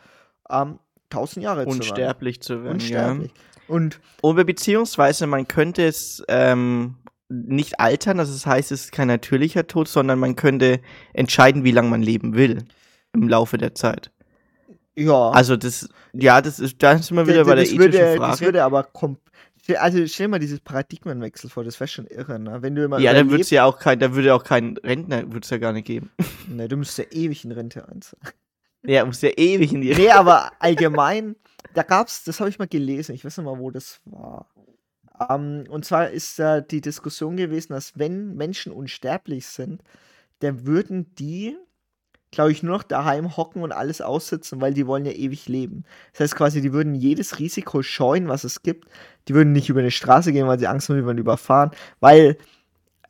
ähm, 0.50 0.80
1000 1.10 1.44
Jahre 1.44 1.63
zu 1.63 1.68
werden. 1.68 1.82
Unsterblich 1.82 2.41
zu 2.41 2.63
werden. 2.63 2.76
Unsterblich. 2.76 3.34
Und 3.68 3.96
Ja. 3.96 4.00
Oder 4.22 4.46
beziehungsweise 4.46 5.28
man 5.28 5.50
könnte 5.50 5.86
es 5.86 6.24
ähm, 6.30 6.96
nicht 7.30 7.80
altern, 7.80 8.20
also 8.20 8.34
das 8.34 8.46
heißt, 8.46 8.72
es 8.72 8.86
ist 8.86 8.92
kein 8.92 9.08
natürlicher 9.08 9.68
Tod, 9.68 9.88
sondern 9.88 10.20
man 10.20 10.36
könnte 10.36 10.80
entscheiden, 11.14 11.64
wie 11.64 11.72
lange 11.72 11.90
man 11.90 12.02
leben 12.02 12.36
will 12.36 12.64
im 13.14 13.28
Laufe 13.28 13.58
der 13.58 13.74
Zeit. 13.76 14.12
ja, 14.96 15.30
Also 15.32 15.58
das, 15.58 15.90
ja, 16.14 16.42
das 16.42 16.60
ist, 16.60 16.82
da 16.84 16.98
sind 16.98 17.18
wir 17.18 17.28
wieder 17.28 17.44
D- 17.44 17.50
bei 17.50 17.56
der 17.56 17.64
das 17.64 17.74
ethischen 17.74 17.80
würde, 17.94 17.98
Das 17.98 18.18
Frage. 18.18 18.46
würde 18.46 18.64
aber 18.64 18.88
also 19.80 20.06
stell 20.06 20.26
dir 20.28 20.30
mal 20.30 20.40
dieses 20.40 20.60
Paradigmenwechsel 20.60 21.50
vor, 21.50 21.64
das 21.64 21.80
wäre 21.80 21.88
schon 21.88 22.06
irre, 22.06 22.38
ne? 22.38 22.62
Wenn 22.62 22.76
du 22.76 22.84
immer 22.84 23.00
ja, 23.00 23.14
dann 23.14 23.32
würde 23.32 23.42
es 23.42 23.50
ja 23.50 23.66
auch 23.66 23.80
kein, 23.80 23.98
da 24.00 24.14
würde 24.14 24.34
auch 24.36 24.44
kein 24.44 24.78
Rentner, 24.78 25.24
würde 25.24 25.40
es 25.44 25.50
ja 25.50 25.58
gar 25.58 25.74
nicht 25.74 25.88
geben. 25.88 26.12
ne, 26.48 26.68
du 26.68 26.78
müsstest 26.78 27.12
ja 27.12 27.18
ewig 27.20 27.44
in 27.46 27.52
Rente 27.52 27.88
einzahlen. 27.88 28.22
Ja, 28.86 29.04
muss 29.04 29.22
ja 29.22 29.30
ewig 29.36 29.74
in 29.74 29.82
die 29.82 29.96
Nee, 29.96 30.12
aber 30.12 30.52
allgemein, 30.60 31.36
da 31.74 31.82
gab's, 31.82 32.24
das 32.24 32.40
habe 32.40 32.52
ich 32.52 32.60
mal 32.60 32.68
gelesen, 32.68 33.16
ich 33.16 33.26
weiß 33.26 33.38
nicht 33.38 33.46
mal, 33.46 33.58
wo 33.58 33.72
das 33.72 34.00
war. 34.06 34.48
Ähm, 35.30 35.65
und 35.69 35.86
zwar 35.86 36.10
ist 36.10 36.39
da 36.39 36.62
die 36.62 36.82
Diskussion 36.82 37.38
gewesen, 37.38 37.73
dass 37.73 37.97
wenn 37.97 38.36
Menschen 38.36 38.71
unsterblich 38.71 39.47
sind, 39.47 39.82
dann 40.39 40.65
würden 40.65 41.13
die, 41.15 41.58
glaube 42.32 42.51
ich, 42.51 42.63
nur 42.63 42.78
noch 42.78 42.84
daheim 42.84 43.38
hocken 43.38 43.63
und 43.63 43.71
alles 43.71 44.01
aussitzen, 44.01 44.62
weil 44.62 44.73
die 44.73 44.88
wollen 44.88 45.06
ja 45.06 45.13
ewig 45.13 45.47
leben. 45.47 45.84
Das 46.13 46.21
heißt 46.21 46.36
quasi, 46.36 46.62
die 46.62 46.73
würden 46.73 46.95
jedes 46.95 47.39
Risiko 47.39 47.82
scheuen, 47.84 48.28
was 48.28 48.43
es 48.43 48.63
gibt. 48.63 48.89
Die 49.28 49.34
würden 49.36 49.54
nicht 49.54 49.69
über 49.69 49.80
eine 49.82 49.91
Straße 49.91 50.34
gehen, 50.34 50.47
weil 50.47 50.60
sie 50.60 50.67
Angst 50.67 50.89
haben, 50.89 50.97
die 50.97 51.06
werden 51.06 51.17
überfahren, 51.17 51.71
weil 51.99 52.38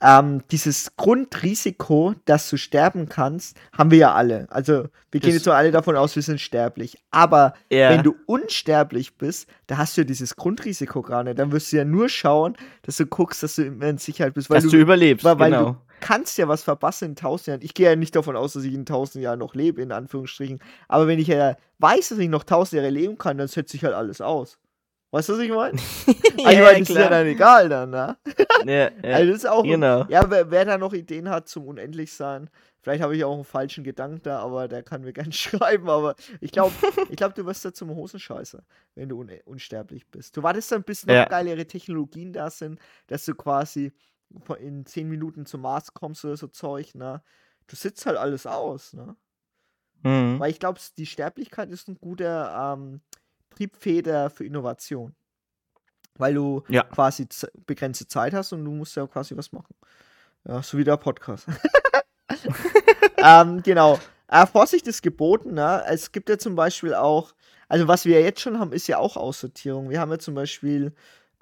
ähm, 0.02 0.42
dieses 0.52 0.96
Grundrisiko, 0.98 2.14
dass 2.26 2.50
du 2.50 2.58
sterben 2.58 3.08
kannst, 3.10 3.58
haben 3.78 3.92
wir 3.92 3.98
ja 3.98 4.14
alle. 4.14 4.48
Also 4.50 4.86
wir 5.12 5.22
gehen 5.22 5.30
Das- 5.32 5.36
jetzt 5.36 5.46
mal 5.48 5.56
alle 5.56 5.72
davon 5.72 5.96
aus, 5.96 6.16
wir 6.16 6.24
sind 6.24 6.40
sterblich. 6.42 6.98
Aber 7.12 7.54
Ja. 7.70 7.90
wenn 7.90 8.04
du 8.04 8.16
unsterblich 8.26 9.18
bist, 9.18 9.50
da 9.68 9.78
hast 9.78 9.96
du 9.98 10.02
ja 10.02 10.06
dieses 10.06 10.36
Grundrisiko 10.36 11.02
gar 11.02 11.24
nicht. 11.24 11.40
Dann 11.40 11.52
wirst 11.52 11.72
du 11.72 11.78
ja 11.78 11.86
nur 11.86 12.10
schauen, 12.10 12.56
dass 12.84 12.98
du 12.98 13.06
guckst, 13.06 13.44
dass 13.44 13.56
du 13.56 13.64
immer 13.64 13.86
in 13.88 13.98
Sicherheit 13.98 14.34
bist. 14.34 14.50
Weil 14.50 14.62
dass 14.62 14.72
du, 14.72 14.78
überlebst, 14.78 15.24
weil, 15.24 15.40
weil 15.40 15.52
genau. 15.52 15.72
du 15.72 15.78
kannst 16.02 16.38
ja 16.38 16.48
was 16.48 16.64
verpassen 16.64 17.10
in 17.10 17.16
tausend 17.16 17.48
Jahren. 17.48 17.62
Ich 17.64 17.74
gehe 17.74 17.90
ja 17.90 17.96
nicht 17.96 18.16
davon 18.16 18.36
aus, 18.36 18.54
dass 18.54 18.64
ich 18.64 18.74
in 18.74 18.86
tausend 18.86 19.24
Jahren 19.24 19.40
noch 19.40 19.56
lebe, 19.56 19.82
in 19.82 19.92
Anführungsstrichen. 19.92 20.60
Aber 20.88 21.08
wenn 21.08 21.20
ich 21.20 21.28
ja 21.28 21.56
weiß, 21.80 22.10
dass 22.10 22.18
ich 22.20 22.30
noch 22.30 22.44
tausend 22.44 22.78
Jahre 22.82 22.90
leben 22.92 23.18
kann, 23.18 23.38
dann 23.38 23.48
setze 23.48 23.78
ich 23.78 23.84
halt 23.84 23.94
alles 23.94 24.22
aus. 24.22 24.58
Weißt 25.12 25.30
du, 25.30 25.34
was 25.34 25.40
ich 25.40 25.52
meine? 25.52 25.78
ja, 26.08 26.46
also, 26.46 26.50
ich 26.50 26.60
meine, 26.60 26.80
das 26.80 26.90
ist 26.90 26.96
ja 26.96 27.10
dann 27.10 27.28
egal 27.28 27.70
dann, 27.70 27.90
ne? 27.92 28.18
ja, 28.66 28.74
ja. 28.74 29.16
Also 29.16 29.32
das 29.32 29.38
ist 29.38 29.46
auch. 29.50 29.64
genau. 29.64 30.06
Ja, 30.10 30.30
wer, 30.30 30.52
wer 30.52 30.66
da 30.66 30.78
noch 30.78 30.94
Ideen 30.94 31.30
hat 31.30 31.48
zum 31.48 31.68
Unendlichsein, 31.68 32.50
vielleicht 32.82 33.02
habe 33.02 33.16
ich 33.16 33.24
auch 33.24 33.36
einen 33.36 33.46
falschen 33.46 33.84
Gedanken 33.84 34.22
da, 34.24 34.40
aber 34.40 34.68
der 34.68 34.84
kann 34.84 35.04
mir 35.04 35.14
gerne 35.14 35.32
schreiben. 35.32 35.90
Aber 35.90 36.16
ich 36.42 36.52
glaube, 36.52 36.74
ich 37.10 37.16
glaub, 37.16 37.34
du 37.34 37.46
wirst 37.46 37.64
da 37.64 37.74
zum 37.74 37.90
Hosenscheißer, 37.92 38.64
wenn 38.96 39.08
du 39.10 39.20
un 39.20 39.32
unsterblich 39.46 40.06
bist. 40.08 40.36
Du 40.36 40.44
wartest 40.44 40.72
dann, 40.72 40.84
bis 40.84 41.06
noch 41.06 41.14
Ja. 41.14 41.26
geilere 41.26 41.66
Technologien 41.66 42.34
da 42.34 42.50
sind, 42.50 42.80
dass 43.08 43.24
du 43.26 43.36
quasi 43.36 43.94
in 44.60 44.86
zehn 44.86 45.08
Minuten 45.08 45.46
zum 45.46 45.62
Mars 45.62 45.94
kommst 45.94 46.26
oder 46.26 46.36
so 46.36 46.48
Zeug, 46.48 46.94
ne? 46.96 47.22
Du 47.68 47.76
sitzt 47.76 48.06
halt 48.06 48.18
alles 48.18 48.46
aus, 48.46 48.94
ne? 48.94 49.16
Mhm. 50.04 50.40
Weil 50.40 50.52
ich 50.52 50.60
glaube, 50.60 50.80
die 50.98 51.06
Sterblichkeit 51.06 51.72
ist 51.72 51.88
ein 51.88 51.98
guter 52.00 52.76
ähm, 52.78 53.02
Triebfeder 53.56 54.30
für 54.30 54.46
Innovation. 54.46 55.16
Weil 56.18 56.34
du 56.36 56.64
Ja. 56.70 56.84
quasi 56.84 57.28
begrenzte 57.66 58.08
Zeit 58.08 58.34
hast 58.34 58.54
und 58.54 58.64
du 58.64 58.72
musst 58.72 58.96
ja 58.96 59.06
quasi 59.08 59.36
was 59.36 59.52
machen. 59.52 59.76
Ja, 60.48 60.62
so 60.64 60.78
wie 60.78 60.84
der 60.84 60.98
Podcast. 60.98 61.48
ähm, 63.18 63.62
genau. 63.64 64.00
Äh, 64.28 64.46
Vorsicht 64.48 64.88
ist 64.88 65.02
geboten, 65.02 65.54
ne? 65.54 65.84
Es 65.88 66.12
gibt 66.12 66.30
ja 66.30 66.38
zum 66.38 66.56
Beispiel 66.56 66.94
auch, 66.94 67.34
also 67.68 67.88
was 67.88 68.06
wir 68.06 68.22
jetzt 68.22 68.42
schon 68.42 68.60
haben, 68.60 68.72
ist 68.74 68.88
ja 68.88 68.98
auch 68.98 69.18
Aussortierung. 69.18 69.90
Wir 69.90 70.00
haben 70.00 70.12
ja 70.12 70.20
zum 70.20 70.36
Beispiel 70.36 70.94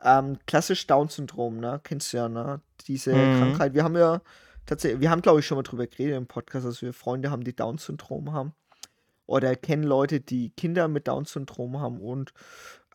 ähm, 0.02 0.38
klassisch 0.48 0.86
Down-Syndrom, 0.88 1.60
ne? 1.60 1.80
Kennst 1.84 2.12
du 2.14 2.18
ja, 2.18 2.30
ne? 2.30 2.62
Diese 2.88 3.14
Mhm. 3.14 3.38
Krankheit. 3.40 3.74
Wir 3.74 3.84
haben 3.84 3.96
ja 3.96 4.22
tatsächlich, 4.66 5.00
wir 5.02 5.10
haben 5.12 5.22
glaube 5.22 5.40
ich 5.40 5.48
schon 5.48 5.58
mal 5.58 5.64
drüber 5.64 5.88
geredet 5.88 6.18
im 6.18 6.28
Podcast, 6.28 6.66
dass 6.66 6.82
wir 6.82 6.94
Freunde 6.94 7.32
haben, 7.32 7.44
die 7.44 7.56
Down-Syndrom 7.56 8.34
haben. 8.34 8.54
Oder 9.26 9.56
kennen 9.56 9.84
Leute, 9.84 10.20
die 10.20 10.52
Kinder 10.52 10.88
mit 10.88 11.08
Down-Syndrom 11.08 11.80
haben 11.80 12.00
und 12.02 12.34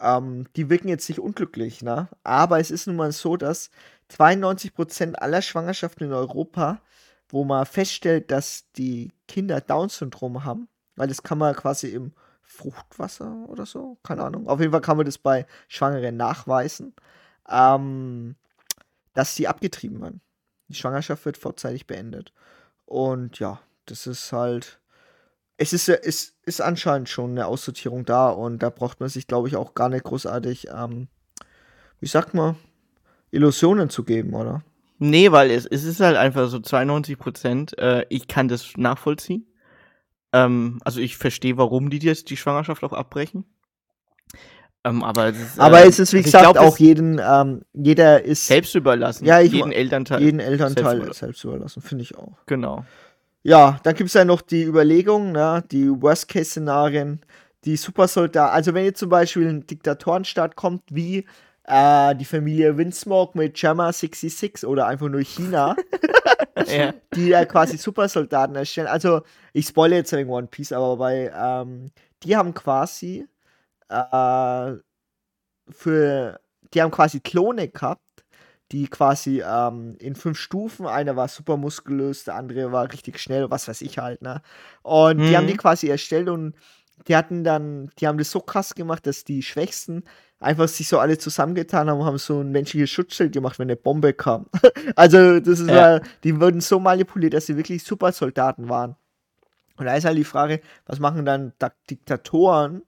ähm, 0.01 0.47
die 0.57 0.71
wirken 0.71 0.89
jetzt 0.89 1.09
nicht 1.09 1.21
unglücklich, 1.21 1.83
ne? 1.83 2.09
Aber 2.23 2.61
es 2.61 2.71
ist 2.71 2.87
nun 2.87 2.97
mal 2.97 3.13
so, 3.13 3.37
dass 3.37 3.71
92% 4.11 5.15
aller 5.15 5.43
Schwangerschaften 5.43 6.07
in 6.07 6.13
Europa 6.13 6.81
wo 7.29 7.45
man 7.45 7.67
feststellt, 7.67 8.31
dass 8.31 8.71
die 8.73 9.13
Kinder 9.27 9.61
Down-Syndrom 9.61 10.45
haben, 10.45 10.69
weil 10.97 11.09
das 11.09 11.23
kann 11.23 11.39
man 11.39 11.55
quasi 11.55 11.89
im 11.89 12.13
Fruchtwasser 12.43 13.47
oder 13.49 13.67
so, 13.67 13.99
keine 14.03 14.25
Ahnung. 14.25 14.49
Auf 14.49 14.61
jeden 14.61 14.73
Fall 14.73 14.81
kann 14.81 14.97
man 14.97 15.07
das 15.07 15.19
bei 15.19 15.47
Schwangeren 15.69 16.17
nachweisen, 16.17 16.95
ähm, 17.49 18.37
dass 19.13 19.35
sie 19.35 19.47
abgetrieben 19.47 20.01
werden. 20.01 20.23
Die 20.69 20.75
Schwangerschaft 20.75 21.25
wird 21.27 21.37
vorzeitig 21.37 21.87
beendet. 21.87 22.33
Und 22.87 23.39
ja, 23.39 23.61
das 23.87 24.07
ist 24.07 24.33
halt. 24.33 24.81
Es 25.59 25.73
ist, 25.73 25.89
es 25.89 26.37
ist 26.45 26.61
anscheinend 26.61 27.09
schon 27.09 27.33
eine 27.33 27.47
Aussortierung 27.47 28.05
da 28.05 28.31
und 28.31 28.63
da 28.63 28.71
braucht 28.71 29.01
man 29.01 29.09
sich, 29.09 29.27
glaube 29.27 29.49
ich, 29.49 29.57
auch 29.57 29.75
gar 29.75 29.89
nicht 29.89 30.05
großartig, 30.05 30.69
ähm, 30.75 31.09
wie 32.01 32.07
sagt 32.07 32.33
man, 32.33 32.57
Illusionen 33.31 33.91
zu 33.91 34.05
geben, 34.05 34.35
oder? 34.35 34.63
Nee, 34.99 35.31
weil 35.33 35.51
es, 35.51 35.67
es 35.67 35.85
ist 35.85 36.01
halt 36.01 36.17
einfach 36.17 36.49
so 36.49 36.59
92 36.59 37.19
Prozent. 37.19 37.79
Äh, 37.79 38.07
ich 38.09 38.29
kann 38.29 38.49
das 38.49 38.77
nachvollziehen. 38.77 39.47
Ähm, 40.33 40.81
also 40.85 41.01
ich 41.01 41.17
verstehe, 41.17 41.57
warum 41.57 41.91
die 41.91 41.99
jetzt 41.99 42.31
die 42.31 42.37
Schwangerschaft 42.37 42.83
auch 42.83 42.93
abbrechen. 42.93 43.45
Ähm, 44.85 45.03
aber, 45.03 45.27
es 45.27 45.41
ist, 45.41 45.61
aber 45.61 45.83
äh, 45.85 45.89
es 45.89 45.99
ist, 45.99 46.13
wie 46.13 46.19
also 46.19 46.27
gesagt, 46.27 46.53
glaub, 46.53 46.57
auch 46.57 46.79
jeden, 46.79 47.21
ähm, 47.23 47.63
jeder 47.73 48.25
ist. 48.25 48.47
Selbst 48.47 48.75
überlassen. 48.75 49.25
Ja, 49.25 49.41
ich, 49.41 49.53
jeden 49.53 49.73
Elternteil. 49.73 50.23
Jeden 50.23 50.41
Elternteil 50.41 51.01
selbst, 51.03 51.19
selbst 51.19 51.45
überlassen, 51.45 51.83
finde 51.83 52.03
ich 52.03 52.17
auch. 52.17 52.37
Genau. 52.47 52.85
Ja, 53.49 53.81
dann 53.83 53.95
gibt 53.95 54.09
es 54.09 54.15
ja 54.15 54.27
noch 54.27 54.43
die 54.43 54.63
Überlegung, 54.65 55.33
ne, 55.33 55.65
die 55.71 55.89
Worst-Case-Szenarien, 55.89 57.25
die 57.65 57.79
Supersoldaten. 57.79 58.55
Also, 58.55 58.75
wenn 58.75 58.85
jetzt 58.85 58.99
zum 58.99 59.09
Beispiel 59.09 59.49
ein 59.49 59.67
Diktatorenstaat 59.67 60.55
kommt, 60.55 60.83
wie 60.91 61.25
äh, 61.65 62.15
die 62.15 62.27
Familie 62.27 62.77
Windsmoke 62.77 63.39
mit 63.39 63.59
Jamma 63.59 63.91
66 63.91 64.69
oder 64.69 64.87
einfach 64.87 65.09
nur 65.09 65.23
China, 65.23 65.77
ja. 66.67 66.93
die 67.15 67.29
ja 67.29 67.47
quasi 67.47 67.79
Supersoldaten 67.79 68.55
erstellen. 68.55 68.87
Also, 68.87 69.23
ich 69.55 69.67
spoilere 69.67 70.01
jetzt 70.01 70.13
wegen 70.13 70.29
One 70.29 70.49
Piece, 70.49 70.73
aber 70.73 70.99
bei, 70.99 71.33
ähm, 71.35 71.91
die 72.25 72.37
haben 72.37 72.53
quasi 72.53 73.27
äh, 73.89 74.73
für, 75.71 76.39
die 76.75 76.83
haben 76.83 76.91
quasi 76.91 77.21
Klone 77.21 77.69
gehabt, 77.69 78.03
die 78.73 78.89
quasi 78.89 79.43
ähm, 79.43 79.97
in 79.99 80.15
fünf 80.15 80.39
Stufen, 80.39 80.87
einer 80.87 81.17
war 81.17 81.29
super 81.29 81.57
muskulös, 81.57 82.25
der 82.25 82.35
andere 82.35 82.71
war 82.73 82.93
richtig 82.93 83.19
schnell, 83.19 83.51
was 83.51 83.69
weiß 83.69 83.81
ich 83.83 83.99
halt, 83.99 84.23
ne? 84.23 84.43
Und 84.83 85.19
mhm. 85.19 85.27
die 85.27 85.37
haben 85.37 85.47
die 85.47 85.55
mhm. 85.55 85.59
quasi 85.59 85.89
erstellt 85.89 86.29
und 86.29 86.55
die 87.07 87.17
hatten 87.17 87.45
dann, 87.45 87.91
die 87.99 88.07
haben 88.07 88.19
das 88.19 88.31
so 88.31 88.41
krass 88.41 88.75
gemacht, 88.75 89.07
dass 89.07 89.25
die 89.25 89.43
Schwächsten 89.43 90.05
einfach 90.41 90.69
sich 90.69 90.89
so 90.89 90.99
alle 90.99 91.19
zusammengetan 91.19 91.89
haben 91.89 92.01
und 92.01 92.07
haben 92.07 92.19
so 92.19 92.41
ein 92.41 92.51
menschliches 92.51 92.91
Schutzschild 92.91 93.33
gemacht, 93.33 93.59
wenn 93.59 93.67
eine 93.67 93.77
Bombe 93.77 94.13
kam. 94.13 94.47
also, 94.97 95.41
das 95.41 95.61
ist, 95.61 95.69
ja. 95.69 96.01
die 96.25 96.41
wurden 96.41 96.61
so 96.61 96.79
manipuliert, 96.79 97.35
dass 97.35 97.47
sie 97.47 97.57
wirklich 97.57 97.83
super 97.83 98.13
Soldaten 98.13 98.69
waren. 98.69 98.97
Und 99.77 99.87
da 99.87 99.95
ist 99.95 100.05
halt 100.05 100.19
die 100.19 100.25
Frage, 100.25 100.61
was 100.87 100.99
machen 100.99 101.25
dann 101.25 101.53
Diktatoren, 101.89 102.83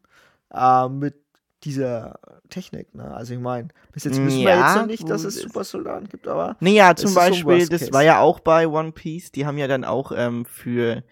äh, 0.52 0.88
mit 0.88 1.14
dieser 1.64 2.18
Technik. 2.48 2.94
Ne? 2.94 3.12
Also 3.14 3.34
ich 3.34 3.40
meine, 3.40 3.68
bis 3.92 4.04
jetzt 4.04 4.24
wissen 4.24 4.40
ja, 4.40 4.48
wir 4.48 4.66
jetzt 4.66 4.76
noch 4.76 4.86
nicht, 4.86 5.08
dass 5.08 5.24
es 5.24 5.40
Supersoldaten 5.40 6.08
gibt, 6.08 6.26
aber. 6.26 6.56
Naja, 6.60 6.94
zum 6.96 7.14
Beispiel, 7.14 7.62
so 7.62 7.70
das 7.70 7.92
war 7.92 8.02
ja 8.02 8.20
auch 8.20 8.40
bei 8.40 8.66
One 8.66 8.92
Piece, 8.92 9.32
die 9.32 9.46
haben 9.46 9.58
ja 9.58 9.68
dann 9.68 9.84
auch 9.84 10.12
ähm, 10.14 10.44
für, 10.46 11.02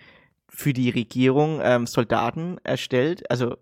für 0.49 0.73
die 0.73 0.91
Regierung 0.91 1.61
ähm, 1.63 1.87
Soldaten 1.87 2.59
erstellt, 2.65 3.31
also 3.31 3.57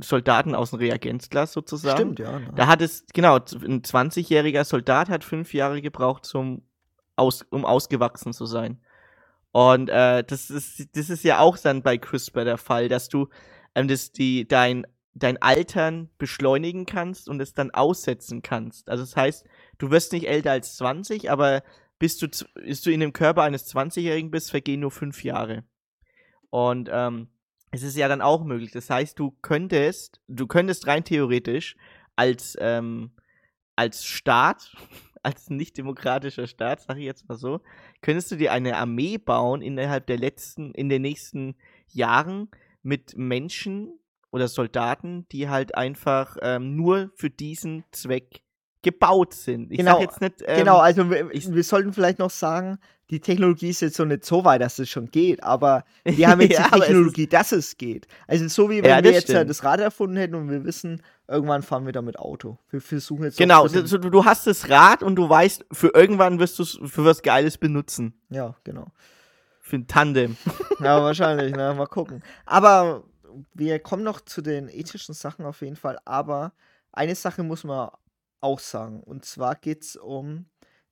Soldaten 0.00 0.54
aus 0.54 0.70
dem 0.70 0.78
Reagenzglas 0.78 1.52
sozusagen. 1.52 1.96
Stimmt, 1.96 2.18
ja. 2.18 2.38
Ne? 2.38 2.52
Da 2.54 2.66
hat 2.66 2.82
es, 2.82 3.06
genau, 3.12 3.36
ein 3.36 3.82
20-jähriger 3.82 4.64
Soldat 4.64 5.08
hat 5.08 5.24
fünf 5.24 5.54
Jahre 5.54 5.80
gebraucht, 5.80 6.26
zum 6.26 6.62
aus, 7.16 7.46
um 7.50 7.64
ausgewachsen 7.64 8.34
zu 8.34 8.44
sein. 8.44 8.78
Und 9.52 9.88
äh, 9.88 10.22
das, 10.22 10.50
ist, 10.50 10.94
das 10.94 11.08
ist 11.08 11.24
ja 11.24 11.38
auch 11.38 11.56
dann 11.56 11.82
bei 11.82 11.96
CRISPR 11.96 12.44
der 12.44 12.58
Fall, 12.58 12.88
dass 12.88 13.08
du 13.08 13.28
ähm, 13.74 13.88
das, 13.88 14.12
die, 14.12 14.46
dein 14.46 14.86
dein 15.18 15.40
Altern 15.40 16.10
beschleunigen 16.18 16.84
kannst 16.84 17.28
und 17.28 17.40
es 17.40 17.54
dann 17.54 17.70
aussetzen 17.70 18.42
kannst. 18.42 18.90
Also 18.90 19.02
das 19.02 19.16
heißt, 19.16 19.46
du 19.78 19.90
wirst 19.90 20.12
nicht 20.12 20.28
älter 20.28 20.50
als 20.50 20.76
20, 20.76 21.30
aber 21.30 21.62
bis 21.98 22.18
du, 22.18 22.28
bis 22.54 22.82
du 22.82 22.90
in 22.90 23.00
dem 23.00 23.14
Körper 23.14 23.42
eines 23.42 23.66
20-Jährigen 23.74 24.30
bist, 24.30 24.50
vergehen 24.50 24.80
nur 24.80 24.90
fünf 24.90 25.24
Jahre. 25.24 25.64
Und 26.50 26.90
ähm, 26.92 27.28
es 27.70 27.82
ist 27.82 27.96
ja 27.96 28.08
dann 28.08 28.20
auch 28.20 28.44
möglich. 28.44 28.72
Das 28.72 28.90
heißt, 28.90 29.18
du 29.18 29.36
könntest, 29.40 30.20
du 30.28 30.46
könntest 30.46 30.86
rein 30.86 31.04
theoretisch 31.04 31.76
als, 32.14 32.54
ähm, 32.60 33.12
als 33.74 34.04
Staat, 34.04 34.76
als 35.22 35.48
nicht 35.48 35.78
demokratischer 35.78 36.46
Staat, 36.46 36.82
sag 36.82 36.98
ich 36.98 37.04
jetzt 37.04 37.26
mal 37.26 37.38
so, 37.38 37.62
könntest 38.02 38.30
du 38.30 38.36
dir 38.36 38.52
eine 38.52 38.76
Armee 38.76 39.16
bauen 39.16 39.62
innerhalb 39.62 40.06
der 40.06 40.18
letzten, 40.18 40.72
in 40.72 40.90
den 40.90 41.02
nächsten 41.02 41.56
Jahren 41.88 42.50
mit 42.82 43.16
Menschen, 43.16 43.98
oder 44.30 44.48
Soldaten, 44.48 45.26
die 45.32 45.48
halt 45.48 45.74
einfach 45.74 46.36
ähm, 46.42 46.76
nur 46.76 47.10
für 47.14 47.30
diesen 47.30 47.84
Zweck 47.92 48.42
gebaut 48.86 49.34
sind. 49.34 49.72
Ich 49.72 49.78
genau, 49.78 50.00
jetzt 50.00 50.20
nicht. 50.20 50.42
Ähm, 50.46 50.60
genau, 50.60 50.78
also 50.78 51.10
wir, 51.10 51.28
wir, 51.32 51.64
sollten 51.64 51.92
vielleicht 51.92 52.20
noch 52.20 52.30
sagen, 52.30 52.78
die 53.10 53.18
Technologie 53.18 53.70
ist 53.70 53.80
jetzt 53.80 53.96
so 53.96 54.04
nicht 54.04 54.24
so 54.24 54.44
weit, 54.44 54.60
dass 54.60 54.78
es 54.78 54.88
schon 54.88 55.10
geht, 55.10 55.42
aber 55.42 55.84
wir 56.04 56.28
haben 56.28 56.40
jetzt 56.40 56.58
ja, 56.58 56.68
die 56.72 56.80
Technologie, 56.80 57.24
es 57.24 57.30
dass 57.30 57.52
es 57.52 57.76
geht. 57.76 58.06
Also 58.28 58.46
so 58.46 58.70
wie 58.70 58.84
wenn 58.84 58.90
ja, 58.90 59.02
wir 59.02 59.10
jetzt 59.10 59.24
stimmt. 59.24 59.50
das 59.50 59.64
Rad 59.64 59.80
erfunden 59.80 60.16
hätten 60.16 60.36
und 60.36 60.48
wir 60.50 60.64
wissen, 60.64 61.02
irgendwann 61.26 61.62
fahren 61.62 61.84
wir 61.84 61.92
damit 61.92 62.16
Auto. 62.18 62.58
Wir 62.70 62.80
versuchen 62.80 63.24
jetzt 63.24 63.38
Genau, 63.38 63.66
du, 63.66 63.82
du 63.82 64.24
hast 64.24 64.46
das 64.46 64.70
Rad 64.70 65.02
und 65.02 65.16
du 65.16 65.28
weißt, 65.28 65.66
für 65.72 65.88
irgendwann 65.92 66.38
wirst 66.38 66.60
du 66.60 66.62
es 66.62 66.78
für 66.84 67.04
was 67.04 67.22
Geiles 67.22 67.58
benutzen. 67.58 68.14
Ja, 68.30 68.54
genau. 68.62 68.92
Für 69.60 69.76
ein 69.76 69.88
Tandem. 69.88 70.36
ja, 70.80 71.02
wahrscheinlich, 71.02 71.52
ne? 71.56 71.74
Mal 71.76 71.86
gucken. 71.86 72.22
Aber 72.44 73.02
wir 73.54 73.78
kommen 73.78 74.02
noch 74.02 74.20
zu 74.20 74.42
den 74.42 74.68
ethischen 74.68 75.14
Sachen 75.14 75.44
auf 75.44 75.60
jeden 75.60 75.76
Fall, 75.76 75.98
aber 76.04 76.52
eine 76.92 77.14
Sache 77.14 77.42
muss 77.42 77.64
man 77.64 77.90
auch 78.40 78.58
sagen. 78.58 79.02
Und 79.02 79.24
zwar 79.24 79.56
geht 79.56 79.82
es 79.82 79.96
um 79.96 80.46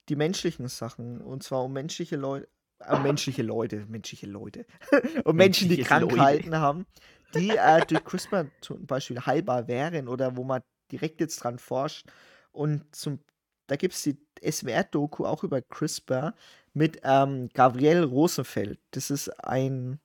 die 0.09 0.17
menschlichen 0.17 0.69
Sachen. 0.69 1.21
Und 1.21 1.43
zwar 1.43 1.65
um 1.65 1.73
menschliche 1.73 2.17
Leute, 2.17 2.49
äh, 2.81 2.99
menschliche 2.99 3.43
Leute, 3.43 3.87
menschliche 3.87 4.27
Leute. 4.27 4.67
um 5.25 5.37
Menschen, 5.37 5.69
die 5.69 5.83
Krankheiten 5.83 6.51
Leute. 6.51 6.61
haben, 6.61 6.87
die 7.35 7.51
äh, 7.51 7.85
durch 7.87 8.05
CRISPR 8.05 8.47
zum 8.61 8.87
Beispiel 8.87 9.21
heilbar 9.21 9.69
wären 9.69 10.09
oder 10.09 10.37
wo 10.37 10.45
man 10.45 10.63
direkt 10.93 11.21
jetzt 11.21 11.37
dran 11.43 11.59
forscht. 11.59 12.07
Und 12.53 12.95
zum, 12.95 13.21
da 13.67 13.77
gibt 13.77 13.95
es 13.95 14.03
die 14.03 14.19
SWR-Doku 14.43 15.25
auch 15.25 15.43
über 15.45 15.63
CRISPR 15.63 16.35
mit 16.73 17.01
ähm, 17.05 17.49
Gabriel 17.55 18.05
Rosenfeld. 18.05 18.79
Das 18.91 19.11
ist 19.11 19.29
ein 19.45 20.01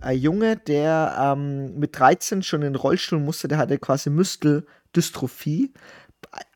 ein 0.00 0.18
Junge, 0.18 0.56
der 0.56 1.34
ähm, 1.36 1.78
mit 1.78 1.98
13 1.98 2.42
schon 2.42 2.62
in 2.62 2.72
den 2.72 2.76
Rollstuhl 2.76 3.18
musste, 3.18 3.48
der 3.48 3.58
hatte 3.58 3.78
quasi 3.78 4.10
Muskeldystrophie. 4.10 5.72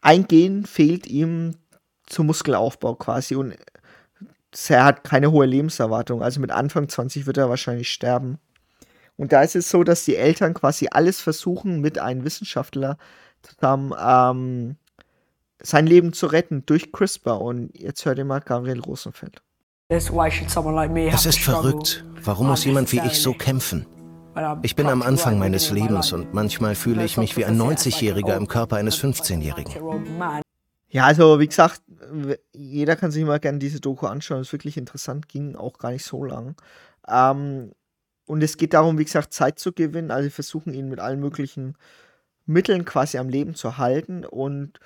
Ein 0.00 0.26
Gen 0.26 0.64
fehlt 0.64 1.06
ihm 1.06 1.56
zum 2.06 2.26
Muskelaufbau 2.26 2.94
quasi 2.94 3.34
und 3.34 3.56
er 4.68 4.84
hat 4.84 5.04
keine 5.04 5.32
hohe 5.32 5.46
Lebenserwartung. 5.46 6.22
Also 6.22 6.40
mit 6.40 6.50
Anfang 6.50 6.88
20 6.88 7.26
wird 7.26 7.36
er 7.36 7.50
wahrscheinlich 7.50 7.90
sterben. 7.90 8.38
Und 9.16 9.32
da 9.32 9.42
ist 9.42 9.56
es 9.56 9.70
so, 9.70 9.82
dass 9.82 10.04
die 10.04 10.16
Eltern 10.16 10.54
quasi 10.54 10.88
alles 10.90 11.20
versuchen, 11.20 11.80
mit 11.80 11.98
einem 11.98 12.24
Wissenschaftler 12.24 12.98
zusammen 13.42 13.94
ähm, 13.98 14.76
sein 15.60 15.86
Leben 15.86 16.12
zu 16.12 16.26
retten 16.26 16.64
durch 16.66 16.92
CRISPR. 16.92 17.40
Und 17.40 17.76
jetzt 17.78 18.04
hört 18.04 18.18
ihr 18.18 18.24
mal 18.24 18.40
Gabriel 18.40 18.80
Rosenfeld. 18.80 19.42
Es 19.88 21.26
ist 21.26 21.38
verrückt. 21.38 22.04
Warum 22.24 22.48
muss 22.48 22.64
jemand 22.64 22.90
wie 22.90 23.00
ich 23.06 23.22
so 23.22 23.32
kämpfen? 23.32 23.86
Ich 24.62 24.74
bin 24.74 24.88
am 24.88 25.00
Anfang 25.00 25.38
meines 25.38 25.70
Lebens 25.70 26.12
und 26.12 26.34
manchmal 26.34 26.74
fühle 26.74 27.04
ich 27.04 27.16
mich 27.16 27.36
wie 27.36 27.44
ein 27.44 27.56
90-Jähriger 27.56 28.36
im 28.36 28.48
Körper 28.48 28.76
eines 28.76 28.98
15-Jährigen. 28.98 29.72
Ja, 30.88 31.04
also 31.04 31.38
wie 31.38 31.46
gesagt, 31.46 31.82
jeder 32.52 32.96
kann 32.96 33.12
sich 33.12 33.24
mal 33.24 33.38
gerne 33.38 33.58
diese 33.58 33.78
Doku 33.80 34.06
anschauen. 34.06 34.38
Das 34.38 34.48
ist 34.48 34.52
wirklich 34.52 34.76
interessant, 34.76 35.28
ging 35.28 35.54
auch 35.54 35.78
gar 35.78 35.92
nicht 35.92 36.04
so 36.04 36.24
lang. 36.24 36.56
Ähm, 37.06 37.70
und 38.26 38.42
es 38.42 38.56
geht 38.56 38.74
darum, 38.74 38.98
wie 38.98 39.04
gesagt, 39.04 39.32
Zeit 39.32 39.60
zu 39.60 39.72
gewinnen. 39.72 40.10
Also 40.10 40.24
wir 40.24 40.32
versuchen 40.32 40.74
ihn 40.74 40.88
mit 40.88 40.98
allen 40.98 41.20
möglichen 41.20 41.76
Mitteln 42.44 42.84
quasi 42.84 43.18
am 43.18 43.28
Leben 43.28 43.54
zu 43.54 43.78
halten. 43.78 44.24
Und 44.24 44.80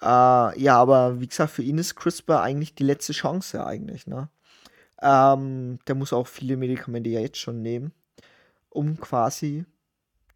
äh, 0.00 0.60
ja, 0.60 0.76
aber 0.76 1.20
wie 1.20 1.26
gesagt, 1.26 1.50
für 1.50 1.62
ihn 1.62 1.78
ist 1.78 1.96
CRISPR 1.96 2.40
eigentlich 2.40 2.74
die 2.74 2.84
letzte 2.84 3.12
Chance 3.12 3.66
eigentlich, 3.66 4.06
ne? 4.06 4.28
Ähm, 5.00 5.78
der 5.86 5.94
muss 5.94 6.12
auch 6.12 6.26
viele 6.26 6.56
Medikamente 6.56 7.10
ja 7.10 7.20
jetzt 7.20 7.38
schon 7.38 7.62
nehmen, 7.62 7.92
um 8.68 8.98
quasi 8.98 9.64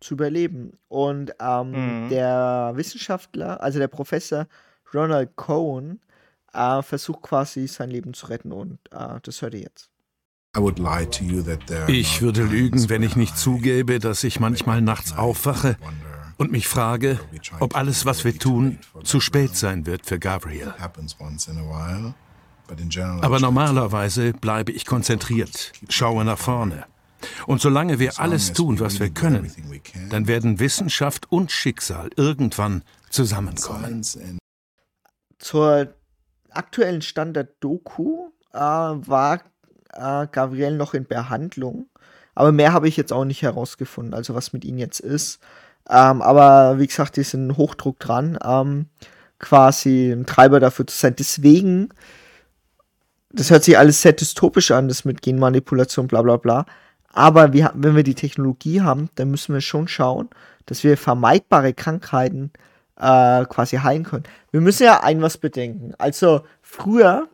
zu 0.00 0.14
überleben. 0.14 0.78
Und 0.88 1.32
ähm, 1.40 2.04
mhm. 2.04 2.08
der 2.10 2.72
Wissenschaftler, 2.74 3.60
also 3.60 3.78
der 3.78 3.88
Professor 3.88 4.46
Ronald 4.94 5.36
Cohen, 5.36 6.00
äh, 6.52 6.82
versucht 6.82 7.22
quasi 7.22 7.66
sein 7.66 7.90
Leben 7.90 8.14
zu 8.14 8.26
retten 8.26 8.52
und 8.52 8.78
äh, 8.90 9.20
das 9.22 9.40
hört 9.42 9.54
ihr 9.54 9.60
jetzt. 9.60 9.90
Ich 11.88 12.20
würde 12.20 12.42
lügen, 12.44 12.90
wenn 12.90 13.02
ich 13.02 13.16
nicht 13.16 13.38
zugäbe, 13.38 13.98
dass 13.98 14.22
ich 14.22 14.38
manchmal 14.38 14.82
nachts 14.82 15.16
aufwache 15.16 15.78
und 16.36 16.52
mich 16.52 16.68
frage, 16.68 17.18
ob 17.58 17.74
alles, 17.74 18.04
was 18.04 18.24
wir 18.24 18.38
tun, 18.38 18.78
zu 19.02 19.20
spät 19.20 19.56
sein 19.56 19.86
wird 19.86 20.04
für 20.04 20.18
Gabriel. 20.18 20.74
Aber 23.20 23.40
normalerweise 23.40 24.32
bleibe 24.32 24.72
ich 24.72 24.86
konzentriert, 24.86 25.72
schaue 25.88 26.24
nach 26.24 26.38
vorne. 26.38 26.84
Und 27.46 27.60
solange 27.60 27.98
wir 27.98 28.18
alles 28.18 28.52
tun, 28.52 28.80
was 28.80 28.98
wir 28.98 29.10
können, 29.10 29.52
dann 30.10 30.26
werden 30.26 30.58
Wissenschaft 30.58 31.30
und 31.30 31.52
Schicksal 31.52 32.10
irgendwann 32.16 32.82
zusammenkommen. 33.10 34.02
Zur 35.38 35.94
aktuellen 36.50 37.02
Stand 37.02 37.36
der 37.36 37.44
Doku 37.60 38.28
äh, 38.52 38.58
war 38.58 39.40
äh, 39.92 40.26
Gabriel 40.30 40.76
noch 40.76 40.94
in 40.94 41.04
Behandlung. 41.04 41.86
Aber 42.34 42.52
mehr 42.52 42.72
habe 42.72 42.88
ich 42.88 42.96
jetzt 42.96 43.12
auch 43.12 43.24
nicht 43.24 43.42
herausgefunden, 43.42 44.14
also 44.14 44.34
was 44.34 44.52
mit 44.52 44.64
ihm 44.64 44.78
jetzt 44.78 45.00
ist. 45.00 45.40
Ähm, 45.88 46.22
aber 46.22 46.78
wie 46.78 46.86
gesagt, 46.86 47.16
die 47.16 47.24
sind 47.24 47.56
Hochdruck 47.56 47.98
dran, 47.98 48.38
ähm, 48.44 48.86
quasi 49.38 50.12
ein 50.12 50.26
Treiber 50.26 50.60
dafür 50.60 50.86
zu 50.86 50.96
sein. 50.96 51.16
Deswegen, 51.18 51.88
das 53.32 53.50
hört 53.50 53.64
sich 53.64 53.78
alles 53.78 54.02
sehr 54.02 54.12
dystopisch 54.12 54.70
an, 54.70 54.88
das 54.88 55.04
mit 55.04 55.22
Genmanipulation, 55.22 56.08
bla 56.08 56.22
bla 56.22 56.36
bla. 56.36 56.66
Aber 57.12 57.52
wir, 57.52 57.72
wenn 57.74 57.96
wir 57.96 58.02
die 58.02 58.14
Technologie 58.14 58.80
haben, 58.80 59.10
dann 59.16 59.30
müssen 59.30 59.54
wir 59.54 59.60
schon 59.60 59.88
schauen, 59.88 60.30
dass 60.66 60.82
wir 60.82 60.96
vermeidbare 60.96 61.74
Krankheiten 61.74 62.52
äh, 62.96 63.44
quasi 63.44 63.76
heilen 63.76 64.04
können. 64.04 64.24
Wir 64.50 64.60
müssen 64.60 64.84
ja 64.84 65.02
ein 65.02 65.20
was 65.20 65.36
bedenken. 65.38 65.94
Also 65.98 66.42
früher 66.62 67.28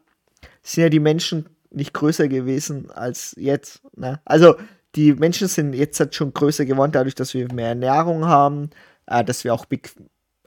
sind 0.63 0.83
ja 0.83 0.89
die 0.89 1.01
Menschen 1.01 1.49
nicht 1.71 1.93
größer 1.93 2.29
gewesen 2.29 2.91
als 2.91 3.35
jetzt. 3.39 3.83
Ne? 3.97 4.21
Also 4.25 4.57
die 4.95 5.13
Menschen 5.13 5.49
sind 5.49 5.75
jetzt 5.75 6.01
halt 6.01 6.15
schon 6.15 6.33
größer 6.33 6.65
geworden, 6.65 6.93
dadurch, 6.93 7.15
dass 7.15 7.35
wir 7.35 7.53
mehr 7.53 7.69
Ernährung 7.69 8.25
haben, 8.25 8.71
äh, 9.07 9.23
dass 9.23 9.45
wir 9.45 9.55
auch 9.55 9.67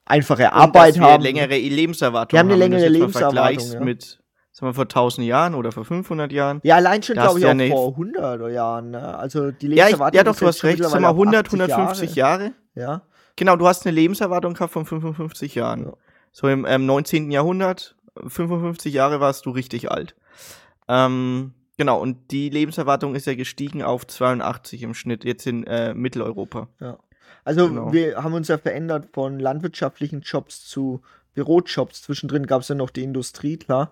einfache 0.05 0.51
Arbeit 0.51 0.89
dass 0.89 0.99
wir 0.99 1.03
haben. 1.03 1.23
längere 1.23 1.57
Lebenserwartung 1.57 2.35
wir 2.35 2.39
haben. 2.39 2.49
eine 2.49 2.57
längere 2.57 2.87
Lebenserwartung. 2.89 3.71
Ja. 3.71 3.79
mit 3.79 4.20
sagen 4.61 4.69
wir, 4.69 4.73
vor 4.73 4.85
1000 4.85 5.27
Jahren 5.27 5.55
oder 5.55 5.71
vor 5.71 5.83
500 5.83 6.31
Jahren. 6.31 6.61
Ja, 6.63 6.75
allein 6.75 7.01
schon, 7.03 7.15
glaube 7.15 7.39
ich, 7.39 7.45
auch 7.45 7.95
vor 7.95 8.05
100 8.05 8.51
Jahren. 8.51 8.91
Ne? 8.91 9.17
Also 9.17 9.51
die 9.51 9.67
Lebenserwartung. 9.67 10.01
Ja, 10.01 10.09
ich, 10.09 10.15
ja 10.15 10.23
doch, 10.23 10.35
du 10.37 10.47
hast 10.47 10.63
recht. 10.63 10.83
Sag 10.83 11.01
mal, 11.01 11.09
100, 11.09 11.47
150 11.47 12.15
Jahre. 12.15 12.43
Jahre. 12.43 12.53
Ja. 12.75 13.01
Genau, 13.35 13.55
du 13.55 13.67
hast 13.67 13.85
eine 13.85 13.95
Lebenserwartung 13.95 14.53
gehabt 14.53 14.71
von 14.71 14.85
55 14.85 15.55
Jahren. 15.55 15.85
Ja. 15.85 15.93
So 16.31 16.47
im 16.47 16.65
ähm, 16.65 16.85
19. 16.85 17.31
Jahrhundert, 17.31 17.95
55 18.25 18.93
Jahre 18.93 19.19
warst 19.19 19.45
du 19.45 19.49
richtig 19.49 19.91
alt. 19.91 20.15
Ähm, 20.87 21.53
genau, 21.77 21.99
und 21.99 22.31
die 22.31 22.49
Lebenserwartung 22.49 23.15
ist 23.15 23.27
ja 23.27 23.35
gestiegen 23.35 23.83
auf 23.83 24.05
82 24.07 24.83
im 24.83 24.93
Schnitt, 24.93 25.25
jetzt 25.25 25.47
in 25.47 25.65
äh, 25.65 25.93
Mitteleuropa. 25.93 26.67
Ja. 26.79 26.97
Also 27.43 27.67
genau. 27.67 27.91
wir 27.91 28.23
haben 28.23 28.33
uns 28.33 28.47
ja 28.47 28.57
verändert 28.57 29.07
von 29.13 29.39
landwirtschaftlichen 29.39 30.21
Jobs 30.21 30.65
zu 30.65 31.01
Bürojobs. 31.33 32.03
Zwischendrin 32.03 32.45
gab 32.45 32.61
es 32.61 32.67
ja 32.67 32.75
noch 32.75 32.91
die 32.91 33.03
Industrie, 33.03 33.57
klar, 33.57 33.91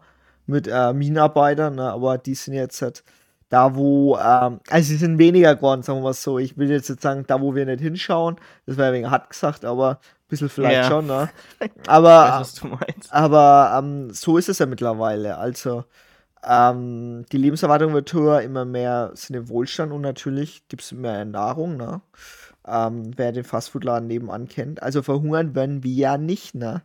mit 0.50 0.68
äh, 0.68 0.93
Minenarbeitern, 0.93 1.76
ne, 1.76 1.91
aber 1.91 2.18
die 2.18 2.36
sind 2.36 2.56
jetzt 2.56 2.82
halt 2.82 3.04
da, 3.50 3.76
wo, 3.76 4.18
ähm, 4.18 4.60
also 4.70 4.88
sie 4.89 4.97
sind 4.97 5.18
weniger 5.18 5.56
geworden, 5.56 5.82
sagen 5.82 6.00
wir 6.00 6.04
mal 6.04 6.14
so. 6.14 6.38
Ich 6.38 6.58
will 6.58 6.70
jetzt, 6.70 6.89
jetzt 6.89 7.02
sagen, 7.02 7.24
da, 7.28 7.41
wo 7.41 7.56
wir 7.56 7.66
nicht 7.66 7.82
hinschauen, 7.82 8.38
das 8.66 8.78
wäre 8.78 8.93
wegen 8.93 9.10
hart 9.10 9.30
gesagt, 9.30 9.66
aber 9.66 9.91
ein 9.91 10.28
bisschen 10.28 10.50
vielleicht 10.50 10.84
ja. 10.84 10.88
schon, 10.88 11.08
ne? 11.08 11.30
Aber, 11.88 12.39
weiß, 12.39 12.62
aber 13.10 13.80
ähm, 13.80 14.12
so 14.12 14.38
ist 14.38 14.50
es 14.50 14.60
ja 14.60 14.68
mittlerweile. 14.68 15.38
Also, 15.38 15.86
ähm, 16.47 17.26
die 17.32 17.38
Lebenserwartung 17.38 17.93
wird 17.93 18.14
höher, 18.14 18.41
immer 18.41 18.66
mehr 18.66 19.12
sind 19.16 19.36
im 19.36 19.50
Wohlstand 19.50 19.91
und 19.91 20.02
natürlich 20.02 20.68
gibt 20.68 20.84
es 20.84 20.91
mehr 20.91 21.26
Nahrung, 21.26 21.78
ne? 21.78 22.02
Ähm, 22.68 23.12
wer 23.16 23.32
den 23.32 23.43
Fastfood-Laden 23.43 24.08
nebenan 24.08 24.47
kennt. 24.47 24.84
Also 24.84 25.02
verhungern 25.02 25.56
werden 25.56 25.84
wir 25.84 25.91
ja 25.91 26.18
nicht, 26.18 26.54
ne? 26.54 26.84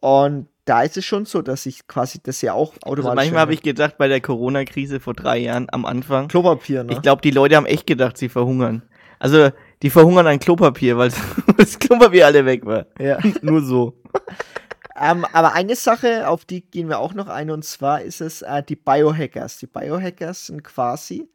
Und 0.00 0.48
da 0.68 0.82
ist 0.82 0.96
es 0.98 1.04
schon 1.06 1.24
so, 1.24 1.40
dass 1.40 1.64
ich 1.64 1.86
quasi 1.86 2.20
das 2.22 2.42
ja 2.42 2.52
auch 2.52 2.74
automatisch. 2.82 3.04
Also 3.06 3.14
manchmal 3.14 3.40
habe 3.40 3.54
ich 3.54 3.62
gedacht, 3.62 3.96
bei 3.96 4.08
der 4.08 4.20
Corona-Krise 4.20 5.00
vor 5.00 5.14
drei 5.14 5.38
Jahren 5.38 5.66
am 5.72 5.86
Anfang. 5.86 6.28
Klopapier, 6.28 6.84
ne? 6.84 6.92
Ich 6.92 7.00
glaube, 7.00 7.22
die 7.22 7.30
Leute 7.30 7.56
haben 7.56 7.66
echt 7.66 7.86
gedacht, 7.86 8.18
sie 8.18 8.28
verhungern. 8.28 8.82
Also, 9.18 9.50
die 9.82 9.90
verhungern 9.90 10.26
an 10.26 10.38
Klopapier, 10.38 10.98
weil 10.98 11.10
das 11.56 11.78
Klopapier 11.78 12.26
alle 12.26 12.44
weg 12.44 12.66
war. 12.66 12.86
Ja. 12.98 13.18
Nur 13.42 13.62
so. 13.62 13.94
ähm, 15.00 15.24
aber 15.32 15.54
eine 15.54 15.74
Sache, 15.74 16.28
auf 16.28 16.44
die 16.44 16.60
gehen 16.60 16.88
wir 16.88 16.98
auch 16.98 17.14
noch 17.14 17.28
ein, 17.28 17.50
und 17.50 17.64
zwar 17.64 18.02
ist 18.02 18.20
es 18.20 18.42
äh, 18.42 18.62
die 18.62 18.76
Biohackers. 18.76 19.58
Die 19.58 19.66
Biohackers 19.66 20.48
sind 20.48 20.62
quasi 20.64 21.30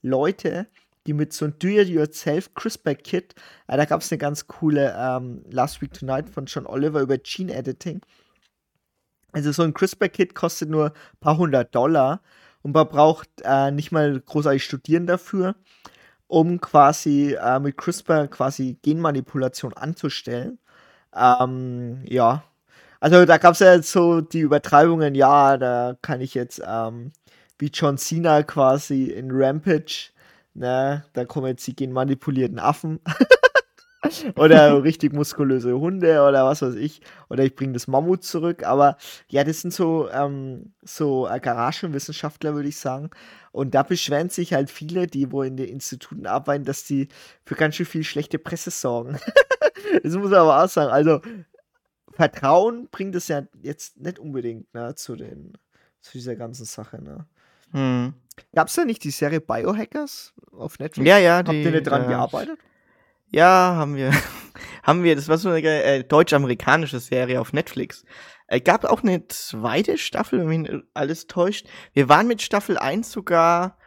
Leute, 0.00 0.66
die 1.06 1.12
mit 1.12 1.32
so 1.34 1.44
einem 1.44 1.58
Do-It-Yourself 1.58 2.54
CRISPR-Kit, 2.54 3.34
äh, 3.66 3.76
da 3.76 3.84
gab 3.84 4.00
es 4.00 4.10
eine 4.10 4.18
ganz 4.18 4.46
coole 4.46 4.96
ähm, 4.98 5.42
Last 5.50 5.82
Week 5.82 5.92
Tonight 5.92 6.30
von 6.30 6.46
John 6.46 6.66
Oliver 6.66 7.00
über 7.00 7.18
Gene 7.18 7.54
Editing. 7.54 8.00
Also 9.32 9.52
so 9.52 9.62
ein 9.62 9.74
CRISPR-Kit 9.74 10.34
kostet 10.34 10.70
nur 10.70 10.86
ein 10.86 11.20
paar 11.20 11.36
hundert 11.36 11.74
Dollar 11.74 12.20
und 12.62 12.72
man 12.72 12.88
braucht 12.88 13.28
äh, 13.44 13.70
nicht 13.70 13.92
mal 13.92 14.20
großartig 14.20 14.64
studieren 14.64 15.06
dafür, 15.06 15.54
um 16.26 16.60
quasi 16.60 17.34
äh, 17.34 17.60
mit 17.60 17.76
CRISPR 17.76 18.28
quasi 18.28 18.78
Genmanipulation 18.82 19.74
anzustellen. 19.74 20.58
Ähm, 21.14 22.02
ja, 22.06 22.44
also 23.00 23.24
da 23.24 23.38
gab 23.38 23.54
es 23.54 23.60
ja 23.60 23.74
jetzt 23.74 23.92
so 23.92 24.20
die 24.20 24.40
Übertreibungen, 24.40 25.14
ja, 25.14 25.56
da 25.56 25.96
kann 26.02 26.20
ich 26.20 26.34
jetzt 26.34 26.60
ähm, 26.66 27.12
wie 27.58 27.70
John 27.72 27.98
Cena 27.98 28.42
quasi 28.42 29.04
in 29.06 29.30
Rampage, 29.32 30.10
ne, 30.54 31.04
da 31.12 31.24
kommen 31.24 31.48
jetzt 31.48 31.66
die 31.66 31.76
genmanipulierten 31.76 32.58
Affen. 32.58 33.00
oder 34.36 34.82
richtig 34.82 35.12
muskulöse 35.12 35.78
Hunde 35.78 36.22
oder 36.22 36.44
was 36.44 36.62
weiß 36.62 36.74
ich. 36.76 37.00
Oder 37.28 37.44
ich 37.44 37.54
bringe 37.54 37.72
das 37.72 37.88
Mammut 37.88 38.24
zurück. 38.24 38.64
Aber 38.64 38.96
ja, 39.28 39.44
das 39.44 39.60
sind 39.60 39.72
so, 39.72 40.08
ähm, 40.10 40.72
so 40.82 41.28
äh, 41.28 41.40
Garagenwissenschaftler, 41.40 42.54
würde 42.54 42.68
ich 42.68 42.76
sagen. 42.76 43.10
Und 43.52 43.74
da 43.74 43.82
beschweren 43.82 44.28
sich 44.28 44.52
halt 44.52 44.70
viele, 44.70 45.06
die 45.06 45.32
wo 45.32 45.42
in 45.42 45.56
den 45.56 45.68
Instituten 45.68 46.26
arbeiten, 46.26 46.64
dass 46.64 46.84
die 46.84 47.08
für 47.44 47.54
ganz 47.54 47.74
schön 47.74 47.86
viel 47.86 48.04
schlechte 48.04 48.38
Presse 48.38 48.70
sorgen. 48.70 49.18
das 50.02 50.14
muss 50.14 50.30
man 50.30 50.40
aber 50.40 50.62
auch 50.64 50.68
sagen. 50.68 50.92
Also, 50.92 51.20
Vertrauen 52.12 52.88
bringt 52.90 53.14
es 53.14 53.28
ja 53.28 53.42
jetzt 53.62 53.98
nicht 53.98 54.18
unbedingt 54.18 54.72
ne, 54.74 54.94
zu, 54.94 55.16
den, 55.16 55.52
zu 56.00 56.12
dieser 56.12 56.36
ganzen 56.36 56.64
Sache. 56.64 57.02
Ne? 57.02 57.26
Hm. 57.72 58.14
Gab 58.54 58.68
es 58.68 58.74
da 58.74 58.84
nicht 58.84 59.04
die 59.04 59.10
Serie 59.10 59.40
Biohackers 59.40 60.34
auf 60.52 60.78
Netflix? 60.78 61.08
Ja, 61.08 61.18
ja. 61.18 61.38
Habt 61.38 61.52
ihr 61.52 61.70
nicht 61.70 61.86
dran 61.86 62.04
äh, 62.04 62.08
gearbeitet? 62.08 62.58
Ja, 63.30 63.74
haben 63.76 63.96
wir. 63.96 64.12
haben 64.82 65.02
wir. 65.02 65.14
Das 65.14 65.28
war 65.28 65.38
so 65.38 65.50
eine 65.50 65.82
äh, 65.82 66.04
deutsch-amerikanische 66.04 67.00
Serie 67.00 67.40
auf 67.40 67.52
Netflix. 67.52 68.04
Äh, 68.46 68.60
gab 68.60 68.84
auch 68.84 69.02
eine 69.02 69.28
zweite 69.28 69.98
Staffel, 69.98 70.40
wenn 70.40 70.62
mich 70.62 70.72
alles 70.94 71.26
täuscht. 71.26 71.66
Wir 71.92 72.08
waren 72.08 72.26
mit 72.26 72.40
Staffel 72.40 72.78
1 72.78 73.12
sogar 73.12 73.78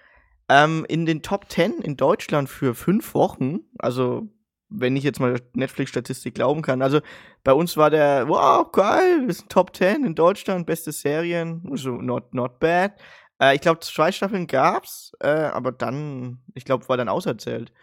ähm, 0.48 0.86
in 0.88 1.06
den 1.06 1.24
Top 1.24 1.50
10 1.50 1.80
in 1.82 1.98
Deutschland 1.98 2.50
für 2.50 2.76
fünf 2.76 3.16
Wochen. 3.16 3.62
Also, 3.80 4.28
wenn 4.70 4.96
ich 4.96 5.04
jetzt 5.04 5.20
mal 5.20 5.42
Netflix-Statistik 5.54 6.36
glauben 6.36 6.62
kann. 6.62 6.84
Also, 6.84 7.02
bei 7.44 7.54
uns 7.54 7.76
war 7.78 7.90
der, 7.90 8.28
wow, 8.28 8.72
geil, 8.72 9.24
wir 9.26 9.34
sind 9.34 9.50
Top 9.50 9.76
10 9.76 10.06
in 10.06 10.14
Deutschland, 10.14 10.68
beste 10.68 10.92
Serien, 10.92 11.68
also 11.72 11.94
not, 11.94 12.34
not 12.36 12.60
bad. 12.60 12.94
Äh, 13.42 13.56
ich 13.56 13.62
glaube, 13.62 13.80
zwei 13.80 14.12
Staffeln 14.12 14.46
gab's, 14.46 15.14
äh, 15.20 15.28
aber 15.28 15.72
dann, 15.72 16.44
ich 16.54 16.66
glaube, 16.66 16.88
war 16.88 16.98
dann 16.98 17.10
auserzählt. 17.10 17.74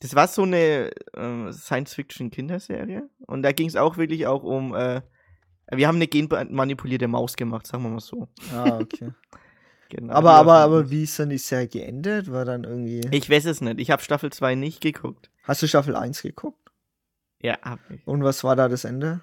Das 0.00 0.14
war 0.14 0.28
so 0.28 0.42
eine 0.42 0.90
äh, 1.14 1.52
Science-Fiction-Kinderserie. 1.52 3.08
Und 3.26 3.42
da 3.42 3.52
ging 3.52 3.68
es 3.68 3.76
auch 3.76 3.96
wirklich 3.96 4.26
auch 4.26 4.42
um. 4.42 4.74
Äh, 4.74 5.02
wir 5.72 5.88
haben 5.88 5.96
eine 5.96 6.06
genmanipulierte 6.06 7.08
Maus 7.08 7.34
gemacht, 7.34 7.66
sagen 7.66 7.82
wir 7.82 7.90
mal 7.90 8.00
so. 8.00 8.28
Ah, 8.52 8.78
okay. 8.80 9.10
genau, 9.88 10.14
aber, 10.14 10.34
aber, 10.34 10.54
aber 10.58 10.90
wie 10.90 11.02
ist 11.04 11.18
dann 11.18 11.30
die 11.30 11.38
Serie 11.38 11.68
geendet? 11.68 12.30
War 12.30 12.44
dann 12.44 12.64
irgendwie. 12.64 13.00
Ich 13.10 13.28
weiß 13.28 13.46
es 13.46 13.60
nicht. 13.60 13.80
Ich 13.80 13.90
habe 13.90 14.02
Staffel 14.02 14.30
2 14.30 14.54
nicht 14.54 14.80
geguckt. 14.80 15.30
Hast 15.42 15.62
du 15.62 15.66
Staffel 15.66 15.96
1 15.96 16.22
geguckt? 16.22 16.70
Ja, 17.40 17.58
hab 17.62 17.80
ich. 17.90 18.06
Und 18.06 18.22
was 18.22 18.44
war 18.44 18.54
da 18.54 18.68
das 18.68 18.84
Ende? 18.84 19.22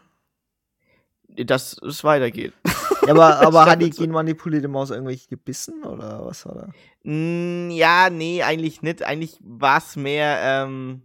Dass 1.27 1.77
es 1.81 2.03
weitergeht. 2.03 2.53
Ja, 3.05 3.13
aber, 3.13 3.39
aber 3.47 3.65
hat 3.65 3.81
die 3.81 3.89
genmanipulierte 3.89 4.67
Maus 4.67 4.91
irgendwelche 4.91 5.27
gebissen 5.27 5.83
oder 5.83 6.25
was 6.25 6.45
war 6.45 6.55
da? 6.55 7.09
Mm, 7.09 7.69
ja, 7.71 8.09
nee, 8.09 8.43
eigentlich 8.43 8.81
nicht. 8.81 9.03
Eigentlich 9.03 9.37
war 9.41 9.77
es 9.77 9.95
mehr, 9.95 10.39
ähm, 10.41 11.03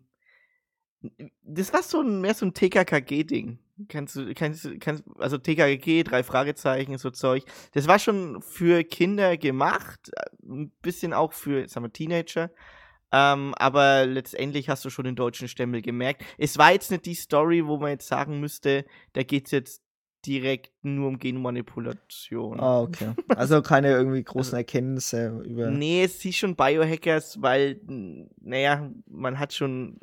das 1.43 1.73
war 1.73 1.83
so 1.83 2.01
ein, 2.01 2.21
mehr 2.21 2.35
so 2.35 2.47
ein 2.47 2.55
TKKG-Ding. 2.55 3.59
Kannst 3.89 4.17
du, 4.17 4.35
kannst 4.35 4.69
kannst, 4.81 5.05
also 5.19 5.39
TKKG, 5.39 6.03
drei 6.03 6.25
Fragezeichen, 6.25 6.99
so 6.99 7.11
Zeug. 7.11 7.45
Das 7.73 7.87
war 7.87 8.01
schon 8.01 8.43
für 8.43 8.83
Kinder 8.83 9.37
gemacht, 9.37 10.11
ein 10.43 10.73
bisschen 10.83 11.13
auch 11.13 11.33
für, 11.33 11.69
sagen 11.69 11.87
wir, 11.87 11.93
Teenager. 11.93 12.51
Ähm, 13.13 13.55
aber 13.57 14.05
letztendlich 14.05 14.69
hast 14.69 14.85
du 14.85 14.91
schon 14.91 15.05
den 15.05 15.17
deutschen 15.17 15.49
Stempel 15.49 15.81
gemerkt. 15.81 16.25
Es 16.37 16.59
war 16.59 16.73
jetzt 16.73 16.91
nicht 16.91 17.07
die 17.07 17.15
Story, 17.15 17.67
wo 17.67 17.79
man 17.79 17.91
jetzt 17.91 18.09
sagen 18.09 18.41
müsste, 18.41 18.85
da 19.13 19.23
geht 19.23 19.47
es 19.47 19.53
jetzt 19.53 19.83
direkt 20.27 20.73
nur 20.83 21.09
um 21.09 21.19
Genmanipulation. 21.19 22.61
Ah, 22.61 22.83
okay. 22.83 23.13
Also 23.29 23.63
keine 23.63 23.91
irgendwie 23.91 24.23
großen 24.23 24.57
Erkenntnisse 24.57 25.43
über. 25.45 25.71
Nee, 25.71 26.05
es 26.05 26.25
ist 26.25 26.37
schon 26.37 26.57
Biohackers, 26.57 27.41
weil, 27.41 27.81
naja, 28.41 28.91
man 29.07 29.39
hat 29.39 29.53
schon. 29.53 29.99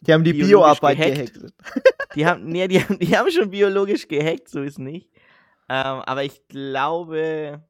Die 0.00 0.12
haben 0.12 0.24
die 0.24 0.32
Bioarbeit 0.32 0.96
gehackt. 0.96 1.34
gehackt. 1.34 1.54
Die 2.14 2.24
haben, 2.24 2.46
nee, 2.46 2.66
die, 2.66 2.82
haben, 2.82 2.98
die 2.98 3.16
haben 3.16 3.30
schon 3.30 3.50
biologisch 3.50 4.08
gehackt, 4.08 4.48
so 4.48 4.62
ist 4.62 4.78
nicht. 4.78 5.10
Ähm, 5.68 6.00
aber 6.06 6.24
ich 6.24 6.48
glaube, 6.48 7.62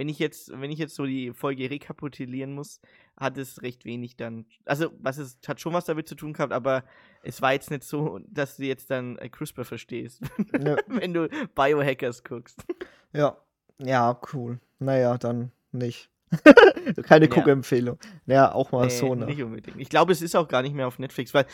wenn 0.00 0.08
ich 0.08 0.18
jetzt, 0.18 0.50
wenn 0.58 0.70
ich 0.70 0.78
jetzt 0.78 0.94
so 0.94 1.04
die 1.04 1.34
Folge 1.34 1.68
rekapitulieren 1.68 2.54
muss, 2.54 2.80
hat 3.18 3.36
es 3.36 3.60
recht 3.60 3.84
wenig 3.84 4.16
dann. 4.16 4.46
Also, 4.64 4.92
was 4.98 5.18
es 5.18 5.36
hat 5.46 5.60
schon 5.60 5.74
was 5.74 5.84
damit 5.84 6.08
zu 6.08 6.14
tun 6.14 6.32
gehabt, 6.32 6.54
aber 6.54 6.84
es 7.22 7.42
war 7.42 7.52
jetzt 7.52 7.70
nicht 7.70 7.84
so, 7.84 8.18
dass 8.26 8.56
du 8.56 8.64
jetzt 8.64 8.90
dann 8.90 9.18
äh, 9.18 9.28
CRISPR 9.28 9.66
verstehst, 9.66 10.22
ja. 10.58 10.78
wenn 10.86 11.12
du 11.12 11.28
Biohackers 11.54 12.24
guckst. 12.24 12.64
Ja, 13.12 13.36
ja, 13.76 14.18
cool. 14.32 14.58
Naja, 14.78 15.18
dann 15.18 15.52
nicht. 15.70 16.08
Keine 17.02 17.26
ja. 17.26 17.34
Guckempfehlung. 17.34 17.98
Ja, 18.24 18.54
auch 18.54 18.72
mal 18.72 18.86
nee, 18.86 18.96
so, 18.96 19.14
ne? 19.14 19.26
Nicht 19.26 19.42
unbedingt. 19.42 19.78
Ich 19.78 19.90
glaube, 19.90 20.12
es 20.12 20.22
ist 20.22 20.34
auch 20.34 20.48
gar 20.48 20.62
nicht 20.62 20.74
mehr 20.74 20.86
auf 20.86 20.98
Netflix, 20.98 21.34
weil, 21.34 21.44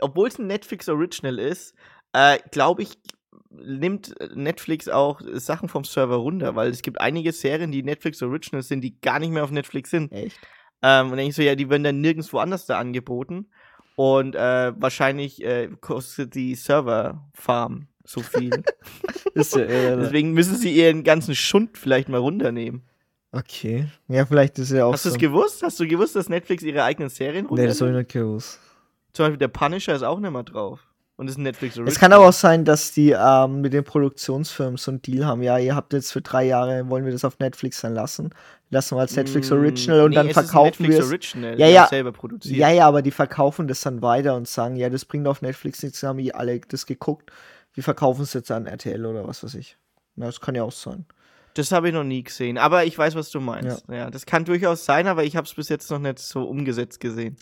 obwohl 0.00 0.26
es 0.26 0.40
ein 0.40 0.48
Netflix 0.48 0.88
Original 0.88 1.38
ist, 1.38 1.72
äh, 2.14 2.38
glaube 2.50 2.82
ich, 2.82 2.98
nimmt 3.64 4.14
Netflix 4.34 4.88
auch 4.88 5.20
Sachen 5.34 5.68
vom 5.68 5.84
Server 5.84 6.16
runter, 6.16 6.56
weil 6.56 6.70
es 6.70 6.82
gibt 6.82 7.00
einige 7.00 7.32
Serien, 7.32 7.72
die 7.72 7.82
Netflix 7.82 8.22
Originals 8.22 8.68
sind, 8.68 8.82
die 8.82 9.00
gar 9.00 9.18
nicht 9.18 9.30
mehr 9.30 9.44
auf 9.44 9.50
Netflix 9.50 9.90
sind. 9.90 10.12
Echt? 10.12 10.38
Ähm, 10.82 11.10
und 11.10 11.16
dann 11.16 11.26
ich 11.26 11.34
so, 11.34 11.42
ja, 11.42 11.54
die 11.54 11.68
werden 11.70 11.84
dann 11.84 12.00
nirgendwo 12.00 12.38
anders 12.38 12.66
da 12.66 12.78
angeboten. 12.78 13.46
Und 13.96 14.34
äh, 14.34 14.72
wahrscheinlich 14.76 15.42
äh, 15.42 15.70
kostet 15.80 16.34
die 16.34 16.54
Serverfarm 16.54 17.88
so 18.04 18.20
viel. 18.20 18.50
ja, 19.34 19.58
äh, 19.58 19.96
Deswegen 19.96 20.32
müssen 20.32 20.56
sie 20.56 20.70
ihren 20.70 21.02
ganzen 21.02 21.34
Schund 21.34 21.78
vielleicht 21.78 22.08
mal 22.08 22.18
runternehmen. 22.18 22.82
Okay. 23.32 23.86
Ja, 24.08 24.24
vielleicht 24.26 24.58
ist 24.58 24.70
ja 24.70 24.84
auch. 24.84 24.92
Hast 24.92 25.06
du 25.06 25.10
es 25.10 25.18
gewusst? 25.18 25.62
Hast 25.62 25.80
du 25.80 25.86
gewusst, 25.86 26.14
dass 26.14 26.28
Netflix 26.28 26.62
ihre 26.62 26.84
eigenen 26.84 27.08
Serien 27.08 27.46
runternimmt? 27.46 27.60
Nee, 27.60 27.68
das 27.68 27.80
habe 27.80 27.90
ich 27.90 27.96
nicht 27.96 28.12
gewusst. 28.12 28.60
Zum 29.12 29.24
Beispiel 29.24 29.38
der 29.38 29.48
Punisher 29.48 29.94
ist 29.94 30.02
auch 30.02 30.20
nicht 30.20 30.30
mehr 30.30 30.42
drauf. 30.42 30.85
Und 31.16 31.28
ist 31.28 31.38
ein 31.38 31.44
Netflix 31.44 31.76
Original. 31.76 31.92
Es 31.92 31.98
kann 31.98 32.12
aber 32.12 32.28
auch 32.28 32.32
sein, 32.32 32.66
dass 32.66 32.92
die 32.92 33.16
ähm, 33.18 33.62
mit 33.62 33.72
den 33.72 33.84
Produktionsfirmen 33.84 34.76
so 34.76 34.90
einen 34.90 35.00
Deal 35.00 35.24
haben. 35.24 35.42
Ja, 35.42 35.56
ihr 35.56 35.74
habt 35.74 35.94
jetzt 35.94 36.12
für 36.12 36.20
drei 36.20 36.44
Jahre, 36.44 36.90
wollen 36.90 37.06
wir 37.06 37.12
das 37.12 37.24
auf 37.24 37.38
Netflix 37.38 37.80
dann 37.80 37.94
lassen. 37.94 38.30
Lassen 38.68 38.96
wir 38.96 39.00
als 39.00 39.16
Netflix 39.16 39.48
mm, 39.48 39.54
Original 39.54 40.00
und 40.02 40.10
nee, 40.10 40.16
dann 40.16 40.30
verkaufen 40.30 40.88
wir 40.88 40.98
es. 40.98 41.06
Original, 41.06 41.58
ja, 41.58 41.68
ja, 41.68 41.86
selber 41.86 42.12
produziert. 42.12 42.58
ja, 42.58 42.70
ja, 42.70 42.86
aber 42.86 43.00
die 43.00 43.12
verkaufen 43.12 43.66
das 43.66 43.80
dann 43.80 44.02
weiter 44.02 44.34
und 44.34 44.46
sagen, 44.46 44.76
ja, 44.76 44.90
das 44.90 45.04
bringt 45.06 45.26
auf 45.26 45.40
Netflix 45.40 45.82
nichts, 45.82 46.02
haben 46.02 46.18
die 46.18 46.34
alle 46.34 46.60
das 46.60 46.84
geguckt. 46.84 47.30
Wir 47.72 47.82
verkaufen 47.82 48.22
es 48.22 48.34
jetzt 48.34 48.50
an 48.50 48.66
RTL 48.66 49.06
oder 49.06 49.26
was 49.26 49.42
weiß 49.42 49.54
ich. 49.54 49.78
Na, 50.16 50.26
das 50.26 50.40
kann 50.40 50.54
ja 50.54 50.64
auch 50.64 50.72
sein. 50.72 51.06
Das 51.54 51.72
habe 51.72 51.88
ich 51.88 51.94
noch 51.94 52.04
nie 52.04 52.22
gesehen, 52.22 52.58
aber 52.58 52.84
ich 52.84 52.98
weiß, 52.98 53.14
was 53.14 53.30
du 53.30 53.40
meinst. 53.40 53.84
Ja, 53.88 53.94
ja 53.94 54.10
das 54.10 54.26
kann 54.26 54.44
durchaus 54.44 54.84
sein, 54.84 55.06
aber 55.06 55.24
ich 55.24 55.36
habe 55.36 55.46
es 55.46 55.54
bis 55.54 55.70
jetzt 55.70 55.90
noch 55.90 55.98
nicht 55.98 56.18
so 56.18 56.42
umgesetzt 56.42 57.00
gesehen. 57.00 57.36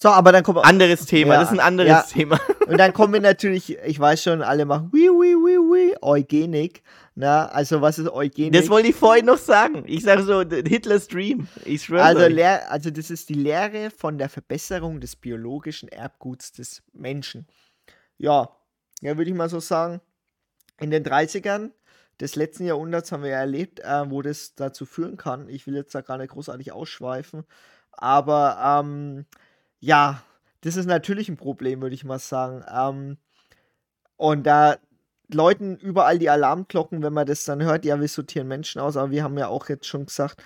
So, 0.00 0.08
aber 0.08 0.32
dann 0.32 0.42
kommen 0.42 0.58
Anderes 0.58 1.06
Thema, 1.06 1.34
ja, 1.34 1.40
das 1.40 1.50
ist 1.50 1.58
ein 1.58 1.64
anderes 1.64 1.88
ja. 1.88 2.02
Thema. 2.02 2.38
Und 2.66 2.78
dann 2.78 2.92
kommen 2.92 3.12
wir 3.12 3.20
natürlich, 3.20 3.78
ich 3.78 3.98
weiß 3.98 4.22
schon, 4.22 4.42
alle 4.42 4.64
machen 4.64 4.90
wie, 4.92 5.08
wie, 5.08 5.34
wie, 5.34 5.92
wie, 5.92 6.02
Eugenik. 6.02 6.82
Na, 7.14 7.46
also 7.46 7.80
was 7.80 7.98
ist 7.98 8.10
Eugenik? 8.10 8.52
Das 8.52 8.68
wollte 8.68 8.88
ich 8.88 8.96
vorhin 8.96 9.26
noch 9.26 9.38
sagen. 9.38 9.84
Ich 9.86 10.02
sage 10.02 10.24
so, 10.24 10.40
Hitlers 10.40 11.06
Dream. 11.08 11.46
Ich 11.64 11.84
schwöre 11.84 12.02
also, 12.02 12.26
Lehr 12.26 12.70
also 12.70 12.90
das 12.90 13.10
ist 13.10 13.28
die 13.28 13.34
Lehre 13.34 13.90
von 13.90 14.18
der 14.18 14.28
Verbesserung 14.28 15.00
des 15.00 15.14
biologischen 15.14 15.88
Erbguts 15.88 16.52
des 16.52 16.82
Menschen. 16.92 17.46
Ja, 18.18 18.48
ja, 19.00 19.16
würde 19.16 19.30
ich 19.30 19.36
mal 19.36 19.48
so 19.48 19.60
sagen. 19.60 20.00
In 20.80 20.90
den 20.90 21.04
30ern 21.04 21.70
des 22.20 22.36
letzten 22.36 22.64
Jahrhunderts 22.64 23.12
haben 23.12 23.22
wir 23.22 23.30
ja 23.30 23.38
erlebt, 23.38 23.80
äh, 23.80 24.10
wo 24.10 24.22
das 24.22 24.54
dazu 24.54 24.86
führen 24.86 25.16
kann. 25.16 25.48
Ich 25.48 25.66
will 25.66 25.74
jetzt 25.74 25.94
da 25.94 26.00
gar 26.00 26.18
nicht 26.18 26.30
großartig 26.30 26.72
ausschweifen. 26.72 27.44
Aber 27.92 28.82
ähm, 28.82 29.26
ja, 29.84 30.22
das 30.62 30.76
ist 30.76 30.86
natürlich 30.86 31.28
ein 31.28 31.36
Problem, 31.36 31.82
würde 31.82 31.94
ich 31.94 32.04
mal 32.04 32.18
sagen. 32.18 32.64
Ähm, 32.74 33.18
und 34.16 34.46
da 34.46 34.76
läuten 35.32 35.76
überall 35.76 36.18
die 36.18 36.30
Alarmglocken, 36.30 37.02
wenn 37.02 37.12
man 37.12 37.26
das 37.26 37.44
dann 37.44 37.62
hört, 37.62 37.84
ja, 37.84 38.00
wir 38.00 38.08
sortieren 38.08 38.48
Menschen 38.48 38.80
aus, 38.80 38.96
aber 38.96 39.10
wir 39.10 39.22
haben 39.22 39.36
ja 39.36 39.48
auch 39.48 39.68
jetzt 39.68 39.86
schon 39.86 40.06
gesagt, 40.06 40.42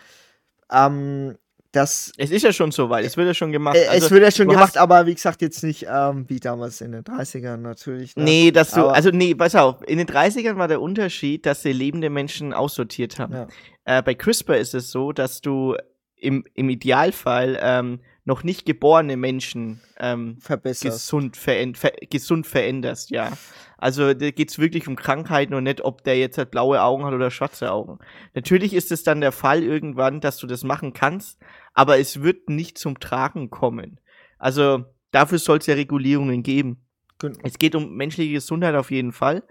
ähm, 0.72 1.36
dass. 1.70 2.12
Es 2.16 2.30
ist 2.30 2.42
ja 2.42 2.52
schon 2.52 2.72
so 2.72 2.90
weit, 2.90 3.04
es 3.04 3.16
wird 3.16 3.28
ja 3.28 3.34
schon 3.34 3.52
gemacht. 3.52 3.76
Äh, 3.76 3.86
also, 3.86 4.06
es 4.06 4.10
wird 4.10 4.22
ja 4.22 4.30
schon 4.32 4.48
gemacht, 4.48 4.76
aber 4.76 5.06
wie 5.06 5.14
gesagt, 5.14 5.40
jetzt 5.40 5.62
nicht 5.62 5.86
ähm, 5.88 6.24
wie 6.28 6.40
damals 6.40 6.80
in 6.80 6.90
den 6.90 7.04
30ern 7.04 7.58
natürlich. 7.58 8.16
Ne? 8.16 8.24
Nee, 8.24 8.50
dass 8.50 8.72
du, 8.72 8.80
aber 8.80 8.94
also 8.94 9.10
nee, 9.10 9.36
pass 9.36 9.54
auf, 9.54 9.86
in 9.86 9.98
den 9.98 10.08
30ern 10.08 10.56
war 10.56 10.66
der 10.66 10.80
Unterschied, 10.80 11.46
dass 11.46 11.62
sie 11.62 11.72
lebende 11.72 12.10
Menschen 12.10 12.52
aussortiert 12.52 13.20
haben. 13.20 13.34
Ja. 13.34 13.46
Äh, 13.84 14.02
bei 14.02 14.14
CRISPR 14.14 14.58
ist 14.58 14.74
es 14.74 14.90
so, 14.90 15.12
dass 15.12 15.40
du 15.42 15.76
im, 16.16 16.44
im 16.54 16.68
Idealfall 16.70 17.58
ähm, 17.62 18.00
noch 18.28 18.44
nicht 18.44 18.66
geborene 18.66 19.16
Menschen 19.16 19.80
ähm, 19.98 20.36
gesund, 20.62 21.38
veränd 21.38 21.78
ver 21.78 21.92
gesund 22.10 22.46
veränderst, 22.46 23.10
ja. 23.10 23.32
Also 23.78 24.12
da 24.12 24.30
geht 24.30 24.50
es 24.50 24.58
wirklich 24.58 24.86
um 24.86 24.96
Krankheiten 24.96 25.54
und 25.54 25.64
nicht, 25.64 25.80
ob 25.80 26.04
der 26.04 26.18
jetzt 26.18 26.36
halt 26.36 26.50
blaue 26.50 26.82
Augen 26.82 27.06
hat 27.06 27.14
oder 27.14 27.30
schwarze 27.30 27.72
Augen. 27.72 27.98
Natürlich 28.34 28.74
ist 28.74 28.92
es 28.92 29.02
dann 29.02 29.22
der 29.22 29.32
Fall 29.32 29.62
irgendwann, 29.62 30.20
dass 30.20 30.36
du 30.36 30.46
das 30.46 30.62
machen 30.62 30.92
kannst, 30.92 31.40
aber 31.72 31.98
es 31.98 32.20
wird 32.20 32.50
nicht 32.50 32.76
zum 32.76 33.00
Tragen 33.00 33.48
kommen. 33.48 33.98
Also 34.38 34.84
dafür 35.10 35.38
soll 35.38 35.58
es 35.58 35.66
ja 35.66 35.74
Regulierungen 35.74 36.42
geben. 36.42 36.84
Genau. 37.18 37.38
Es 37.44 37.58
geht 37.58 37.74
um 37.74 37.96
menschliche 37.96 38.34
Gesundheit 38.34 38.74
auf 38.74 38.90
jeden 38.90 39.12
Fall. 39.12 39.42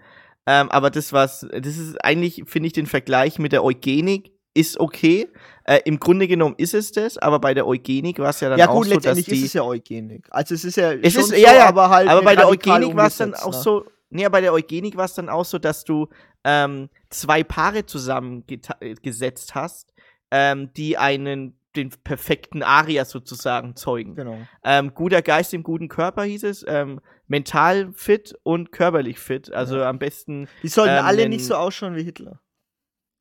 Ähm, 0.46 0.70
aber 0.70 0.90
das 0.90 1.12
was, 1.12 1.40
das 1.50 1.76
ist 1.76 1.96
eigentlich, 2.04 2.44
finde 2.46 2.68
ich, 2.68 2.74
den 2.74 2.86
Vergleich 2.86 3.40
mit 3.40 3.50
der 3.50 3.64
Eugenik 3.64 4.30
ist 4.58 4.80
okay. 4.80 5.28
Äh, 5.64 5.80
Im 5.84 6.00
Grunde 6.00 6.26
genommen 6.26 6.54
ist 6.58 6.74
es 6.74 6.92
das, 6.92 7.18
aber 7.18 7.38
bei 7.38 7.54
der 7.54 7.66
Eugenik 7.66 8.18
war 8.18 8.30
es 8.30 8.40
ja 8.40 8.48
dann 8.48 8.58
ja, 8.58 8.66
gut, 8.66 8.86
auch 8.86 8.94
so, 8.94 9.00
dass 9.00 9.18
die... 9.22 9.32
ist 9.32 9.44
es 9.44 9.52
ja 9.52 9.62
Eugenik. 9.62 10.26
Also 10.30 10.54
es 10.54 10.64
ist 10.64 10.76
ja 10.76 10.92
es 10.92 11.14
ist, 11.14 11.28
so, 11.28 11.34
ja, 11.34 11.54
ja, 11.54 11.68
aber 11.68 11.90
halt 11.90 12.08
Aber 12.08 12.22
bei 12.22 12.34
der 12.34 12.48
Eugenik 12.48 12.96
war 12.96 13.06
es 13.06 13.16
dann 13.16 13.34
auch 13.34 13.52
ne? 13.52 13.58
so... 13.58 13.84
Nee, 14.10 14.26
bei 14.30 14.40
der 14.40 14.54
Eugenik 14.54 14.96
war 14.96 15.04
es 15.04 15.12
dann 15.12 15.28
auch 15.28 15.44
so, 15.44 15.58
dass 15.58 15.84
du 15.84 16.08
ähm, 16.42 16.88
zwei 17.10 17.44
Paare 17.44 17.84
zusammengesetzt 17.84 19.54
hast, 19.54 19.92
ähm, 20.30 20.72
die 20.72 20.96
einen 20.96 21.58
den 21.76 21.90
perfekten 21.90 22.62
Aria 22.62 23.04
sozusagen 23.04 23.76
zeugen. 23.76 24.14
Genau. 24.14 24.38
Ähm, 24.64 24.94
guter 24.94 25.22
Geist 25.22 25.52
im 25.54 25.62
guten 25.62 25.88
Körper 25.88 26.24
hieß 26.24 26.44
es, 26.44 26.64
ähm, 26.66 27.00
mental 27.26 27.92
fit 27.92 28.34
und 28.42 28.72
körperlich 28.72 29.18
fit. 29.18 29.52
Also 29.52 29.76
ja. 29.76 29.88
am 29.88 29.98
besten. 29.98 30.48
Die 30.62 30.68
sollten 30.68 30.96
ähm, 30.96 31.04
alle 31.04 31.28
nicht 31.28 31.44
so 31.44 31.54
ausschauen 31.54 31.94
wie 31.94 32.02
Hitler. 32.02 32.40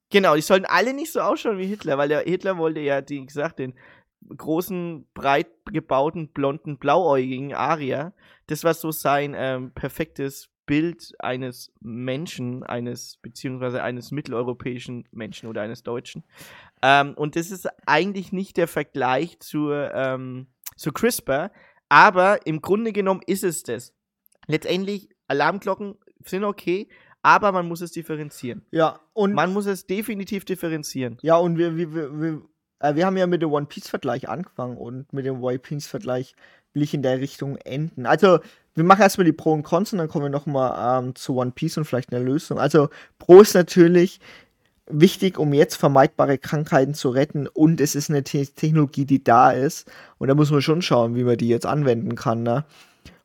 Genau, 0.10 0.36
die 0.36 0.42
sollten 0.42 0.66
alle 0.66 0.94
nicht 0.94 1.12
so 1.12 1.20
ausschauen 1.20 1.58
wie 1.58 1.66
Hitler, 1.66 1.98
weil 1.98 2.10
der 2.10 2.22
Hitler 2.22 2.58
wollte 2.58 2.80
ja, 2.80 3.02
wie 3.08 3.26
gesagt, 3.26 3.60
den 3.60 3.74
großen, 4.36 5.08
breit 5.14 5.48
gebauten, 5.66 6.30
blonden, 6.30 6.78
blauäugigen 6.78 7.54
Arier. 7.54 8.14
Das 8.48 8.64
war 8.64 8.74
so 8.74 8.92
sein 8.92 9.36
ähm, 9.38 9.72
perfektes 9.72 10.50
Bild 10.66 11.14
eines 11.20 11.72
Menschen, 11.80 12.64
eines, 12.64 13.18
beziehungsweise 13.22 13.82
eines 13.84 14.12
mitteleuropäischen 14.12 15.08
Menschen 15.12 15.48
oder 15.48 15.62
eines 15.62 15.84
Deutschen. 15.84 16.24
Ähm, 16.82 17.14
und 17.16 17.36
das 17.36 17.52
ist 17.52 17.68
eigentlich 17.86 18.32
nicht 18.32 18.58
der 18.58 18.68
Vergleich 18.68 19.40
zur, 19.40 19.94
ähm, 19.94 20.48
zu 20.76 20.92
CRISPR, 20.92 21.52
aber 21.90 22.46
im 22.46 22.62
Grunde 22.62 22.92
genommen 22.92 23.22
ist 23.26 23.44
es 23.44 23.64
das. 23.64 23.94
Letztendlich, 24.48 25.10
Alarmglocken 25.28 25.96
sind 26.26 26.44
okay, 26.44 26.90
aber 27.28 27.52
man 27.52 27.68
muss 27.68 27.82
es 27.82 27.92
differenzieren. 27.92 28.62
Ja, 28.72 29.02
und. 29.12 29.34
Man 29.34 29.52
muss 29.52 29.66
es 29.66 29.86
definitiv 29.86 30.46
differenzieren. 30.46 31.18
Ja, 31.22 31.36
und 31.36 31.58
wir, 31.58 31.76
wir, 31.76 31.94
wir, 31.94 32.22
wir, 32.22 32.42
äh, 32.80 32.96
wir 32.96 33.06
haben 33.06 33.18
ja 33.18 33.28
mit 33.28 33.42
dem 33.42 33.52
One 33.52 33.66
Piece-Vergleich 33.66 34.30
angefangen 34.30 34.78
und 34.78 35.12
mit 35.12 35.26
dem 35.26 35.44
One 35.44 35.60
Piece-Vergleich 35.60 36.36
will 36.74 36.84
ich 36.84 36.94
in 36.94 37.02
der 37.02 37.20
Richtung 37.20 37.58
enden. 37.58 38.06
Also, 38.06 38.40
wir 38.76 38.86
machen 38.86 39.02
erstmal 39.02 39.26
die 39.26 39.34
Pro 39.34 39.52
und 39.52 39.64
Cons 39.64 39.92
und 39.92 40.00
dann 40.00 40.08
kommen 40.08 40.24
wir 40.24 40.30
nochmal 40.30 41.04
ähm, 41.04 41.16
zu 41.16 41.36
One 41.36 41.52
Piece 41.52 41.78
und 41.78 41.84
vielleicht 41.84 42.14
eine 42.14 42.24
Lösung. 42.24 42.60
Also, 42.60 42.88
Pro 43.20 43.42
ist 43.42 43.56
natürlich 43.56 44.22
wichtig, 44.90 45.38
um 45.38 45.52
jetzt 45.52 45.76
vermeidbare 45.76 46.38
Krankheiten 46.38 46.94
zu 46.94 47.10
retten 47.10 47.48
und 47.48 47.82
es 47.82 47.94
ist 47.94 48.10
eine 48.10 48.24
Te 48.24 48.48
Technologie, 48.48 49.04
die 49.04 49.22
da 49.22 49.52
ist 49.52 49.92
und 50.18 50.30
da 50.30 50.34
muss 50.34 50.50
man 50.50 50.62
schon 50.62 50.82
schauen, 50.82 51.16
wie 51.16 51.26
man 51.26 51.36
die 51.36 51.50
jetzt 51.50 51.66
anwenden 51.66 52.16
kann. 52.16 52.44
Ne? 52.44 52.64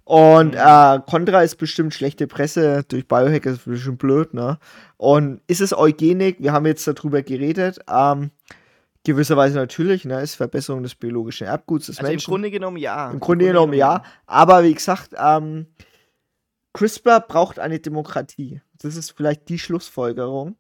Und 0.05 0.53
mhm. 0.53 0.61
äh, 0.61 1.01
Contra 1.09 1.43
ist 1.43 1.57
bestimmt 1.57 1.95
schlechte 1.95 2.27
Presse 2.27 2.85
durch 2.89 3.07
Biohack 3.07 3.47
ist 3.47 3.65
bestimmt 3.65 3.99
blöd, 3.99 4.35
ne? 4.35 4.59
Und 4.97 5.41
ist 5.47 5.61
es 5.61 5.77
Eugenik? 5.77 6.37
Wir 6.41 6.53
haben 6.53 6.67
jetzt 6.67 6.87
darüber 6.87 7.23
geredet. 7.23 7.79
Ähm, 7.89 8.31
gewisserweise 9.05 9.57
natürlich, 9.57 10.05
ne? 10.05 10.21
Ist 10.21 10.35
Verbesserung 10.35 10.83
des 10.83 10.97
biologischen 10.97 11.47
Erbguts 11.47 11.87
des 11.87 11.99
also 11.99 12.11
Menschen. 12.11 12.31
Im 12.31 12.33
Grunde 12.33 12.51
genommen 12.51 12.77
ja. 12.79 13.07
Im, 13.07 13.15
Im 13.15 13.21
Grunde, 13.21 13.45
Grunde, 13.45 13.61
genommen 13.61 13.75
ja. 13.75 14.03
Aber 14.27 14.65
wie 14.65 14.75
gesagt, 14.75 15.11
ähm, 15.17 15.67
CRISPR 16.73 17.21
braucht 17.21 17.59
eine 17.59 17.79
Demokratie. 17.79 18.61
Das 18.81 18.97
ist 18.97 19.13
vielleicht 19.13 19.49
die 19.49 19.59
Schlussfolgerung. 19.59 20.57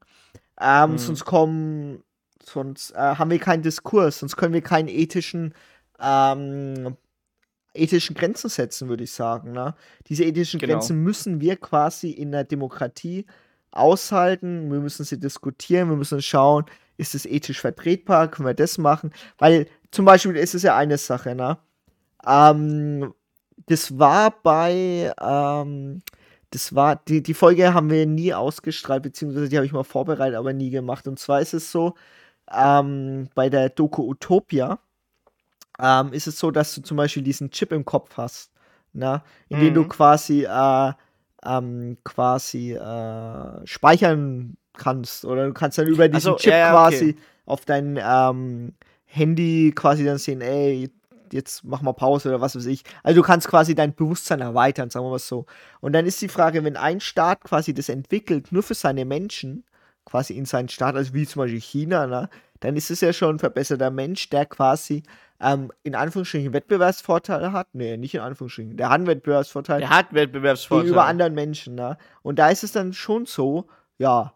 Ähm, 0.60 0.92
mhm. 0.92 0.98
Sonst 0.98 1.24
kommen, 1.24 2.04
sonst 2.44 2.92
äh, 2.92 2.98
haben 2.98 3.30
wir 3.30 3.38
keinen 3.40 3.62
Diskurs, 3.62 4.20
sonst 4.20 4.36
können 4.36 4.54
wir 4.54 4.62
keinen 4.62 4.88
ethischen 4.88 5.54
ähm, 6.00 6.96
ethischen 7.74 8.14
Grenzen 8.14 8.48
setzen, 8.48 8.88
würde 8.88 9.04
ich 9.04 9.12
sagen. 9.12 9.52
Ne? 9.52 9.74
Diese 10.08 10.24
ethischen 10.24 10.60
genau. 10.60 10.74
Grenzen 10.74 11.02
müssen 11.02 11.40
wir 11.40 11.56
quasi 11.56 12.10
in 12.10 12.32
der 12.32 12.44
Demokratie 12.44 13.26
aushalten. 13.70 14.70
Wir 14.70 14.80
müssen 14.80 15.04
sie 15.04 15.18
diskutieren, 15.18 15.88
wir 15.88 15.96
müssen 15.96 16.22
schauen, 16.22 16.66
ist 16.96 17.14
es 17.14 17.26
ethisch 17.26 17.60
vertretbar, 17.60 18.30
können 18.30 18.46
wir 18.46 18.54
das 18.54 18.78
machen? 18.78 19.12
Weil 19.38 19.66
zum 19.90 20.04
Beispiel 20.04 20.36
ist 20.36 20.54
es 20.54 20.62
ja 20.62 20.76
eine 20.76 20.98
Sache, 20.98 21.34
ne? 21.34 21.58
Ähm, 22.26 23.12
das 23.66 23.98
war 23.98 24.30
bei, 24.42 25.12
ähm, 25.20 26.02
das 26.50 26.74
war, 26.74 26.96
die, 26.96 27.22
die 27.22 27.34
Folge 27.34 27.72
haben 27.74 27.90
wir 27.90 28.06
nie 28.06 28.34
ausgestrahlt, 28.34 29.02
beziehungsweise 29.02 29.48
die 29.48 29.56
habe 29.56 29.66
ich 29.66 29.72
mal 29.72 29.84
vorbereitet, 29.84 30.36
aber 30.36 30.52
nie 30.52 30.70
gemacht. 30.70 31.08
Und 31.08 31.18
zwar 31.18 31.40
ist 31.40 31.54
es 31.54 31.72
so, 31.72 31.94
ähm, 32.52 33.28
bei 33.34 33.48
der 33.48 33.70
Doku 33.70 34.02
Utopia 34.08 34.78
ähm, 35.82 36.12
ist 36.12 36.28
es 36.28 36.38
so, 36.38 36.50
dass 36.50 36.74
du 36.74 36.80
zum 36.80 36.96
Beispiel 36.96 37.22
diesen 37.22 37.50
Chip 37.50 37.72
im 37.72 37.84
Kopf 37.84 38.16
hast, 38.16 38.52
na, 38.92 39.24
in 39.48 39.58
mhm. 39.58 39.64
dem 39.64 39.74
du 39.74 39.88
quasi 39.88 40.44
äh, 40.44 40.92
ähm, 41.44 41.98
quasi 42.04 42.72
äh, 42.72 43.66
speichern 43.66 44.56
kannst 44.74 45.24
oder 45.24 45.46
du 45.46 45.52
kannst 45.52 45.76
dann 45.78 45.88
über 45.88 46.08
diesen 46.08 46.32
so, 46.32 46.36
Chip 46.36 46.52
ja, 46.52 46.70
quasi 46.70 47.10
okay. 47.10 47.18
auf 47.46 47.64
dein 47.64 47.98
ähm, 48.02 48.74
Handy 49.04 49.72
quasi 49.74 50.04
dann 50.04 50.18
sehen, 50.18 50.40
ey, 50.40 50.88
jetzt 51.32 51.64
mach 51.64 51.82
mal 51.82 51.92
Pause 51.92 52.28
oder 52.28 52.40
was 52.40 52.54
weiß 52.54 52.66
ich. 52.66 52.84
Also 53.02 53.20
du 53.20 53.26
kannst 53.26 53.48
quasi 53.48 53.74
dein 53.74 53.94
Bewusstsein 53.94 54.40
erweitern, 54.40 54.90
sagen 54.90 55.06
wir 55.06 55.10
mal 55.10 55.18
so. 55.18 55.46
Und 55.80 55.94
dann 55.94 56.06
ist 56.06 56.20
die 56.22 56.28
Frage, 56.28 56.62
wenn 56.62 56.76
ein 56.76 57.00
Staat 57.00 57.42
quasi 57.42 57.74
das 57.74 57.88
entwickelt, 57.88 58.52
nur 58.52 58.62
für 58.62 58.74
seine 58.74 59.04
Menschen, 59.04 59.64
quasi 60.04 60.34
in 60.34 60.44
seinen 60.44 60.68
Staat, 60.68 60.94
also 60.94 61.14
wie 61.14 61.26
zum 61.26 61.40
Beispiel 61.40 61.60
China, 61.60 62.06
ne, 62.06 62.28
dann 62.60 62.76
ist 62.76 62.90
es 62.90 63.00
ja 63.00 63.12
schon 63.12 63.36
ein 63.36 63.38
verbesserter 63.38 63.90
Mensch, 63.90 64.28
der 64.30 64.46
quasi 64.46 65.02
ähm, 65.42 65.72
in 65.82 65.94
Anführungsstrichen 65.96 66.52
Wettbewerbsvorteile 66.52 67.52
hat. 67.52 67.74
Nee, 67.74 67.96
nicht 67.96 68.14
in 68.14 68.20
Anführungsstrichen. 68.20 68.76
Der 68.76 68.88
hat 68.88 68.94
einen 68.94 69.08
Wettbewerbsvorteil. 69.08 69.80
Der 69.80 69.90
hat 69.90 70.14
Wettbewerbsvorteile. 70.14 70.84
Gegenüber 70.84 71.04
anderen 71.04 71.34
Menschen. 71.34 71.74
Ne? 71.74 71.98
Und 72.22 72.38
da 72.38 72.48
ist 72.48 72.62
es 72.62 72.72
dann 72.72 72.92
schon 72.92 73.26
so, 73.26 73.66
ja, 73.98 74.32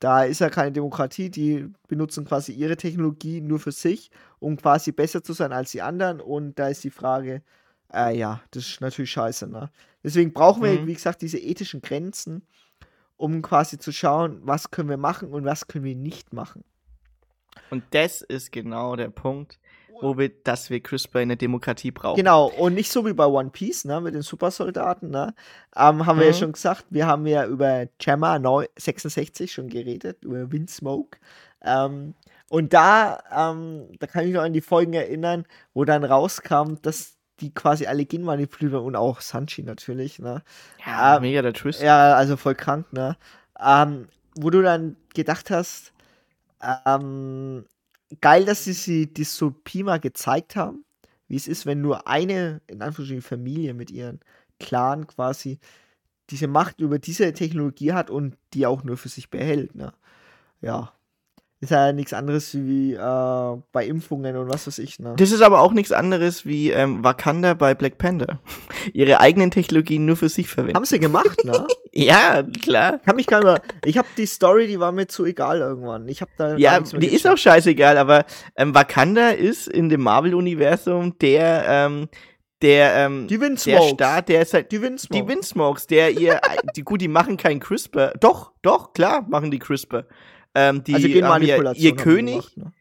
da 0.00 0.24
ist 0.24 0.40
ja 0.40 0.48
keine 0.48 0.72
Demokratie, 0.72 1.28
die 1.30 1.70
benutzen 1.88 2.24
quasi 2.24 2.52
ihre 2.52 2.78
Technologie 2.78 3.42
nur 3.42 3.60
für 3.60 3.72
sich, 3.72 4.10
um 4.38 4.56
quasi 4.56 4.92
besser 4.92 5.22
zu 5.22 5.34
sein 5.34 5.52
als 5.52 5.72
die 5.72 5.82
anderen. 5.82 6.22
Und 6.22 6.58
da 6.58 6.68
ist 6.68 6.82
die 6.84 6.90
Frage, 6.90 7.42
äh, 7.92 8.16
ja, 8.16 8.40
das 8.52 8.66
ist 8.66 8.80
natürlich 8.80 9.10
scheiße. 9.10 9.46
Ne? 9.46 9.70
Deswegen 10.02 10.32
brauchen 10.32 10.62
wir, 10.62 10.72
mhm. 10.72 10.86
wie 10.86 10.94
gesagt, 10.94 11.20
diese 11.20 11.38
ethischen 11.38 11.82
Grenzen, 11.82 12.46
um 13.18 13.42
quasi 13.42 13.78
zu 13.78 13.92
schauen, 13.92 14.40
was 14.42 14.70
können 14.70 14.88
wir 14.88 14.96
machen 14.96 15.28
und 15.34 15.44
was 15.44 15.68
können 15.68 15.84
wir 15.84 15.96
nicht 15.96 16.32
machen. 16.32 16.64
Und 17.68 17.84
das 17.90 18.22
ist 18.22 18.52
genau 18.52 18.96
der 18.96 19.10
Punkt, 19.10 19.59
wo 20.02 20.18
wir, 20.18 20.28
dass 20.28 20.70
wir 20.70 20.80
CRISPR 20.80 21.22
in 21.22 21.28
der 21.30 21.36
Demokratie 21.36 21.90
brauchen. 21.90 22.16
Genau, 22.16 22.46
und 22.46 22.74
nicht 22.74 22.90
so 22.90 23.06
wie 23.06 23.12
bei 23.12 23.26
One 23.26 23.50
Piece, 23.50 23.84
ne, 23.84 24.00
mit 24.00 24.14
den 24.14 24.22
Supersoldaten, 24.22 25.10
ne, 25.10 25.34
ähm, 25.76 26.06
haben 26.06 26.16
mhm. 26.16 26.20
wir 26.20 26.26
ja 26.26 26.32
mhm. 26.32 26.38
schon 26.38 26.52
gesagt, 26.52 26.86
wir 26.90 27.06
haben 27.06 27.26
ja 27.26 27.46
über 27.46 27.86
Gemma 27.98 28.40
66 28.76 29.52
schon 29.52 29.68
geredet, 29.68 30.24
über 30.24 30.50
Windsmoke. 30.50 31.18
Ähm, 31.62 32.14
und 32.48 32.72
da, 32.72 33.22
ähm, 33.32 33.88
da 33.98 34.06
kann 34.06 34.22
ich 34.22 34.28
mich 34.28 34.36
noch 34.36 34.42
an 34.42 34.52
die 34.52 34.60
Folgen 34.60 34.92
erinnern, 34.92 35.44
wo 35.72 35.84
dann 35.84 36.02
rauskam, 36.02 36.74
dass 36.82 37.16
die 37.38 37.54
quasi 37.54 37.86
alle 37.86 38.04
genmanipuliert 38.04 38.74
und 38.74 38.96
auch 38.96 39.20
Sanchi 39.20 39.62
natürlich, 39.62 40.18
ne. 40.18 40.42
Ja, 40.84 41.16
ähm, 41.16 41.22
mega 41.22 41.42
der 41.42 41.52
Twist. 41.52 41.80
Ja, 41.80 42.14
also 42.14 42.36
voll 42.36 42.54
krank, 42.54 42.92
ne. 42.92 43.16
Ähm, 43.58 44.08
wo 44.34 44.50
du 44.50 44.62
dann 44.62 44.96
gedacht 45.14 45.50
hast, 45.50 45.92
ähm, 46.86 47.64
geil, 48.20 48.44
dass 48.44 48.64
sie 48.64 49.06
die 49.06 49.14
Dystopie 49.14 49.82
mal 49.82 50.00
gezeigt 50.00 50.56
haben, 50.56 50.84
wie 51.28 51.36
es 51.36 51.48
ist, 51.48 51.66
wenn 51.66 51.80
nur 51.80 52.08
eine, 52.08 52.60
in 52.66 52.82
Anführungsstrichen, 52.82 53.22
Familie 53.22 53.74
mit 53.74 53.90
ihren 53.90 54.20
Clan 54.58 55.06
quasi 55.06 55.58
diese 56.30 56.48
Macht 56.48 56.80
über 56.80 56.98
diese 56.98 57.32
Technologie 57.32 57.92
hat 57.92 58.10
und 58.10 58.36
die 58.54 58.66
auch 58.66 58.84
nur 58.84 58.96
für 58.96 59.08
sich 59.08 59.30
behält. 59.30 59.74
Ne? 59.74 59.92
Ja, 60.60 60.92
ist 61.62 61.70
ja 61.70 61.92
nichts 61.92 62.14
anderes 62.14 62.54
wie 62.54 62.94
äh, 62.94 63.56
bei 63.72 63.86
Impfungen 63.86 64.36
und 64.36 64.48
was 64.48 64.66
weiß 64.66 64.78
ich. 64.78 64.98
Ne? 64.98 65.14
Das 65.16 65.30
ist 65.30 65.42
aber 65.42 65.60
auch 65.60 65.72
nichts 65.72 65.92
anderes 65.92 66.46
wie 66.46 66.70
ähm, 66.70 67.04
Wakanda 67.04 67.52
bei 67.52 67.74
Black 67.74 67.98
Panther. 67.98 68.38
Ihre 68.94 69.20
eigenen 69.20 69.50
Technologien 69.50 70.06
nur 70.06 70.16
für 70.16 70.30
sich 70.30 70.48
verwenden. 70.48 70.76
Haben 70.76 70.86
sie 70.86 70.98
gemacht, 70.98 71.44
ne? 71.44 71.66
ja, 71.92 72.42
klar. 72.62 73.00
Ich 73.02 73.06
hab 73.06 73.16
mich 73.16 73.26
gar 73.26 73.44
nicht 73.44 73.62
ich 73.84 73.98
habe 73.98 74.08
die 74.16 74.24
Story, 74.26 74.68
die 74.68 74.80
war 74.80 74.90
mir 74.90 75.06
zu 75.06 75.26
egal 75.26 75.58
irgendwann. 75.58 76.08
Ich 76.08 76.22
habe 76.22 76.30
da 76.38 76.56
Ja, 76.56 76.80
die 76.80 77.08
ist 77.08 77.26
auch 77.26 77.36
scheißegal, 77.36 77.98
aber 77.98 78.24
ähm, 78.56 78.74
Wakanda 78.74 79.30
ist 79.30 79.68
in 79.68 79.90
dem 79.90 80.00
Marvel-Universum 80.00 81.18
der 81.18 81.64
ähm, 81.68 82.08
der, 82.62 82.94
ähm, 82.94 83.26
die 83.26 83.38
der 83.38 83.82
Staat, 83.82 84.28
der 84.28 84.42
ist 84.42 84.52
halt, 84.52 84.70
die 84.70 84.82
Windsmokes, 84.82 85.18
die 85.18 85.26
Windsmokes 85.26 85.86
der 85.86 86.10
ihr, 86.10 86.40
die, 86.76 86.82
gut, 86.82 87.00
die 87.00 87.08
machen 87.08 87.36
kein 87.36 87.58
CRISPR, 87.58 88.12
doch, 88.20 88.52
doch, 88.60 88.92
klar, 88.92 89.26
machen 89.28 89.50
die 89.50 89.58
CRISPR, 89.58 90.04
ähm, 90.54 90.84
die, 90.84 90.94
also 90.94 91.08
Genmanipulation. 91.08 91.82
Ihr, 91.82 91.90
ihr 91.90 91.96
König, 91.96 92.54
gemacht, 92.54 92.56
ne? 92.56 92.72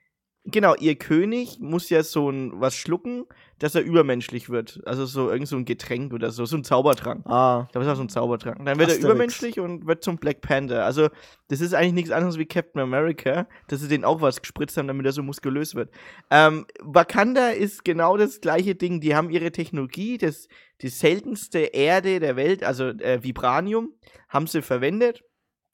genau, 0.45 0.75
ihr 0.75 0.95
König 0.95 1.59
muss 1.59 1.89
ja 1.89 2.03
so 2.03 2.29
ein 2.29 2.51
was 2.59 2.75
schlucken, 2.75 3.25
dass 3.59 3.75
er 3.75 3.81
übermenschlich 3.81 4.49
wird. 4.49 4.81
Also 4.85 5.05
so 5.05 5.29
irgend 5.29 5.47
so 5.47 5.57
ein 5.57 5.65
Getränk 5.65 6.13
oder 6.13 6.31
so, 6.31 6.45
so 6.45 6.55
ein 6.57 6.63
Zaubertrank. 6.63 7.25
Ah. 7.25 7.67
Das 7.73 7.83
ist 7.83 7.89
auch 7.89 7.95
so 7.95 8.03
ein 8.03 8.09
Zaubertrank. 8.09 8.57
Dann 8.57 8.79
wird 8.79 8.89
Asterix. 8.89 9.03
er 9.03 9.09
übermenschlich 9.09 9.59
und 9.59 9.85
wird 9.85 10.03
zum 10.03 10.17
Black 10.17 10.41
Panther. 10.41 10.85
Also, 10.85 11.09
das 11.49 11.61
ist 11.61 11.73
eigentlich 11.73 11.93
nichts 11.93 12.11
anderes 12.11 12.37
wie 12.37 12.45
Captain 12.45 12.81
America, 12.81 13.47
dass 13.67 13.81
sie 13.81 13.87
den 13.87 14.05
auch 14.05 14.21
was 14.21 14.41
gespritzt 14.41 14.77
haben, 14.77 14.87
damit 14.87 15.05
er 15.05 15.11
so 15.11 15.23
muskulös 15.23 15.75
wird. 15.75 15.91
Ähm, 16.31 16.65
Wakanda 16.81 17.49
ist 17.49 17.83
genau 17.83 18.17
das 18.17 18.41
gleiche 18.41 18.75
Ding. 18.75 19.01
Die 19.01 19.15
haben 19.15 19.29
ihre 19.29 19.51
Technologie, 19.51 20.17
das, 20.17 20.47
die 20.81 20.89
seltenste 20.89 21.59
Erde 21.59 22.19
der 22.19 22.35
Welt, 22.35 22.63
also 22.63 22.85
äh, 22.85 23.21
Vibranium, 23.21 23.93
haben 24.29 24.47
sie 24.47 24.61
verwendet 24.61 25.23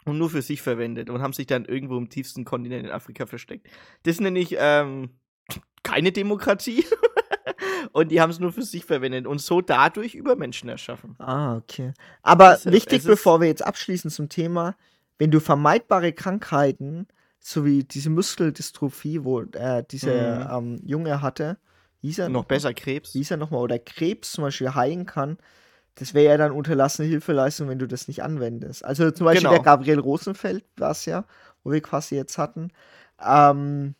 und 0.05 0.17
nur 0.17 0.29
für 0.29 0.41
sich 0.41 0.61
verwendet 0.61 1.09
und 1.09 1.21
haben 1.21 1.33
sich 1.33 1.47
dann 1.47 1.65
irgendwo 1.65 1.97
im 1.97 2.09
tiefsten 2.09 2.45
Kontinent 2.45 2.85
in 2.85 2.91
Afrika 2.91 3.25
versteckt. 3.25 3.67
Das 4.03 4.19
nenne 4.19 4.39
ich 4.39 4.55
ähm, 4.57 5.09
keine 5.83 6.11
Demokratie. 6.11 6.85
und 7.91 8.11
die 8.11 8.21
haben 8.21 8.29
es 8.29 8.39
nur 8.39 8.53
für 8.53 8.63
sich 8.63 8.85
verwendet 8.85 9.27
und 9.27 9.39
so 9.39 9.61
dadurch 9.61 10.15
Übermenschen 10.15 10.69
erschaffen. 10.69 11.15
Ah, 11.17 11.57
okay. 11.57 11.93
Aber 12.21 12.55
ist, 12.55 12.71
wichtig, 12.71 13.03
bevor 13.03 13.41
wir 13.41 13.47
jetzt 13.47 13.65
abschließen 13.65 14.11
zum 14.11 14.29
Thema, 14.29 14.75
wenn 15.17 15.31
du 15.31 15.39
vermeidbare 15.39 16.13
Krankheiten, 16.13 17.07
so 17.39 17.65
wie 17.65 17.83
diese 17.83 18.09
Muskeldystrophie, 18.09 19.23
wo 19.23 19.41
äh, 19.41 19.83
dieser 19.89 20.59
mhm. 20.59 20.75
ähm, 20.75 20.81
Junge 20.85 21.21
hatte, 21.21 21.57
hieß 22.01 22.19
er 22.19 22.29
noch, 22.29 22.41
noch 22.41 22.45
besser 22.45 22.73
Krebs, 22.73 23.11
hieß 23.11 23.31
er 23.31 23.37
nochmal, 23.37 23.61
oder 23.61 23.79
Krebs 23.79 24.31
zum 24.33 24.43
Beispiel 24.43 24.73
heilen 24.73 25.05
kann, 25.05 25.37
das 25.95 26.13
wäre 26.13 26.25
ja 26.25 26.37
dann 26.37 26.51
unterlassene 26.51 27.07
Hilfeleistung, 27.07 27.69
wenn 27.69 27.79
du 27.79 27.87
das 27.87 28.07
nicht 28.07 28.23
anwendest. 28.23 28.83
Also 28.83 29.11
zum 29.11 29.25
Beispiel 29.25 29.43
genau. 29.43 29.55
der 29.55 29.63
Gabriel 29.63 29.99
Rosenfeld 29.99 30.65
war 30.77 30.91
es 30.91 31.05
ja, 31.05 31.25
wo 31.63 31.71
wir 31.71 31.81
quasi 31.81 32.15
jetzt 32.15 32.37
hatten. 32.37 32.71
Ähm, 33.23 33.95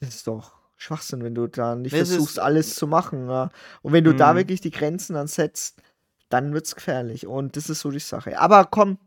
das 0.00 0.16
ist 0.16 0.26
doch 0.26 0.54
Schwachsinn, 0.76 1.22
wenn 1.22 1.34
du 1.34 1.46
da 1.46 1.76
nicht 1.76 1.94
das 1.94 2.08
versuchst, 2.08 2.38
alles 2.38 2.74
zu 2.74 2.86
machen. 2.86 3.28
Ja. 3.28 3.50
Und 3.82 3.92
wenn 3.92 4.04
du 4.04 4.14
da 4.14 4.32
mhm. 4.32 4.38
wirklich 4.38 4.60
die 4.60 4.70
Grenzen 4.70 5.14
dann 5.14 5.28
setzt, 5.28 5.80
dann 6.28 6.54
wird 6.54 6.66
es 6.66 6.74
gefährlich. 6.74 7.26
Und 7.26 7.56
das 7.56 7.68
ist 7.68 7.80
so 7.80 7.90
die 7.90 7.98
Sache. 7.98 8.40
Aber 8.40 8.64
komm, 8.64 8.98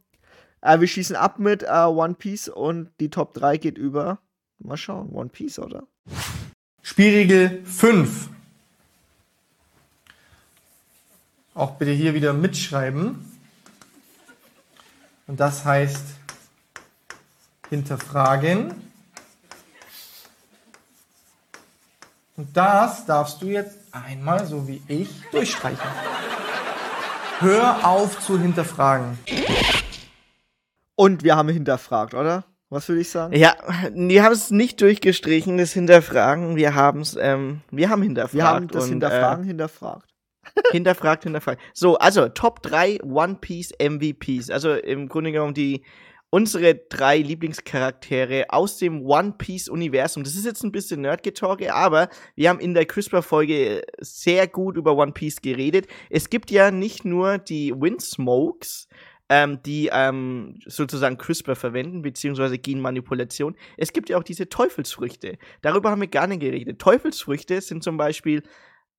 äh, 0.62 0.80
wir 0.80 0.88
schließen 0.88 1.16
ab 1.16 1.40
mit 1.40 1.64
äh, 1.64 1.86
One 1.86 2.14
Piece 2.14 2.50
und 2.50 2.92
die 3.00 3.10
Top 3.10 3.34
3 3.34 3.58
geht 3.58 3.78
über. 3.78 4.20
Mal 4.60 4.78
schauen, 4.78 5.10
One 5.10 5.30
Piece, 5.30 5.60
oder? 5.60 5.88
Spielregel 6.82 7.64
5. 7.66 8.30
Auch 11.56 11.72
bitte 11.72 11.92
hier 11.92 12.14
wieder 12.14 12.34
mitschreiben. 12.34 13.32
Und 15.26 15.40
das 15.40 15.64
heißt 15.64 16.04
hinterfragen. 17.70 18.74
Und 22.36 22.56
das 22.56 23.06
darfst 23.06 23.42
du 23.42 23.48
jetzt 23.48 23.78
einmal, 23.94 24.46
so 24.46 24.68
wie 24.68 24.82
ich, 24.90 25.10
durchstreichen. 25.32 25.80
Hör 27.40 27.88
auf 27.88 28.20
zu 28.20 28.38
hinterfragen. 28.38 29.18
Und 30.96 31.24
wir 31.24 31.38
haben 31.38 31.48
hinterfragt, 31.48 32.14
oder? 32.14 32.44
Was 32.70 32.90
würde 32.90 33.00
ich 33.00 33.10
sagen? 33.10 33.34
Ja, 33.34 33.56
wir 33.94 34.24
haben 34.24 34.34
es 34.34 34.52
nicht 34.52 34.82
durchgestrichen, 34.82 35.58
das 35.58 35.72
Hinterfragen. 35.72 36.58
Wir 36.58 36.76
haben 36.76 37.02
es, 37.02 37.16
ähm, 37.18 37.62
wir 37.72 37.90
haben 37.90 38.02
hinterfragt. 38.02 38.34
Wir 38.34 38.46
haben 38.46 38.68
das 38.68 38.84
und, 38.84 38.90
Hinterfragen 38.90 39.46
äh, 39.46 39.48
hinterfragt 39.48 40.15
hinterfragt, 40.72 41.24
hinterfragt. 41.24 41.62
So, 41.74 41.98
also 41.98 42.30
Top 42.30 42.62
3 42.62 43.02
One 43.04 43.38
Piece 43.42 43.72
MVPs. 43.80 44.50
Also 44.50 44.74
im 44.74 45.08
Grunde 45.08 45.32
genommen 45.32 45.54
die 45.54 45.84
unsere 46.36 46.76
drei 46.76 47.20
Lieblingscharaktere 47.20 48.48
aus 48.50 48.78
dem 48.78 49.06
One 49.06 49.36
Piece 49.38 49.70
Universum. 49.70 50.24
Das 50.26 50.36
ist 50.36 50.46
jetzt 50.46 50.64
ein 50.64 50.72
bisschen 50.74 51.02
Nerdgetalke, 51.02 51.74
aber 51.74 52.10
wir 52.36 52.50
haben 52.50 52.60
in 52.60 52.74
der 52.74 52.86
CRISPR 52.86 53.22
Folge 53.22 53.84
sehr 54.00 54.46
gut 54.48 54.76
über 54.76 54.98
One 54.98 55.14
Piece 55.14 55.42
geredet. 55.42 55.88
Es 56.10 56.30
gibt 56.30 56.52
ja 56.52 56.72
nicht 56.72 57.06
nur 57.06 57.38
die 57.38 57.74
Windsmokes, 57.74 58.90
ähm, 59.30 59.60
die 59.66 59.90
ähm, 59.92 60.60
sozusagen 60.66 61.18
CRISPR 61.18 61.56
verwenden, 61.56 62.02
beziehungsweise 62.02 62.60
Genmanipulation. 62.60 63.56
Es 63.78 63.94
gibt 63.94 64.10
ja 64.10 64.18
auch 64.18 64.24
diese 64.24 64.50
Teufelsfrüchte. 64.50 65.38
Darüber 65.62 65.90
haben 65.90 66.02
wir 66.02 66.10
gar 66.10 66.28
nicht 66.28 66.42
geredet. 66.42 66.80
Teufelsfrüchte 66.80 67.62
sind 67.62 67.84
zum 67.84 67.98
Beispiel 67.98 68.44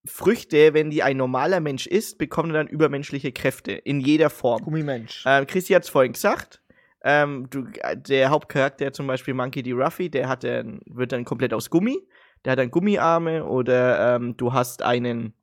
Früchte, 0.06 0.74
wenn 0.74 0.90
die 0.90 1.02
ein 1.02 1.16
normaler 1.16 1.60
Mensch 1.60 1.86
isst, 1.86 2.18
bekommen 2.18 2.52
dann 2.52 2.68
übermenschliche 2.68 3.32
Kräfte 3.32 3.72
in 3.72 4.00
jeder 4.00 4.30
Form. 4.30 4.62
Gummimensch. 4.62 5.24
Ähm, 5.26 5.46
Christi 5.46 5.72
hat 5.74 5.84
es 5.84 5.88
vorhin 5.88 6.12
gesagt. 6.12 6.62
Ähm, 7.04 7.48
du, 7.50 7.66
der 7.94 8.30
Hauptcharakter 8.30 8.92
zum 8.92 9.06
Beispiel 9.06 9.34
Monkey 9.34 9.62
D. 9.62 9.72
Ruffy, 9.72 10.10
der 10.10 10.28
hat 10.28 10.44
dann, 10.44 10.80
wird 10.86 11.12
dann 11.12 11.24
komplett 11.24 11.52
aus 11.52 11.70
Gummi. 11.70 11.98
Der 12.44 12.52
hat 12.52 12.58
dann 12.58 12.70
Gummiarme 12.70 13.44
oder 13.44 14.16
ähm, 14.16 14.36
du 14.36 14.52
hast 14.52 14.82
einen 14.82 15.34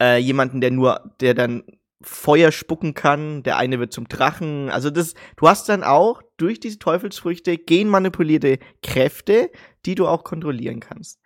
äh, 0.00 0.18
jemanden, 0.18 0.60
der 0.60 0.70
nur, 0.70 1.12
der 1.20 1.34
dann 1.34 1.64
Feuer 2.02 2.50
spucken 2.50 2.94
kann, 2.94 3.42
der 3.42 3.58
eine 3.58 3.78
wird 3.78 3.92
zum 3.92 4.08
Drachen. 4.08 4.70
Also 4.70 4.90
das, 4.90 5.14
du 5.36 5.48
hast 5.48 5.68
dann 5.68 5.84
auch 5.84 6.22
durch 6.38 6.58
diese 6.58 6.78
Teufelsfrüchte 6.78 7.58
genmanipulierte 7.58 8.58
Kräfte, 8.82 9.50
die 9.84 9.94
du 9.94 10.06
auch 10.06 10.24
kontrollieren 10.24 10.80
kannst. 10.80 11.20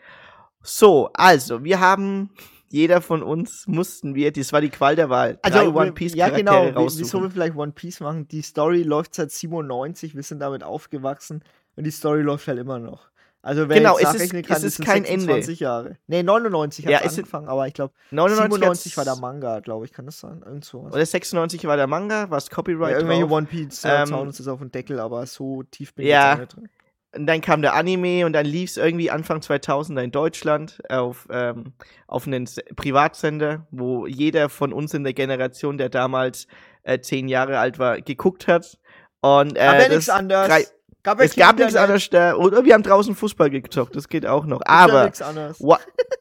So, 0.64 1.10
also, 1.12 1.62
wir 1.62 1.78
haben 1.78 2.30
jeder 2.68 3.00
von 3.00 3.22
uns 3.22 3.68
mussten 3.68 4.16
wir, 4.16 4.32
das 4.32 4.52
war 4.52 4.60
die 4.60 4.70
Qual 4.70 4.96
der 4.96 5.08
Wahl, 5.08 5.38
also, 5.42 5.58
drei 5.58 5.68
One 5.68 5.92
Piece 5.92 6.14
ja, 6.14 6.28
genau, 6.30 6.72
wieso 6.74 7.22
wir 7.22 7.30
vielleicht 7.30 7.54
One 7.54 7.70
Piece 7.70 8.00
machen, 8.00 8.26
die 8.26 8.42
Story 8.42 8.82
läuft 8.82 9.14
seit 9.14 9.30
97, 9.30 10.16
wir 10.16 10.22
sind 10.24 10.40
damit 10.40 10.64
aufgewachsen 10.64 11.44
und 11.76 11.84
die 11.84 11.92
Story 11.92 12.22
läuft 12.22 12.48
halt 12.48 12.58
immer 12.58 12.80
noch. 12.80 13.10
Also 13.42 13.68
wer 13.68 13.76
genau, 13.76 13.98
jetzt 13.98 14.14
es 14.14 14.22
ist, 14.22 14.46
kann, 14.46 14.56
es 14.56 14.64
ist 14.64 14.82
kein 14.82 15.04
26 15.04 15.60
Ende. 15.60 15.62
Jahre. 15.62 15.96
Nee, 16.06 16.22
99 16.22 16.86
hat 16.86 16.92
ja, 16.92 17.00
es 17.04 17.18
angefangen, 17.18 17.46
aber 17.46 17.68
ich 17.68 17.74
glaube 17.74 17.92
97 18.10 18.96
war 18.96 19.04
der 19.04 19.16
Manga, 19.16 19.60
glaube 19.60 19.84
ich, 19.84 19.92
kann 19.92 20.06
das 20.06 20.18
sein? 20.18 20.42
Irgend 20.44 20.64
sowas. 20.64 20.94
Oder 20.94 21.04
96 21.04 21.62
war 21.66 21.76
der 21.76 21.86
Manga, 21.86 22.30
was 22.30 22.48
Copyright 22.48 22.92
ja, 22.92 22.96
irgendwelche 22.96 23.24
drauf. 23.24 23.32
One 23.32 23.46
Piece 23.46 23.84
äh, 23.84 24.02
ähm, 24.02 24.14
uns 24.14 24.40
ist 24.40 24.48
auf 24.48 24.60
den 24.60 24.72
Deckel, 24.72 24.98
aber 24.98 25.26
so 25.26 25.62
tief 25.64 25.94
bin 25.94 26.06
ja, 26.06 26.32
ich 26.32 26.40
jetzt 26.40 26.56
nicht 26.56 26.56
drin. 26.56 26.70
Und 27.16 27.26
dann 27.26 27.40
kam 27.40 27.62
der 27.62 27.74
Anime 27.74 28.26
und 28.26 28.32
dann 28.32 28.46
lief 28.46 28.70
es 28.70 28.76
irgendwie 28.76 29.10
Anfang 29.10 29.42
2000 29.42 29.98
in 30.00 30.10
Deutschland 30.10 30.78
auf, 30.88 31.28
ähm, 31.30 31.72
auf 32.06 32.26
einen 32.26 32.48
Privatsender, 32.76 33.66
wo 33.70 34.06
jeder 34.06 34.48
von 34.48 34.72
uns 34.72 34.94
in 34.94 35.04
der 35.04 35.12
Generation, 35.12 35.78
der 35.78 35.88
damals 35.88 36.46
äh, 36.82 37.00
zehn 37.00 37.28
Jahre 37.28 37.58
alt 37.58 37.78
war, 37.78 38.00
geguckt 38.00 38.48
hat. 38.48 38.78
Und, 39.20 39.56
äh, 39.56 39.60
Aber 39.60 39.82
ja 39.82 39.88
nichts 39.88 40.08
anderes. 40.08 40.72
Gab 41.04 41.20
es 41.20 41.36
gab 41.36 41.58
nichts 41.58 41.76
anderes 41.76 42.08
da. 42.08 42.34
Oder 42.34 42.64
wir 42.64 42.72
haben 42.72 42.82
draußen 42.82 43.14
Fußball 43.14 43.50
gezockt, 43.50 43.94
das 43.94 44.08
geht 44.08 44.24
auch 44.24 44.46
noch. 44.46 44.62
Aber. 44.64 45.12
Ja 45.14 45.34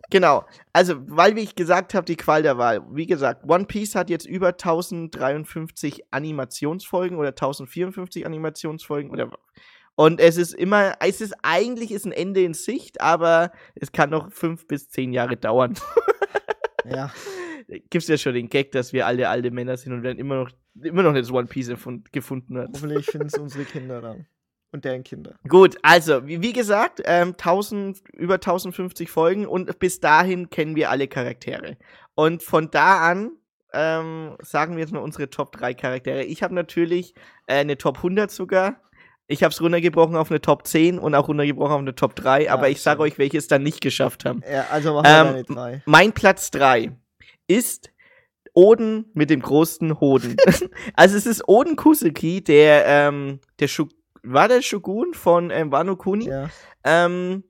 genau. 0.10 0.46
Also, 0.74 0.96
weil 1.08 1.38
wie 1.38 1.42
ich 1.42 1.56
gesagt 1.56 1.94
habe, 1.94 2.06
die 2.06 2.18
Qual 2.18 2.44
der 2.44 2.58
Wahl. 2.58 2.82
Wie 2.92 3.08
gesagt, 3.08 3.50
One 3.50 3.64
Piece 3.64 3.96
hat 3.96 4.10
jetzt 4.10 4.26
über 4.26 4.50
1053 4.50 6.04
Animationsfolgen 6.12 7.18
oder 7.18 7.30
1054 7.30 8.26
Animationsfolgen 8.26 9.10
oder. 9.10 9.32
Und 9.96 10.20
es 10.20 10.38
ist 10.38 10.54
immer, 10.54 10.96
es 11.00 11.22
ist 11.22 11.36
eigentlich 11.44 11.92
ist 11.92 12.06
ein 12.06 12.12
Ende 12.12 12.42
in 12.44 12.54
Sicht, 12.54 13.02
aber 13.02 13.52
es 13.76 13.92
kann 13.92 14.10
noch 14.10 14.32
fünf 14.32 14.68
bis 14.68 14.90
zehn 14.90 15.14
Jahre 15.14 15.38
dauern. 15.38 15.76
ja. 16.86 17.12
Gibt's 17.90 18.08
ja 18.08 18.18
schon 18.18 18.34
den 18.34 18.50
Gag, 18.50 18.72
dass 18.72 18.92
wir 18.92 19.08
alle 19.08 19.30
alte 19.30 19.52
Männer 19.52 19.78
sind 19.78 19.94
und 19.94 20.04
dann 20.04 20.18
immer 20.18 20.36
noch, 20.36 20.50
immer 20.82 21.04
noch 21.04 21.14
das 21.14 21.32
One 21.32 21.48
Piece 21.48 21.72
gefunden 22.12 22.58
hat. 22.58 22.70
Hoffentlich 22.74 23.06
finden 23.06 23.28
es 23.28 23.38
unsere 23.38 23.66
Kinder 23.66 24.02
dann 24.02 24.26
und 24.74 24.84
deren 24.86 25.04
Kinder. 25.04 25.36
Gut, 25.48 25.78
also, 25.84 26.28
wie, 26.28 26.42
wie 26.42 26.52
gesagt, 26.52 27.02
ähm, 27.06 27.30
1000, 27.30 28.02
über 28.14 28.36
1050 28.36 29.10
Folgen 29.10 29.46
und 29.46 29.80
bis 29.80 30.00
dahin 30.00 30.50
kennen 30.50 30.76
wir 30.76 30.90
alle 30.90 31.08
Charaktere. 31.08 31.78
Und 32.16 32.44
von 32.44 32.70
da 32.72 33.00
an 33.10 33.38
ähm, 33.74 34.36
sagen 34.40 34.76
wir 34.76 34.82
jetzt 34.82 34.94
mal 34.94 35.00
unsere 35.00 35.30
Top 35.30 35.52
3 35.54 35.74
Charaktere. 35.74 36.24
Ich 36.24 36.44
habe 36.44 36.54
natürlich 36.54 37.16
äh, 37.48 37.56
eine 37.56 37.78
Top 37.78 37.98
100 37.98 38.30
sogar. 38.30 38.80
Ich 39.28 39.44
habe 39.44 39.54
es 39.54 39.62
runtergebrochen 39.62 40.16
auf 40.16 40.30
eine 40.30 40.42
Top 40.42 40.68
10 40.68 41.00
und 41.00 41.16
auch 41.16 41.28
runtergebrochen 41.28 41.74
auf 41.74 41.80
eine 41.80 41.96
Top 41.96 42.16
3, 42.16 42.46
ja, 42.46 42.54
aber 42.54 42.70
ich 42.70 42.82
sage 42.82 43.02
euch, 43.02 43.18
welche 43.18 43.38
es 43.38 43.48
dann 43.48 43.64
nicht 43.64 43.82
geschafft 43.82 44.26
haben. 44.26 44.44
Ja, 44.52 44.68
also 44.70 44.94
machen 44.94 45.06
wir 45.06 45.20
ähm, 45.20 45.28
eine 45.28 45.44
3. 45.44 45.84
Mein 45.86 46.12
Platz 46.12 46.52
3 46.52 46.92
ist 47.48 47.92
Oden 48.54 49.06
mit 49.14 49.30
dem 49.30 49.42
großen 49.42 50.00
Hoden. 50.00 50.36
also 50.96 51.18
es 51.18 51.26
ist 51.26 51.48
Oden 51.48 51.76
Kusuki, 51.76 52.44
der, 52.44 52.86
ähm, 52.86 53.40
der 53.60 53.70
war 54.24 54.48
der 54.48 54.62
Shogun 54.62 55.14
von 55.14 55.50
ähm, 55.50 55.72
Wano 55.72 55.96
Kuni. 55.96 56.28
Ja. 56.28 56.50
Ähm, 56.84 57.44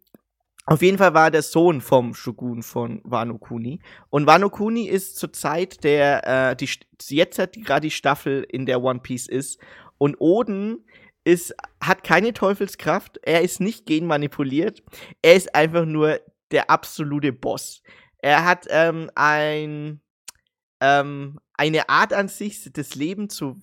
auf 0.66 0.82
jeden 0.82 0.98
Fall 0.98 1.14
war 1.14 1.30
der 1.30 1.42
Sohn 1.42 1.82
vom 1.82 2.14
Shogun 2.14 2.64
von 2.64 3.02
Wano 3.04 3.38
Kuni. 3.38 3.80
Und 4.10 4.28
Wano 4.28 4.50
Kuni 4.50 4.88
ist 4.88 5.18
zur 5.18 5.34
Zeit 5.34 5.84
der, 5.84 6.52
äh, 6.52 6.56
die, 6.56 6.70
jetzt 7.10 7.38
hat 7.38 7.54
gerade 7.54 7.88
die 7.88 7.92
Staffel 7.92 8.46
in 8.48 8.66
der 8.66 8.82
One 8.82 9.00
Piece 9.00 9.28
ist. 9.28 9.60
Und 9.98 10.16
Oden 10.20 10.86
ist, 11.24 11.56
hat 11.82 12.04
keine 12.04 12.34
Teufelskraft. 12.34 13.20
Er 13.24 13.42
ist 13.42 13.60
nicht 13.60 13.86
genmanipuliert. 13.86 14.84
Er 15.22 15.36
ist 15.36 15.56
einfach 15.56 15.86
nur 15.86 16.20
der 16.52 16.70
absolute 16.70 17.34
Boss. 17.34 17.82
Er 18.20 18.46
hat 18.46 18.68
ähm, 18.70 19.10
ein, 19.16 20.02
ähm, 20.80 21.40
eine 21.56 21.90
Art 21.90 22.14
an 22.14 22.28
sich, 22.28 22.70
das 22.72 22.96
Leben 22.96 23.30
zu 23.30 23.62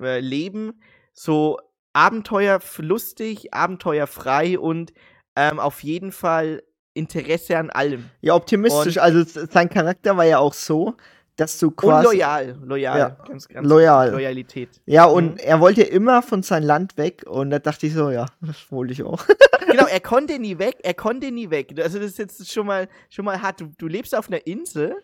äh, 0.00 0.20
leben, 0.20 0.80
so 1.12 1.58
abenteuerlustig, 1.92 3.54
abenteuerfrei 3.54 4.58
und 4.58 4.92
ähm, 5.36 5.60
auf 5.60 5.82
jeden 5.82 6.12
Fall 6.12 6.62
Interesse 6.94 7.56
an 7.58 7.70
allem. 7.70 8.10
Ja, 8.20 8.34
optimistisch. 8.34 8.96
Und 8.96 9.02
also 9.02 9.22
sein 9.24 9.68
Charakter 9.68 10.16
war 10.16 10.24
ja 10.24 10.38
auch 10.38 10.54
so, 10.54 10.96
dass 11.38 11.56
du 11.58 11.70
quasi. 11.70 12.06
Und 12.06 12.14
loyal, 12.14 12.58
loyal, 12.64 12.98
ja, 12.98 13.08
ganz, 13.26 13.48
ganz 13.48 13.66
loyal. 13.66 14.10
Loyalität. 14.10 14.80
Ja, 14.86 15.04
und 15.04 15.34
mhm. 15.34 15.38
er 15.38 15.60
wollte 15.60 15.82
immer 15.82 16.20
von 16.20 16.42
seinem 16.42 16.66
Land 16.66 16.98
weg 16.98 17.24
und 17.26 17.50
da 17.50 17.60
dachte 17.60 17.86
ich 17.86 17.94
so, 17.94 18.10
ja, 18.10 18.26
das 18.40 18.70
wollte 18.70 18.92
ich 18.92 19.04
auch. 19.04 19.24
genau, 19.66 19.86
er 19.86 20.00
konnte 20.00 20.38
nie 20.40 20.58
weg, 20.58 20.78
er 20.82 20.94
konnte 20.94 21.30
nie 21.30 21.48
weg. 21.48 21.72
Also 21.80 21.98
das 21.98 22.08
ist 22.08 22.18
jetzt 22.18 22.52
schon 22.52 22.66
mal, 22.66 22.88
schon 23.08 23.24
mal 23.24 23.40
hart. 23.40 23.60
Du, 23.60 23.70
du 23.78 23.86
lebst 23.86 24.16
auf 24.16 24.28
einer 24.28 24.46
Insel, 24.48 24.96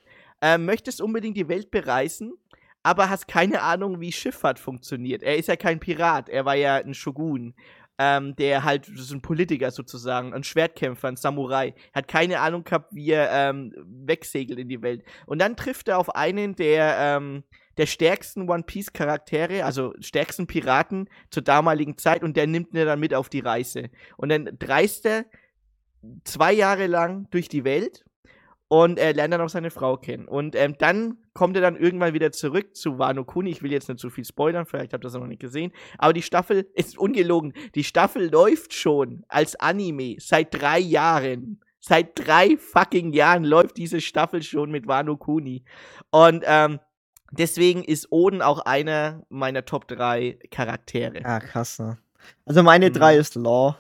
äh, 0.43 0.59
möchtest 0.59 1.01
unbedingt 1.01 1.37
die 1.37 1.49
Welt 1.49 1.71
bereisen 1.71 2.35
aber 2.85 3.09
hast 3.09 3.27
keine 3.27 3.63
Ahnung, 3.63 4.01
wie 4.01 4.13
Schifffahrt 4.13 4.59
funktioniert. 4.59 5.23
Er 5.23 5.37
ist 5.37 5.49
ja 5.49 5.57
kein 5.57 5.81
Pirat, 5.81 6.29
er 6.29 6.45
war 6.45 6.55
ja 6.55 6.77
ein 6.77 6.93
Shogun. 6.93 7.55
Ähm, 7.97 8.35
der 8.35 8.65
halt, 8.65 8.89
ist 8.89 9.13
ein 9.13 9.23
Politiker 9.23 9.71
sozusagen, 9.71 10.35
ein 10.35 10.43
Schwertkämpfer, 10.43 11.07
ein 11.07 11.17
Samurai, 11.17 11.75
hat 11.93 12.09
keine 12.09 12.41
Ahnung 12.41 12.65
gehabt, 12.65 12.93
wie 12.93 13.11
er 13.11 13.31
ähm, 13.31 13.73
wegsegelt 13.87 14.59
in 14.59 14.69
die 14.69 14.83
Welt. 14.83 15.05
Und 15.27 15.39
dann 15.39 15.57
trifft 15.57 15.87
er 15.87 15.99
auf 15.99 16.15
einen 16.17 16.57
der, 16.57 16.97
ähm, 16.99 17.45
der 17.77 17.87
stärksten 17.87 18.51
One 18.51 18.65
Piece 18.65 18.93
Charaktere, 18.93 19.65
also 19.65 19.95
stärksten 20.01 20.49
Piraten 20.49 21.09
zur 21.31 21.45
damaligen 21.45 21.97
Zeit 21.97 22.25
und 22.25 22.37
der 22.37 22.49
nimmt 22.49 22.75
ihn 22.75 22.85
dann 22.85 22.99
mit 22.99 23.15
auf 23.15 23.29
die 23.29 23.41
Reise. 23.41 23.91
Und 24.17 24.31
dann 24.31 24.59
reist 24.61 25.07
er 25.07 25.25
zwei 26.25 26.53
Jahre 26.53 26.89
lang 26.89 27.29
durch 27.31 27.49
die 27.49 27.65
Welt 27.65 28.05
und 28.69 28.99
er 28.99 29.15
lernt 29.15 29.35
dann 29.35 29.41
auch 29.41 29.49
seine 29.49 29.71
Frau 29.71 29.97
kennen. 29.97 30.27
Und 30.27 30.57
ähm, 30.57 30.75
dann 30.79 31.24
kommt 31.35 31.57
er 31.57 31.63
dann 31.63 31.77
irgendwann 31.77 32.15
wieder 32.15 32.33
zurück 32.33 32.77
zu 32.77 32.99
Wano 32.99 33.25
Kuni. 33.25 33.51
Ich 33.51 33.63
will 33.63 33.73
jetzt 33.73 33.89
nicht 33.89 34.01
zu 34.01 34.09
viel 34.09 34.25
spoilern, 34.25 34.67
vielleicht 34.67 34.93
habt 34.93 35.05
ihr 35.05 35.09
das 35.09 35.15
noch 35.15 35.27
nicht 35.27 35.41
gesehen. 35.41 35.73
Aber 35.99 36.13
die 36.13 36.23
Staffel 36.23 36.69
ist 36.75 36.97
ungelogen. 36.97 37.53
Die 37.75 37.85
Staffel 37.85 38.31
läuft 38.31 38.73
schon 38.73 39.25
als 39.29 39.57
Anime 39.57 40.17
seit 40.19 40.55
drei 40.55 40.79
Jahren. 40.79 41.61
Seit 41.81 42.19
drei 42.19 42.57
fucking 42.57 43.13
Jahren 43.13 43.45
läuft 43.45 43.77
diese 43.77 44.01
Staffel 44.01 44.43
schon 44.43 44.71
mit 44.71 44.87
Wano 44.87 45.19
Kuni. 45.19 45.65
Und 46.11 46.43
ähm, 46.47 46.81
deswegen 47.31 47.85
ist 47.85 48.11
Oden 48.11 48.41
auch 48.41 48.61
einer 48.61 49.27
meiner 49.29 49.67
Top 49.67 49.87
3 49.89 50.39
Charaktere. 50.51 51.21
Ah, 51.25 51.41
krass, 51.41 51.79
ne? 51.79 51.99
Also 52.47 52.63
meine 52.63 52.91
3 52.91 53.15
mhm. 53.15 53.21
ist 53.21 53.35
Law. 53.35 53.77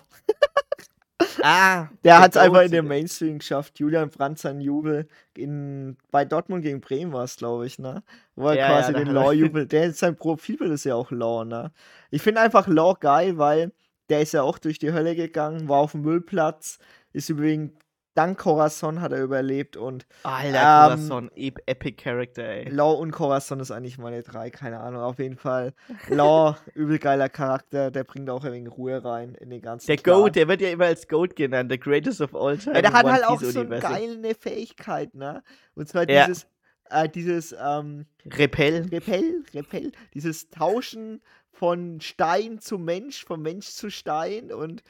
Ah, 1.46 1.90
der 2.02 2.20
hat 2.20 2.30
es 2.30 2.36
einfach 2.38 2.62
in 2.62 2.70
den 2.70 2.86
Mainstream 2.86 3.38
geschafft. 3.38 3.78
Julian 3.78 4.08
Brandt 4.08 4.38
sein 4.38 4.62
Jubel 4.62 5.06
in, 5.36 5.98
bei 6.10 6.24
Dortmund 6.24 6.62
gegen 6.62 6.80
Bremen 6.80 7.12
war 7.12 7.24
es, 7.24 7.36
glaube 7.36 7.66
ich, 7.66 7.78
ne? 7.78 8.02
Wo 8.34 8.48
er 8.48 8.56
ja, 8.56 8.68
quasi 8.68 8.92
ja, 8.92 8.98
den 8.98 9.08
Law-Jubel, 9.08 9.66
der 9.68 9.84
ist 9.84 9.98
sein 9.98 10.16
Profilbild 10.16 10.72
ist 10.72 10.84
ja 10.84 10.94
auch 10.94 11.10
Law, 11.10 11.44
ne? 11.44 11.70
Ich 12.10 12.22
finde 12.22 12.40
einfach 12.40 12.66
Law 12.66 12.94
geil, 12.98 13.36
weil 13.36 13.72
der 14.08 14.22
ist 14.22 14.32
ja 14.32 14.40
auch 14.40 14.58
durch 14.58 14.78
die 14.78 14.94
Hölle 14.94 15.14
gegangen, 15.14 15.68
war 15.68 15.80
auf 15.80 15.92
dem 15.92 16.00
Müllplatz, 16.00 16.78
ist 17.12 17.28
übrigens 17.28 17.72
dank 18.14 18.38
Corazon 18.38 19.00
hat 19.00 19.12
er 19.12 19.22
überlebt 19.22 19.76
und. 19.76 20.06
Alter, 20.22 20.92
ähm, 20.92 21.08
Corazon, 21.08 21.30
Epic 21.34 22.02
Character, 22.02 22.44
ey. 22.44 22.68
Law 22.68 22.92
und 22.92 23.10
Corazon 23.10 23.60
ist 23.60 23.70
eigentlich 23.70 23.98
meine 23.98 24.22
drei, 24.22 24.50
keine 24.50 24.80
Ahnung, 24.80 25.02
auf 25.02 25.18
jeden 25.18 25.36
Fall. 25.36 25.74
Law, 26.08 26.56
übel 26.74 26.98
geiler 26.98 27.28
Charakter, 27.28 27.90
der 27.90 28.04
bringt 28.04 28.30
auch 28.30 28.44
ein 28.44 28.52
wenig 28.52 28.76
Ruhe 28.76 29.04
rein 29.04 29.34
in 29.34 29.50
den 29.50 29.60
ganzen. 29.60 29.86
Der 29.88 29.96
Clan. 29.96 30.20
Goat, 30.20 30.36
der 30.36 30.48
wird 30.48 30.60
ja 30.60 30.70
immer 30.70 30.86
als 30.86 31.08
Goat 31.08 31.36
genannt, 31.36 31.70
the 31.70 31.78
greatest 31.78 32.20
of 32.20 32.34
all 32.34 32.56
time. 32.56 32.76
Ja, 32.76 32.82
der 32.82 32.92
hat 32.92 33.06
halt 33.06 33.24
auch 33.24 33.40
so 33.40 33.60
eine 33.60 33.78
geile 33.80 34.34
Fähigkeit, 34.34 35.14
ne? 35.14 35.42
Und 35.74 35.88
zwar 35.88 36.08
ja. 36.08 36.26
dieses, 36.26 36.46
äh, 36.90 37.08
dieses, 37.08 37.54
ähm, 37.60 38.06
Repell. 38.24 38.88
Repell, 38.90 39.44
Repell, 39.52 39.92
dieses 40.14 40.50
Tauschen 40.50 41.20
von 41.54 42.00
Stein 42.00 42.58
zu 42.58 42.78
Mensch, 42.78 43.24
von 43.24 43.40
Mensch 43.40 43.68
zu 43.68 43.90
Stein 43.90 44.52
und 44.52 44.82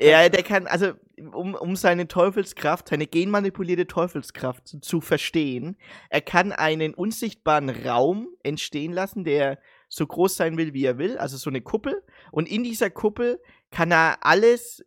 ja, 0.00 0.28
der 0.28 0.42
kann, 0.42 0.66
also, 0.66 0.92
um, 1.32 1.54
um 1.54 1.76
seine 1.76 2.08
Teufelskraft, 2.08 2.88
seine 2.88 3.06
genmanipulierte 3.06 3.86
Teufelskraft 3.86 4.66
zu, 4.66 4.80
zu 4.80 5.00
verstehen, 5.00 5.76
er 6.08 6.20
kann 6.20 6.52
einen 6.52 6.94
unsichtbaren 6.94 7.68
Raum 7.70 8.28
entstehen 8.42 8.92
lassen, 8.92 9.24
der 9.24 9.58
so 9.88 10.06
groß 10.06 10.36
sein 10.36 10.56
will, 10.56 10.72
wie 10.72 10.84
er 10.84 10.98
will, 10.98 11.18
also 11.18 11.36
so 11.36 11.50
eine 11.50 11.60
Kuppel. 11.60 12.02
Und 12.32 12.48
in 12.48 12.64
dieser 12.64 12.90
Kuppel 12.90 13.40
kann 13.70 13.90
er 13.90 14.18
alles 14.22 14.84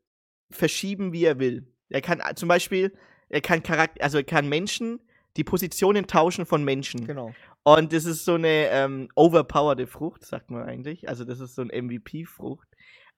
verschieben, 0.49 1.13
wie 1.13 1.25
er 1.25 1.39
will. 1.39 1.67
Er 1.89 2.01
kann 2.01 2.21
zum 2.35 2.49
Beispiel, 2.49 2.93
er 3.29 3.41
kann 3.41 3.61
Charakter, 3.61 4.03
also 4.03 4.17
er 4.17 4.23
kann 4.23 4.49
Menschen 4.49 4.99
die 5.37 5.43
Positionen 5.43 6.07
tauschen 6.07 6.45
von 6.45 6.63
Menschen. 6.63 7.07
Genau. 7.07 7.33
Und 7.63 7.93
das 7.93 8.05
ist 8.05 8.25
so 8.25 8.35
eine 8.35 8.69
ähm, 8.69 9.09
overpowerte 9.15 9.87
Frucht, 9.87 10.25
sagt 10.25 10.51
man 10.51 10.63
eigentlich. 10.63 11.07
Also 11.07 11.23
das 11.23 11.39
ist 11.39 11.55
so 11.55 11.61
eine 11.61 11.81
MVP-Frucht. 11.81 12.67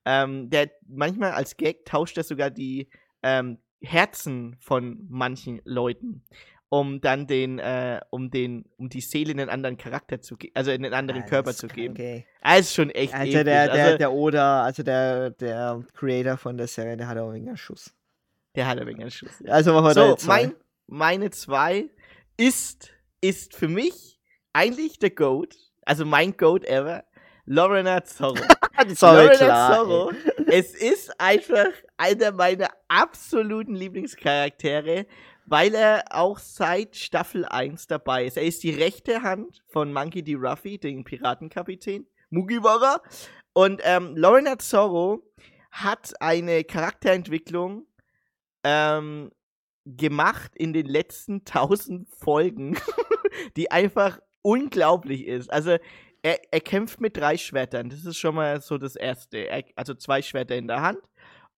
Ähm, 0.06 0.50
der 0.50 0.72
manchmal 0.88 1.32
als 1.32 1.58
Gag 1.58 1.86
tauscht 1.86 2.18
er 2.18 2.24
sogar 2.24 2.50
die 2.52 2.90
ähm, 3.24 3.58
Herzen 3.82 4.56
von 4.60 5.06
manchen 5.10 5.62
Leuten. 5.66 6.24
um 6.70 7.00
dann 7.00 7.26
den, 7.28 7.60
äh, 7.60 8.02
um 8.10 8.32
den, 8.32 8.66
um 8.78 8.90
die 8.90 9.00
Seele 9.00 9.32
in 9.32 9.40
einen 9.40 9.50
anderen 9.52 9.78
Charakter 9.78 10.20
zu 10.20 10.36
geben, 10.36 10.52
also 10.56 10.72
in 10.72 10.84
einen 10.84 10.94
anderen 10.96 11.22
Ah, 11.22 11.26
Körper 11.26 11.52
das 11.52 11.58
zu 11.58 11.68
geben. 11.68 11.94
krank, 11.94 12.00
ey. 12.10 12.26
Ah, 12.42 12.56
ist 12.58 12.74
schon 12.74 12.90
echt 12.90 13.14
Also 13.14 13.32
der, 13.32 13.44
der, 13.44 13.72
also, 13.72 13.98
der 13.98 14.12
Oda, 14.12 14.64
also 14.64 14.84
der, 14.84 15.30
der 15.30 15.84
Creator 15.94 16.38
von 16.38 16.58
der 16.58 16.68
Serie, 16.68 16.98
der 16.98 17.08
hat 17.08 17.18
auch 17.20 17.30
einen 17.30 17.56
Schuss. 17.56 17.94
der 18.56 18.68
hat 18.68 18.80
wenig 18.80 19.00
einen 19.00 19.12
Schuss. 19.12 19.40
ja. 19.46 19.54
Also 19.54 19.74
machen 19.74 19.86
wir 19.86 19.94
da 19.94 20.04
So, 20.06 20.12
jetzt 20.12 20.24
zwei. 20.24 20.42
mein, 20.48 20.56
meine 20.88 21.30
zwei 21.30 21.90
ist, 22.36 22.90
ist 23.22 23.56
für 23.56 23.68
mich 23.70 24.20
eigentlich 24.52 24.98
der 25.00 25.12
Goat, 25.12 25.56
also 25.86 26.04
mein 26.04 26.36
Goat 26.36 26.66
ever, 26.66 27.06
Lorena 27.46 28.04
Zorro. 28.04 28.44
Sorry. 28.96 29.36
Zorro, 29.38 30.12
es 30.48 30.76
ist 30.76 31.20
einfach 31.20 31.72
einer 31.98 32.32
meiner 32.32 32.70
absoluten 32.88 33.76
Lieblingscharaktere, 33.76 35.06
weil 35.46 35.76
er 35.76 36.04
auch 36.10 36.40
seit 36.40 36.96
Staffel 36.96 37.46
1 37.46 37.88
dabei 37.88 38.26
ist. 38.26 38.38
Er 38.38 38.44
ist 38.44 38.64
die 38.64 38.72
rechte 38.72 39.22
Hand 39.22 39.62
von 39.68 39.94
Monkey 39.94 40.24
D. 40.24 40.36
Ruffy, 40.36 40.78
den 40.78 41.04
Piratenkapitän, 41.04 42.06
Mugiwara. 42.30 43.02
Und 43.54 43.82
ähm, 43.84 44.18
Lorena 44.18 44.58
Zorro 44.60 45.24
hat 45.72 46.14
eine 46.20 46.64
Charakterentwicklung 46.64 47.88
ähm, 48.64 49.32
gemacht 49.86 50.52
in 50.56 50.74
den 50.74 50.88
letzten 50.88 51.34
1000 51.46 52.10
Folgen, 52.10 52.78
die 53.56 53.72
einfach 53.72 54.20
unglaublich 54.42 55.26
ist. 55.26 55.52
Also 55.52 55.78
er, 56.26 56.40
er 56.52 56.60
kämpft 56.62 57.00
mit 57.00 57.16
drei 57.18 57.38
Schwertern. 57.38 57.90
Das 57.90 58.04
ist 58.04 58.18
schon 58.18 58.34
mal 58.36 58.60
so 58.60 58.78
das 58.78 58.96
Erste. 58.96 59.38
Er, 59.48 59.64
also 59.76 59.94
zwei 59.94 60.22
Schwerter 60.22 60.56
in 60.56 60.68
der 60.68 60.82
Hand 60.82 60.98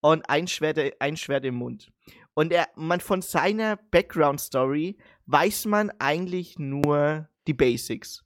und 0.01 0.29
ein 0.29 0.47
Schwert, 0.47 0.77
ein 0.99 1.15
Schwert 1.15 1.45
im 1.45 1.55
Mund. 1.55 1.89
Und 2.33 2.51
er, 2.51 2.67
man 2.75 2.99
von 2.99 3.21
seiner 3.21 3.77
Background-Story 3.91 4.97
weiß 5.25 5.65
man 5.65 5.91
eigentlich 5.99 6.59
nur 6.59 7.27
die 7.47 7.53
Basics. 7.53 8.23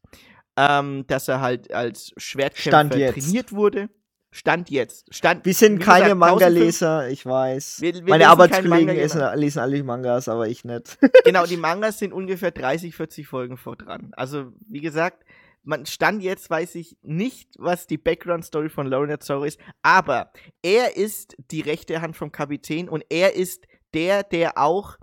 Ähm, 0.58 1.06
dass 1.08 1.28
er 1.30 1.40
halt 1.40 1.72
als 1.72 2.12
Schwertkämpfer 2.18 3.14
trainiert 3.14 3.52
wurde. 3.54 3.90
Stand 4.34 4.70
jetzt. 4.70 5.14
Stand, 5.14 5.46
Wir 5.46 5.54
sind 5.54 5.80
keine 5.80 6.14
gesagt, 6.16 6.22
1005 6.24 6.42
Manga-Leser, 6.52 7.10
ich 7.10 7.26
weiß. 7.26 7.82
Wir- 7.82 7.94
wir 7.96 8.04
Meine 8.04 8.30
Arbeitskollegen 8.30 8.96
lesen, 8.96 9.20
genau. 9.20 9.34
lesen 9.36 9.60
alle 9.60 9.84
Mangas, 9.84 10.28
aber 10.30 10.48
ich 10.48 10.64
nicht. 10.66 10.98
genau, 11.26 11.46
die 11.46 11.58
Mangas 11.58 12.00
sind 12.00 12.14
ungefähr 12.14 12.52
30, 12.52 12.96
40 12.96 13.28
Folgen 13.28 13.58
vor 13.58 13.76
dran. 13.76 14.12
Also, 14.14 14.52
wie 14.68 14.82
gesagt, 14.82 15.24
man 15.64 15.86
stand 15.86 16.24
jetzt, 16.24 16.50
weiß 16.50 16.76
ich 16.76 16.98
nicht, 17.02 17.50
was 17.58 17.88
die 17.88 17.98
Background-Story 17.98 18.70
von 18.70 18.88
Lorena 18.88 19.20
Zorro 19.20 19.44
ist, 19.44 19.60
aber 19.82 20.32
er 20.62 20.98
ist 20.98 21.36
die 21.52 21.62
rechte 21.62 22.02
Hand 22.02 22.16
vom 22.16 22.32
Kapitän 22.32 22.90
und 22.90 23.04
er 23.10 23.36
ist 23.36 23.68
der, 23.94 24.24
der 24.24 24.58
auch 24.58 24.98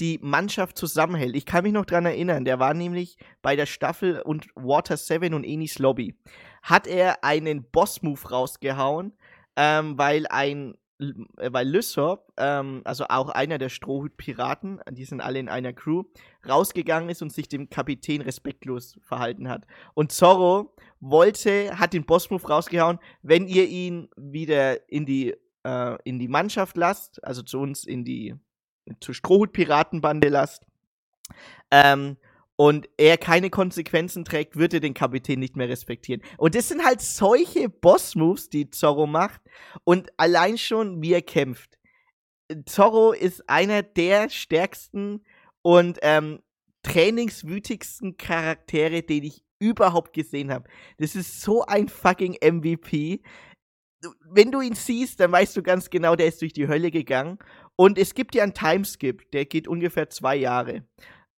die 0.00 0.18
Mannschaft 0.22 0.76
zusammenhält. 0.78 1.36
Ich 1.36 1.46
kann 1.46 1.64
mich 1.64 1.72
noch 1.72 1.84
dran 1.84 2.06
erinnern, 2.06 2.44
der 2.44 2.58
war 2.58 2.74
nämlich 2.74 3.18
bei 3.40 3.56
der 3.56 3.66
Staffel 3.66 4.20
und 4.20 4.46
Water 4.54 4.96
7 4.96 5.34
und 5.34 5.44
Enis 5.44 5.78
Lobby. 5.78 6.14
Hat 6.62 6.86
er 6.86 7.24
einen 7.24 7.70
Boss-Move 7.70 8.28
rausgehauen, 8.28 9.12
ähm, 9.56 9.98
weil 9.98 10.26
ein 10.28 10.74
weil 11.36 11.68
Lysop, 11.68 12.32
ähm, 12.36 12.82
also 12.84 13.04
auch 13.08 13.28
einer 13.28 13.58
der 13.58 13.68
Strohhut-Piraten, 13.68 14.80
die 14.90 15.04
sind 15.04 15.20
alle 15.20 15.38
in 15.38 15.48
einer 15.48 15.72
Crew, 15.72 16.04
rausgegangen 16.48 17.10
ist 17.10 17.22
und 17.22 17.32
sich 17.32 17.48
dem 17.48 17.70
Kapitän 17.70 18.20
respektlos 18.20 18.98
verhalten 19.02 19.48
hat. 19.48 19.66
Und 19.94 20.12
Zorro 20.12 20.74
wollte, 21.00 21.78
hat 21.78 21.92
den 21.92 22.04
Boss-Move 22.04 22.46
rausgehauen, 22.46 22.98
wenn 23.22 23.46
ihr 23.46 23.68
ihn 23.68 24.08
wieder 24.16 24.88
in 24.90 25.06
die, 25.06 25.34
äh, 25.64 25.98
in 26.04 26.18
die 26.18 26.28
Mannschaft 26.28 26.76
lasst, 26.76 27.22
also 27.24 27.42
zu 27.42 27.58
uns 27.58 27.84
in 27.84 28.04
die, 28.04 28.34
zur 29.00 29.14
Strohhut-Piratenbande 29.14 30.28
lasst, 30.28 30.66
ähm, 31.70 32.16
und 32.62 32.88
er 32.96 33.18
keine 33.18 33.50
Konsequenzen 33.50 34.24
trägt, 34.24 34.54
wird 34.54 34.72
er 34.72 34.78
den 34.78 34.94
Kapitän 34.94 35.40
nicht 35.40 35.56
mehr 35.56 35.68
respektieren. 35.68 36.22
Und 36.38 36.54
das 36.54 36.68
sind 36.68 36.84
halt 36.84 37.00
solche 37.00 37.68
Boss-Moves, 37.68 38.50
die 38.50 38.70
Zorro 38.70 39.08
macht. 39.08 39.40
Und 39.82 40.10
allein 40.16 40.56
schon, 40.56 41.02
wie 41.02 41.12
er 41.12 41.22
kämpft. 41.22 41.76
Zorro 42.66 43.10
ist 43.10 43.50
einer 43.50 43.82
der 43.82 44.30
stärksten 44.30 45.24
und 45.62 45.98
ähm, 46.02 46.38
trainingswütigsten 46.84 48.16
Charaktere, 48.16 49.02
den 49.02 49.24
ich 49.24 49.42
überhaupt 49.58 50.12
gesehen 50.12 50.52
habe. 50.52 50.70
Das 50.98 51.16
ist 51.16 51.40
so 51.40 51.64
ein 51.64 51.88
fucking 51.88 52.36
MVP. 52.40 53.24
Wenn 54.30 54.52
du 54.52 54.60
ihn 54.60 54.76
siehst, 54.76 55.18
dann 55.18 55.32
weißt 55.32 55.56
du 55.56 55.64
ganz 55.64 55.90
genau, 55.90 56.14
der 56.14 56.28
ist 56.28 56.40
durch 56.40 56.52
die 56.52 56.68
Hölle 56.68 56.92
gegangen. 56.92 57.40
Und 57.74 57.98
es 57.98 58.14
gibt 58.14 58.36
ja 58.36 58.44
einen 58.44 58.54
Timeskip, 58.54 59.28
der 59.32 59.46
geht 59.46 59.66
ungefähr 59.66 60.10
zwei 60.10 60.36
Jahre 60.36 60.84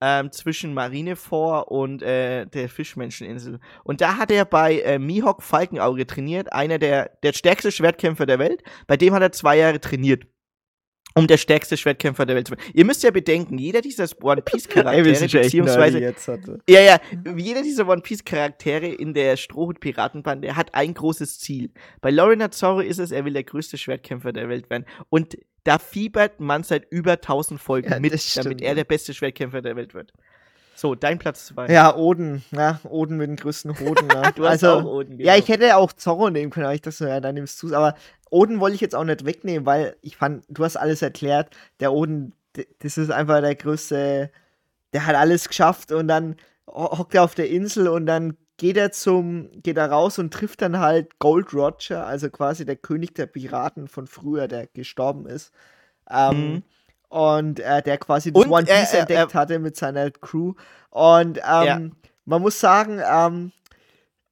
ähm, 0.05 0.31
zwischen 0.31 0.75
Marineford 0.75 1.67
und 1.67 2.03
äh, 2.03 2.45
der 2.45 2.69
Fischmenscheninsel. 2.69 3.59
Und 3.83 4.01
da 4.01 4.17
hat 4.17 4.29
er 4.29 4.45
bei 4.45 4.79
äh, 4.81 4.99
Mihawk 4.99 5.41
Falkenauge 5.41 6.05
trainiert, 6.05 6.53
einer 6.53 6.77
der, 6.77 7.09
der 7.23 7.33
stärkste 7.33 7.71
Schwertkämpfer 7.71 8.27
der 8.27 8.37
Welt. 8.37 8.61
Bei 8.85 8.97
dem 8.97 9.15
hat 9.15 9.23
er 9.23 9.31
zwei 9.31 9.57
Jahre 9.57 9.81
trainiert. 9.81 10.27
Um 11.17 11.27
der 11.27 11.37
stärkste 11.37 11.77
Schwertkämpfer 11.77 12.25
der 12.25 12.35
Welt 12.35 12.47
zu 12.47 12.51
werden. 12.51 12.65
Ihr 12.73 12.83
müsst 12.83 13.01
ja 13.01 13.09
bedenken, 13.09 13.57
jeder 13.57 13.81
dieser 13.81 14.05
One 14.21 14.41
Piece 14.41 14.65
Ey, 14.67 14.73
Charaktere, 14.73 15.11
nerdy 15.11 15.37
beziehungsweise 15.39 15.99
jetzt. 15.99 16.27
Hatte. 16.27 16.59
ja, 16.69 16.81
ja, 16.81 16.99
jeder 17.35 17.63
dieser 17.63 17.87
One 17.87 18.01
Piece 18.01 18.25
Charaktere 18.25 18.87
in 18.87 19.13
der 19.13 19.37
Strohhut-Piratenbande 19.37 20.55
hat 20.55 20.75
ein 20.75 20.93
großes 20.93 21.39
Ziel. 21.39 21.71
Bei 22.01 22.11
Lorena 22.11 22.51
Zorro 22.51 22.81
ist 22.81 22.99
es, 22.99 23.11
er 23.11 23.23
will 23.23 23.33
der 23.33 23.45
größte 23.45 23.77
Schwertkämpfer 23.77 24.33
der 24.33 24.49
Welt 24.49 24.69
werden. 24.69 24.85
Und 25.09 25.37
da 25.65 25.77
fiebert 25.79 26.39
man 26.39 26.63
seit 26.63 26.89
über 26.91 27.13
1000 27.13 27.59
Folgen 27.59 27.91
Ja, 27.91 27.99
mit, 27.99 28.17
stimmt, 28.21 28.45
damit 28.45 28.61
er 28.61 28.69
ja. 28.69 28.75
der 28.75 28.83
beste 28.85 29.13
Schwertkämpfer 29.13 29.61
der 29.61 29.75
Welt 29.75 29.93
wird. 29.93 30.13
So, 30.77 30.93
dein 30.95 31.19
Platz 31.19 31.47
2. 31.47 31.67
Ja, 31.67 31.95
Oden, 31.95 32.43
ja, 32.51 32.79
Oden 32.83 33.17
mit 33.17 33.27
den 33.29 33.35
größten 33.37 33.79
Hoden. 33.79 34.07
Ne? 34.07 34.21
Du 34.35 34.43
hast 34.45 34.63
also, 34.63 34.79
auch 34.81 34.83
Oden, 34.85 35.19
Ja, 35.19 35.33
genau. 35.33 35.43
ich 35.43 35.49
hätte 35.49 35.75
auch 35.77 35.91
Zorro 35.93 36.29
nehmen 36.29 36.51
können, 36.51 36.65
aber 36.65 36.75
ich 36.75 36.81
dachte 36.81 37.07
ja, 37.07 37.19
dann 37.19 37.35
nimmst 37.35 37.61
du 37.63 37.73
Aber 37.75 37.95
Oden 38.29 38.59
wollte 38.59 38.75
ich 38.75 38.81
jetzt 38.81 38.95
auch 38.95 39.03
nicht 39.03 39.25
wegnehmen, 39.25 39.65
weil 39.65 39.95
ich 40.01 40.17
fand, 40.17 40.43
du 40.49 40.63
hast 40.63 40.75
alles 40.77 41.01
erklärt. 41.01 41.55
Der 41.79 41.93
Oden, 41.93 42.33
das 42.79 42.97
ist 42.97 43.09
einfach 43.11 43.39
der 43.41 43.55
größte, 43.55 44.29
der 44.93 45.05
hat 45.05 45.15
alles 45.15 45.47
geschafft 45.47 45.91
und 45.91 46.07
dann 46.09 46.35
ho- 46.67 46.97
hockt 46.97 47.15
er 47.15 47.23
auf 47.23 47.35
der 47.35 47.49
Insel 47.49 47.87
und 47.87 48.05
dann 48.05 48.35
geht 48.57 48.77
er 48.77 48.91
zum, 48.91 49.49
geht 49.61 49.77
er 49.77 49.89
raus 49.91 50.17
und 50.19 50.33
trifft 50.33 50.61
dann 50.61 50.79
halt 50.79 51.19
Gold 51.19 51.53
Roger, 51.53 52.05
also 52.07 52.29
quasi 52.29 52.65
der 52.65 52.75
König 52.77 53.13
der 53.15 53.25
Piraten 53.25 53.87
von 53.87 54.07
früher, 54.07 54.47
der 54.47 54.67
gestorben 54.67 55.25
ist. 55.27 55.51
Ähm, 56.09 56.53
Mhm. 56.53 56.63
Und 57.07 57.59
äh, 57.59 57.81
der 57.81 57.97
quasi 57.97 58.33
das 58.33 58.43
Und 58.43 58.51
One 58.51 58.67
er- 58.67 58.79
Piece 58.79 58.93
er- 58.93 58.99
entdeckt 59.01 59.33
er- 59.33 59.39
hatte 59.39 59.59
mit 59.59 59.75
seiner 59.77 60.09
Crew. 60.11 60.53
Und 60.89 61.39
ähm, 61.49 61.95
man 62.25 62.41
muss 62.41 62.59
sagen, 62.59 62.99
ähm, 63.09 63.51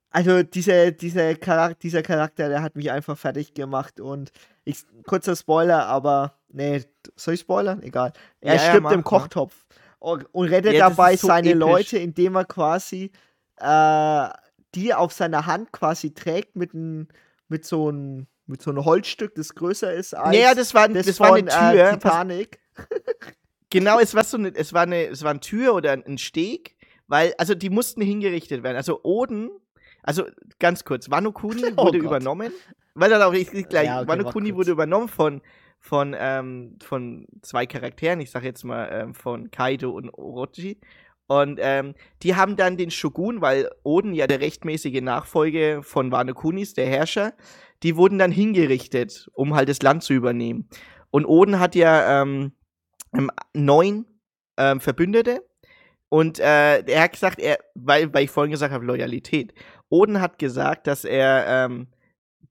also 0.09 0.43
diese, 0.43 0.91
diese 0.91 1.35
Charakter, 1.35 1.77
dieser 1.81 2.01
Charakter, 2.01 2.49
der 2.49 2.61
hat 2.61 2.75
mich 2.75 2.91
einfach 2.91 3.17
fertig 3.17 3.53
gemacht 3.53 3.99
und 3.99 4.31
ich, 4.65 4.83
kurzer 5.07 5.35
Spoiler, 5.35 5.85
aber 5.87 6.33
nee, 6.49 6.83
soll 7.15 7.35
ich 7.35 7.41
spoilern? 7.41 7.81
Egal. 7.83 8.11
Er 8.41 8.55
Ja, 8.55 8.61
ja, 8.61 8.67
stirbt 8.69 8.83
mach, 8.83 8.91
im. 8.91 9.03
Kochtopf 9.03 9.65
und, 9.99 10.25
und 10.33 10.49
rettet 10.49 10.73
Ja, 10.73 10.89
dabei 10.89 11.15
so 11.15 11.27
seine 11.27 11.49
episch. 11.49 11.59
Leute, 11.59 11.97
indem 11.99 12.35
er 12.35 12.45
quasi 12.45 13.11
äh, 13.57 14.29
die 14.75 14.93
auf 14.93 15.13
seiner 15.13 15.45
Hand 15.45 15.71
quasi 15.71 16.13
trägt 16.13 16.55
mit, 16.55 16.73
ein, 16.73 17.07
mit 17.47 17.65
so 17.65 17.89
einem 17.89 18.27
mit 18.45 18.61
so 18.61 18.71
einem 18.71 18.83
Holzstück, 18.83 19.35
das 19.35 19.55
größer 19.55 19.93
ist 19.93 20.13
als 20.13 20.35
Naja, 20.35 20.53
das 20.53 20.73
war, 20.73 20.89
das 20.89 21.19
war 21.19 21.33
eine 21.33 21.49
von, 21.49 21.71
Tür. 21.71 21.89
Äh, 21.89 21.91
Titanic. 21.93 22.59
Genau, 23.69 23.97
es 23.99 24.13
war 24.13 24.23
so 24.23 24.37
eine, 24.37 24.53
es 24.53 24.71
war 24.71 24.83
eine, 24.83 25.07
es 25.07 25.23
war 25.23 25.31
eine 25.31 25.39
Tür 25.39 25.73
oder 25.73 25.93
ein 25.93 26.19
Steg, 26.19 26.75
weil, 27.07 27.33
also 27.39 27.55
die 27.55 27.71
mussten 27.71 28.03
hingerichtet 28.03 28.61
werden. 28.61 28.77
Also 28.77 29.01
Oden, 29.01 29.49
also 30.03 30.25
ganz 30.59 30.85
kurz, 30.85 31.09
Wano 31.09 31.31
Kuni 31.31 31.63
Oh 31.75 31.85
wurde 31.85 31.97
Gott. 31.97 32.07
übernommen. 32.07 32.53
Weil 32.93 33.09
dann 33.09 33.23
auch 33.23 33.31
richtig 33.31 33.69
gleich, 33.69 33.87
Ja, 33.87 34.01
okay, 34.01 34.09
Wano 34.09 34.29
Kuni 34.29 34.53
wurde 34.53 34.69
übernommen 34.69 35.07
von, 35.07 35.41
von, 35.79 36.15
ähm, 36.15 36.77
von 36.83 37.25
zwei 37.41 37.65
Charakteren, 37.65 38.21
ich 38.21 38.29
sag 38.29 38.43
jetzt 38.43 38.63
mal 38.63 38.87
ähm, 38.91 39.15
von 39.15 39.49
Kaido 39.49 39.89
und 39.89 40.11
Orochi. 40.11 40.79
Und 41.41 41.59
ähm, 41.59 41.95
die 42.21 42.35
haben 42.35 42.57
dann 42.57 42.77
den 42.77 42.91
Shogun, 42.91 43.41
weil 43.41 43.71
Oden 43.83 44.13
ja 44.13 44.27
der 44.27 44.39
rechtmäßige 44.39 45.01
Nachfolge 45.01 45.81
von 45.81 46.11
Wano 46.11 46.35
Kuni 46.35 46.61
ist, 46.61 46.77
der 46.77 46.85
Herrscher, 46.85 47.33
die 47.81 47.95
wurden 47.95 48.19
dann 48.19 48.31
hingerichtet, 48.31 49.31
um 49.33 49.55
halt 49.55 49.67
das 49.67 49.81
Land 49.81 50.03
zu 50.03 50.13
übernehmen. 50.13 50.69
Und 51.09 51.25
Oden 51.25 51.59
hat 51.59 51.73
ja 51.73 52.21
ähm, 52.21 52.53
ähm, 53.17 53.31
neun 53.55 54.05
ähm, 54.57 54.79
Verbündete. 54.79 55.43
Und 56.09 56.37
äh, 56.37 56.83
er 56.85 57.01
hat 57.01 57.13
gesagt, 57.13 57.39
er, 57.39 57.57
weil, 57.73 58.13
weil 58.13 58.25
ich 58.25 58.31
vorhin 58.31 58.51
gesagt 58.51 58.71
habe, 58.71 58.85
Loyalität. 58.85 59.55
Oden 59.89 60.21
hat 60.21 60.37
gesagt, 60.37 60.85
dass 60.85 61.03
er 61.03 61.47
ähm, 61.47 61.87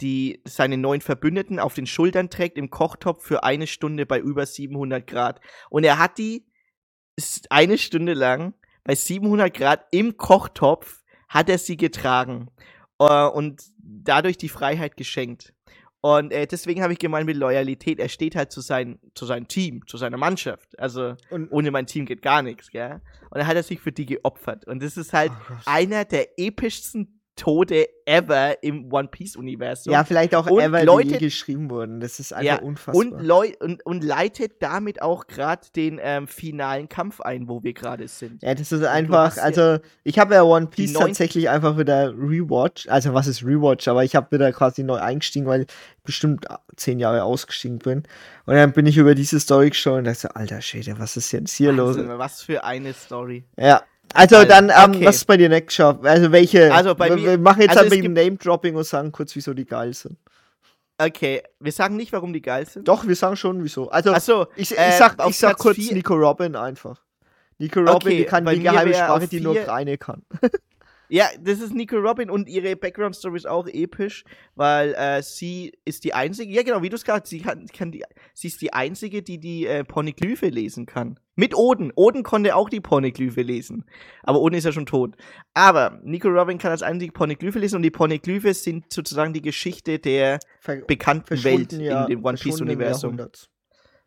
die, 0.01 0.43
seine 0.45 0.76
neun 0.76 1.01
Verbündeten 1.01 1.61
auf 1.61 1.74
den 1.74 1.87
Schultern 1.87 2.30
trägt 2.30 2.59
im 2.59 2.70
Kochtopf 2.70 3.24
für 3.24 3.45
eine 3.45 3.68
Stunde 3.68 4.07
bei 4.07 4.18
über 4.18 4.45
700 4.45 5.07
Grad. 5.07 5.41
Und 5.70 5.85
er 5.85 6.01
hat 6.01 6.18
die 6.18 6.49
eine 7.49 7.78
Stunde 7.78 8.14
lang 8.14 8.55
bei 8.85 8.95
700 8.95 9.55
Grad 9.55 9.87
im 9.91 10.16
Kochtopf 10.16 11.03
hat 11.28 11.49
er 11.49 11.59
sie 11.59 11.76
getragen 11.76 12.49
äh, 12.99 13.26
und 13.26 13.62
dadurch 13.78 14.37
die 14.37 14.49
Freiheit 14.49 14.97
geschenkt. 14.97 15.55
Und 16.01 16.33
äh, 16.33 16.49
deswegen 16.49 16.83
habe 16.83 16.93
ich 16.93 16.99
gemeint 16.99 17.26
mit 17.26 17.37
Loyalität, 17.37 18.01
er 18.01 18.09
steht 18.09 18.35
halt 18.35 18.51
zu, 18.51 18.61
sein, 18.61 18.99
zu 19.14 19.24
seinem 19.24 19.47
Team, 19.47 19.87
zu 19.87 19.97
seiner 19.97 20.16
Mannschaft. 20.16 20.76
Also 20.78 21.14
und 21.30 21.51
ohne 21.53 21.70
mein 21.70 21.87
Team 21.87 22.07
geht 22.07 22.22
gar 22.22 22.43
nichts, 22.43 22.70
gell? 22.70 23.01
Und 23.30 23.39
dann 23.39 23.47
hat 23.47 23.55
er 23.55 23.62
sich 23.62 23.80
für 23.80 23.93
die 23.93 24.07
geopfert. 24.07 24.66
Und 24.66 24.83
das 24.83 24.97
ist 24.97 25.12
halt 25.12 25.30
oh 25.30 25.55
einer 25.64 26.05
der 26.05 26.41
epischsten 26.41 27.21
Tode 27.37 27.87
ever 28.05 28.62
im 28.62 28.93
One 28.93 29.09
Piece 29.09 29.37
Universum. 29.37 29.93
Ja, 29.93 30.05
vielleicht 30.05 30.35
auch 30.35 30.49
und 30.49 30.61
ever, 30.61 30.85
Leute, 30.85 31.12
die 31.12 31.18
geschrieben 31.18 31.70
wurden. 31.70 32.01
Das 32.01 32.20
ist 32.20 32.33
einfach 32.33 32.61
ja, 32.61 32.62
unfassbar. 32.62 32.95
Und, 32.95 33.22
Leu 33.22 33.53
und, 33.61 33.85
und 33.87 34.05
leitet 34.05 34.62
damit 34.62 35.01
auch 35.01 35.26
gerade 35.26 35.62
den 35.74 35.99
ähm, 36.03 36.28
finalen 36.28 36.89
Kampf 36.89 37.20
ein, 37.20 37.49
wo 37.49 37.62
wir 37.62 37.72
gerade 37.72 38.07
sind. 38.09 38.43
Ja, 38.43 38.55
das 38.55 38.70
ist 38.70 38.85
einfach, 38.85 39.39
also 39.39 39.78
ich 40.05 40.18
habe 40.18 40.35
ja 40.35 40.43
One 40.43 40.66
Piece 40.66 40.93
tatsächlich 40.93 41.49
einfach 41.49 41.78
wieder 41.78 42.11
rewatch, 42.11 42.87
also 42.89 43.14
was 43.14 43.26
ist 43.26 43.43
rewatch, 43.45 43.89
aber 43.89 44.05
ich 44.05 44.14
habe 44.14 44.30
wieder 44.33 44.53
quasi 44.53 44.83
neu 44.83 44.99
eingestiegen, 44.99 45.47
weil 45.47 45.62
ich 45.62 45.68
bestimmt 46.05 46.47
zehn 46.76 46.99
Jahre 46.99 47.24
ausgestiegen 47.24 47.78
bin. 47.78 48.03
Und 48.45 48.55
dann 48.55 48.72
bin 48.72 48.87
ich 48.87 48.97
über 48.99 49.14
diese 49.14 49.41
Story 49.41 49.70
geschaut 49.70 49.99
und 49.99 50.05
dachte, 50.05 50.35
alter 50.37 50.61
Schäde, 50.61 50.99
was 50.99 51.16
ist 51.16 51.33
jetzt 51.33 51.53
hier 51.53 51.76
Wahnsinn, 51.76 52.07
los? 52.07 52.18
Was 52.18 52.43
für 52.43 52.64
eine 52.64 52.93
Story. 52.93 53.45
Ja, 53.57 53.83
also, 54.14 54.36
also 54.36 54.48
dann, 54.48 54.70
ähm, 54.70 54.96
okay. 54.96 55.06
was 55.06 55.16
ist 55.16 55.26
bei 55.26 55.36
dir 55.36 55.48
Next 55.48 55.76
Shop? 55.76 56.04
Also 56.04 56.32
welche? 56.32 56.72
Also 56.72 56.94
bei 56.94 57.10
mir, 57.10 57.22
wir 57.22 57.38
machen 57.38 57.62
jetzt 57.62 57.70
also 57.70 57.82
halt 57.82 57.92
wegen 57.92 58.12
Name-Dropping 58.12 58.74
und 58.76 58.84
sagen 58.84 59.12
kurz, 59.12 59.34
wieso 59.34 59.54
die 59.54 59.64
geil 59.64 59.94
sind. 59.94 60.18
Okay, 60.98 61.42
wir 61.58 61.72
sagen 61.72 61.96
nicht, 61.96 62.12
warum 62.12 62.32
die 62.32 62.42
geil 62.42 62.66
sind. 62.66 62.86
Doch, 62.86 63.06
wir 63.06 63.16
sagen 63.16 63.36
schon, 63.36 63.64
wieso. 63.64 63.90
Also, 63.90 64.16
so, 64.18 64.46
ich, 64.56 64.70
ich, 64.70 64.78
äh, 64.78 64.92
sag, 64.92 65.16
ich 65.28 65.36
sag 65.36 65.58
kurz 65.58 65.78
Nico 65.78 66.14
Robin 66.14 66.54
einfach. 66.54 67.02
Nico 67.58 67.80
Robin, 67.80 67.94
okay, 67.94 68.16
die 68.18 68.24
kann 68.24 68.46
die 68.46 68.60
geheime 68.60 68.94
Sprache, 68.94 69.26
die 69.28 69.40
nur 69.40 69.56
Reine 69.56 69.98
kann. 69.98 70.22
Ja, 71.12 71.28
das 71.38 71.60
ist 71.60 71.74
Nico 71.74 71.96
Robin 71.96 72.30
und 72.30 72.48
ihre 72.48 72.74
Background 72.74 73.14
Story 73.14 73.36
ist 73.36 73.46
auch 73.46 73.66
episch, 73.68 74.24
weil 74.54 74.94
äh, 74.94 75.22
sie 75.22 75.74
ist 75.84 76.04
die 76.04 76.14
einzige, 76.14 76.50
ja 76.50 76.62
genau, 76.62 76.80
wie 76.80 76.88
du 76.88 76.96
es 76.96 77.04
gerade, 77.04 77.28
sie 77.28 77.42
kann, 77.42 77.66
kann 77.66 77.92
die, 77.92 78.02
sie 78.32 78.48
ist 78.48 78.62
die 78.62 78.72
einzige, 78.72 79.22
die 79.22 79.38
die 79.38 79.66
äh, 79.66 79.84
Poneglyphe 79.84 80.48
lesen 80.48 80.86
kann. 80.86 81.20
Mit 81.35 81.57
Oden. 81.57 81.93
Oden 81.95 82.22
konnte 82.22 82.55
auch 82.55 82.68
die 82.68 82.80
Poneglyphe 82.80 83.43
lesen, 83.43 83.85
aber 84.22 84.41
Oden 84.41 84.59
ist 84.59 84.64
ja 84.64 84.72
schon 84.72 84.87
tot. 84.87 85.16
Aber 85.55 86.01
Nico 86.03 86.28
Robin 86.28 86.59
kann 86.59 86.70
als 86.70 86.83
einzige 86.83 87.12
Poneglyphe 87.12 87.59
lesen 87.59 87.76
und 87.76 87.83
die 87.83 87.91
Poneglyphe 87.91 88.53
sind 88.53 88.93
sozusagen 88.93 89.33
die 89.33 89.43
Geschichte 89.43 89.99
der 89.99 90.41
Ver 90.61 90.76
bekannten 90.83 91.43
Welt 91.43 91.72
ja, 91.72 92.03
in 92.03 92.09
dem 92.09 92.24
One 92.24 92.37
Piece 92.37 92.61
Universum. 92.61 93.18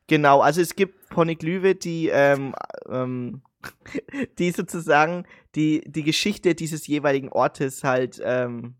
Genau, 0.07 0.41
also 0.41 0.61
es 0.61 0.75
gibt 0.75 1.09
Poneglyphe, 1.09 1.73
die 1.73 2.09
ähm, 2.09 2.53
ähm, 2.87 3.41
die 4.37 4.51
sozusagen 4.51 5.25
die, 5.55 5.81
die 5.85 6.03
Geschichte 6.03 6.55
dieses 6.55 6.87
jeweiligen 6.87 7.29
Ortes 7.29 7.83
halt, 7.83 8.21
ähm, 8.23 8.75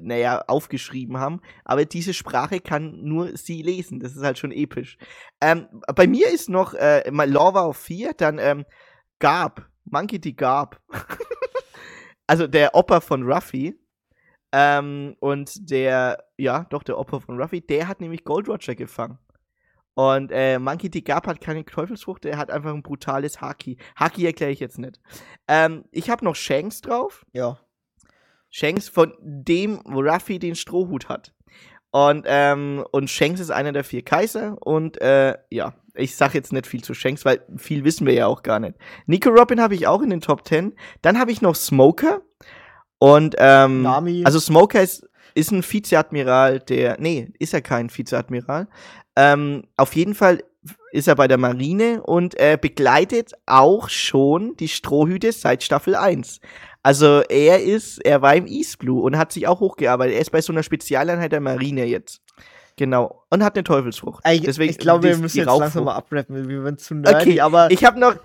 naja, 0.00 0.44
aufgeschrieben 0.46 1.18
haben. 1.18 1.40
Aber 1.64 1.84
diese 1.84 2.14
Sprache 2.14 2.60
kann 2.60 3.02
nur 3.02 3.36
sie 3.36 3.62
lesen. 3.62 4.00
Das 4.00 4.16
ist 4.16 4.22
halt 4.22 4.38
schon 4.38 4.52
episch. 4.52 4.98
Ähm, 5.40 5.68
bei 5.94 6.06
mir 6.06 6.28
ist 6.30 6.48
noch 6.48 6.74
äh, 6.74 7.08
Lava 7.10 7.62
auf 7.62 7.76
4, 7.78 8.14
dann 8.14 8.38
ähm, 8.38 8.64
Garb, 9.18 9.68
Monkey 9.84 10.20
D. 10.20 10.32
Garb. 10.32 10.80
also 12.26 12.46
der 12.46 12.74
Opa 12.74 13.00
von 13.00 13.22
Ruffy. 13.24 13.78
Ähm, 14.52 15.16
und 15.20 15.70
der, 15.70 16.24
ja, 16.36 16.66
doch, 16.70 16.82
der 16.82 16.98
Opa 16.98 17.20
von 17.20 17.40
Ruffy, 17.40 17.62
der 17.62 17.88
hat 17.88 18.00
nämlich 18.00 18.24
Gold 18.24 18.48
Roger 18.48 18.74
gefangen. 18.74 19.18
Und 19.94 20.30
äh, 20.32 20.58
Monkey 20.58 20.88
D. 20.88 21.02
Gap 21.02 21.26
hat 21.26 21.40
keine 21.40 21.64
Teufelsfrucht, 21.64 22.24
er 22.24 22.38
hat 22.38 22.50
einfach 22.50 22.72
ein 22.72 22.82
brutales 22.82 23.40
Haki. 23.40 23.76
Haki 23.96 24.24
erkläre 24.24 24.50
ich 24.50 24.60
jetzt 24.60 24.78
nicht. 24.78 25.00
Ähm, 25.48 25.84
ich 25.90 26.08
habe 26.08 26.24
noch 26.24 26.34
Shanks 26.34 26.80
drauf. 26.80 27.26
Ja. 27.32 27.58
Shanks, 28.52 28.88
von 28.88 29.14
dem 29.20 29.78
Ruffy 29.78 30.38
den 30.38 30.54
Strohhut 30.54 31.08
hat. 31.08 31.32
Und, 31.90 32.24
ähm, 32.26 32.84
und 32.92 33.10
Shanks 33.10 33.40
ist 33.40 33.50
einer 33.50 33.72
der 33.72 33.82
vier 33.82 34.02
Kaiser. 34.02 34.56
Und 34.60 35.00
äh, 35.00 35.36
ja, 35.50 35.74
ich 35.94 36.16
sag 36.16 36.34
jetzt 36.34 36.52
nicht 36.52 36.66
viel 36.66 36.84
zu 36.84 36.94
Shanks, 36.94 37.24
weil 37.24 37.44
viel 37.56 37.84
wissen 37.84 38.06
wir 38.06 38.14
ja 38.14 38.26
auch 38.26 38.42
gar 38.42 38.60
nicht. 38.60 38.76
Nico 39.06 39.30
Robin 39.30 39.60
habe 39.60 39.74
ich 39.74 39.86
auch 39.86 40.02
in 40.02 40.10
den 40.10 40.20
Top 40.20 40.46
10. 40.46 40.74
Dann 41.00 41.18
habe 41.18 41.32
ich 41.32 41.42
noch 41.42 41.56
Smoker. 41.56 42.20
Und 42.98 43.34
ähm, 43.38 43.82
Nami. 43.82 44.22
also 44.24 44.38
Smoker 44.38 44.82
ist, 44.82 45.08
ist 45.34 45.50
ein 45.50 45.64
Vizeadmiral, 45.64 46.60
der. 46.60 46.98
Nee, 47.00 47.32
ist 47.38 47.54
er 47.54 47.62
kein 47.62 47.90
Vizeadmiral. 47.94 48.68
Ähm, 49.16 49.64
auf 49.76 49.96
jeden 49.96 50.14
Fall 50.14 50.42
ist 50.92 51.08
er 51.08 51.16
bei 51.16 51.26
der 51.26 51.38
Marine 51.38 52.02
und 52.02 52.38
äh, 52.38 52.56
begleitet 52.60 53.32
auch 53.46 53.88
schon 53.88 54.56
die 54.56 54.68
Strohhüte 54.68 55.32
seit 55.32 55.62
Staffel 55.62 55.96
1. 55.96 56.40
Also 56.82 57.22
er 57.28 57.62
ist, 57.62 58.04
er 58.04 58.22
war 58.22 58.34
im 58.34 58.46
East 58.46 58.78
Blue 58.78 59.02
und 59.02 59.16
hat 59.16 59.32
sich 59.32 59.46
auch 59.46 59.60
hochgearbeitet. 59.60 60.16
Er 60.16 60.20
ist 60.20 60.30
bei 60.30 60.40
so 60.40 60.52
einer 60.52 60.62
Spezialeinheit 60.62 61.32
der 61.32 61.40
Marine 61.40 61.84
jetzt. 61.84 62.20
Genau. 62.76 63.24
Und 63.30 63.44
hat 63.44 63.54
eine 63.54 63.64
Teufelsfrucht. 63.64 64.24
Ich, 64.28 64.42
Deswegen, 64.42 64.70
ich 64.70 64.78
glaube, 64.78 65.04
wir 65.04 65.16
müssen 65.16 65.38
jetzt 65.38 65.46
langsam 65.46 65.84
mal 65.84 65.94
abrappen. 65.94 66.48
Wir 66.48 66.64
werden 66.64 66.78
zu 66.78 66.94
nerdy, 66.94 67.32
okay, 67.32 67.40
aber. 67.40 67.70
Ich 67.70 67.84
habe 67.84 68.00
noch 68.00 68.16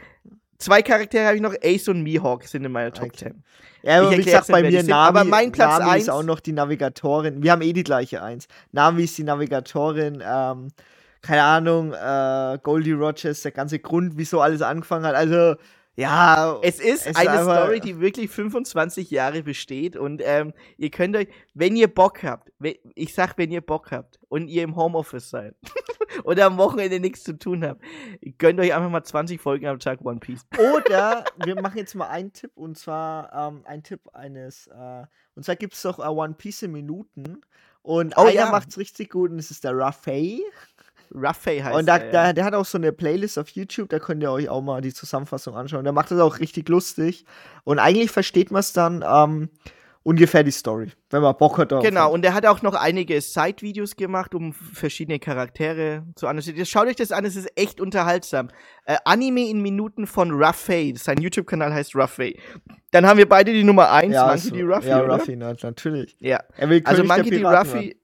zwei 0.57 0.81
Charaktere, 0.81 1.25
habe 1.25 1.35
ich 1.35 1.41
noch. 1.41 1.53
Ace 1.63 1.89
und 1.89 2.01
Mihawk 2.01 2.45
sind 2.45 2.65
in 2.65 2.71
meiner 2.71 2.91
Top 2.91 3.09
okay. 3.09 3.31
10. 3.31 3.43
Ja, 3.83 3.99
aber 3.99 4.11
ich 4.11 4.17
wie 4.19 4.23
gesagt, 4.23 4.47
bei 4.47 4.63
mir 4.63 4.83
Navi, 4.83 4.91
aber 4.91 5.23
mein 5.23 5.51
Platz 5.51 5.79
Navi 5.79 5.91
1 5.91 6.03
ist 6.03 6.09
auch 6.09 6.23
noch 6.23 6.39
die 6.39 6.51
Navigatorin. 6.51 7.43
Wir 7.43 7.51
haben 7.51 7.61
eh 7.61 7.73
die 7.73 7.83
gleiche 7.83 8.23
Eins. 8.23 8.47
Navi 8.71 9.03
ist 9.03 9.17
die 9.17 9.23
Navigatorin. 9.23 10.23
Ähm, 10.25 10.69
keine 11.21 11.43
Ahnung, 11.43 11.93
äh, 11.93 12.57
Goldie 12.63 12.93
Rogers, 12.93 13.41
der 13.41 13.51
ganze 13.51 13.79
Grund, 13.79 14.13
wieso 14.15 14.39
alles 14.41 14.61
angefangen 14.61 15.05
hat. 15.05 15.15
Also, 15.15 15.55
ja. 15.97 16.59
Es 16.61 16.79
ist 16.79 17.07
es 17.07 17.15
eine 17.15 17.41
Story, 17.43 17.79
die 17.79 17.99
wirklich 17.99 18.29
25 18.29 19.09
Jahre 19.09 19.43
besteht 19.43 19.95
und 19.95 20.21
ähm, 20.23 20.53
ihr 20.77 20.91
könnt 20.91 21.15
euch, 21.15 21.27
wenn 21.53 21.75
ihr 21.75 21.87
Bock 21.87 22.23
habt, 22.23 22.51
ich 22.95 23.13
sag, 23.13 23.37
wenn 23.37 23.51
ihr 23.51 23.61
Bock 23.61 23.91
habt 23.91 24.19
und 24.29 24.47
ihr 24.47 24.63
im 24.63 24.75
Homeoffice 24.75 25.29
seid 25.29 25.55
oder 26.23 26.45
am 26.45 26.57
Wochenende 26.57 26.99
nichts 26.99 27.23
zu 27.23 27.37
tun 27.37 27.65
habt, 27.65 27.81
gönnt 28.37 28.59
euch 28.59 28.73
einfach 28.73 28.89
mal 28.89 29.03
20 29.03 29.41
Folgen 29.41 29.65
am 29.67 29.79
Tag 29.79 30.05
One 30.05 30.19
Piece. 30.19 30.45
Oder 30.75 31.25
wir 31.43 31.59
machen 31.59 31.77
jetzt 31.77 31.95
mal 31.95 32.07
einen 32.07 32.31
Tipp 32.31 32.51
und 32.55 32.77
zwar 32.77 33.33
ähm, 33.33 33.63
ein 33.65 33.83
Tipp 33.83 34.01
eines, 34.13 34.67
äh, 34.67 35.03
und 35.35 35.43
zwar 35.43 35.55
gibt 35.55 35.73
es 35.73 35.81
doch 35.81 35.99
uh, 35.99 36.21
One 36.21 36.35
Piece 36.35 36.63
in 36.63 36.71
Minuten 36.71 37.41
und 37.81 38.17
oh, 38.17 38.21
einer 38.21 38.33
ja. 38.33 38.51
macht's 38.51 38.77
richtig 38.77 39.09
gut 39.09 39.31
und 39.31 39.37
das 39.37 39.49
ist 39.49 39.63
der 39.63 39.75
Raffae. 39.75 40.41
Ruffy 41.13 41.59
heißt 41.59 41.75
Und 41.75 41.85
da, 41.87 41.97
er, 41.97 42.13
ja. 42.13 42.33
der 42.33 42.45
hat 42.45 42.53
auch 42.53 42.65
so 42.65 42.77
eine 42.77 42.91
Playlist 42.91 43.37
auf 43.37 43.49
YouTube, 43.49 43.89
da 43.89 43.99
könnt 43.99 44.21
ihr 44.21 44.31
euch 44.31 44.49
auch 44.49 44.61
mal 44.61 44.81
die 44.81 44.93
Zusammenfassung 44.93 45.55
anschauen. 45.55 45.83
Der 45.83 45.93
macht 45.93 46.11
das 46.11 46.19
auch 46.19 46.39
richtig 46.39 46.69
lustig. 46.69 47.25
Und 47.63 47.79
eigentlich 47.79 48.11
versteht 48.11 48.51
man 48.51 48.59
es 48.59 48.73
dann 48.73 49.03
ähm, 49.07 49.49
ungefähr 50.07 50.41
die 50.43 50.51
Story, 50.51 50.91
wenn 51.09 51.21
man 51.21 51.35
Bock 51.37 51.57
hat. 51.57 51.71
Darauf. 51.71 51.83
Genau, 51.83 52.13
und 52.13 52.23
er 52.23 52.33
hat 52.33 52.45
auch 52.45 52.61
noch 52.61 52.75
einige 52.75 53.19
Side-Videos 53.19 53.97
gemacht, 53.97 54.33
um 54.33 54.53
verschiedene 54.53 55.19
Charaktere 55.19 56.03
zu 56.15 56.27
analysieren. 56.27 56.65
Schaut 56.65 56.87
euch 56.87 56.95
das 56.95 57.11
an, 57.11 57.25
es 57.25 57.35
ist 57.35 57.49
echt 57.55 57.81
unterhaltsam. 57.81 58.49
Äh, 58.85 58.95
Anime 59.03 59.49
in 59.49 59.61
Minuten 59.61 60.07
von 60.07 60.31
Ruffy. 60.31 60.93
Sein 60.97 61.19
YouTube-Kanal 61.19 61.73
heißt 61.73 61.93
Ruffy. 61.93 62.39
Dann 62.91 63.05
haben 63.05 63.17
wir 63.17 63.27
beide 63.27 63.51
die 63.51 63.65
Nummer 63.65 63.91
1, 63.91 64.13
ja, 64.13 64.27
Monkey 64.27 64.51
D. 64.51 64.61
Ruffy. 64.61 64.87
Ja, 64.87 64.99
Ruffy, 64.99 65.35
natürlich. 65.35 66.15
Ja. 66.19 66.41
also 66.85 67.03
Monkey 67.03 67.29
D. 67.29 67.43
Ruffy 67.43 67.97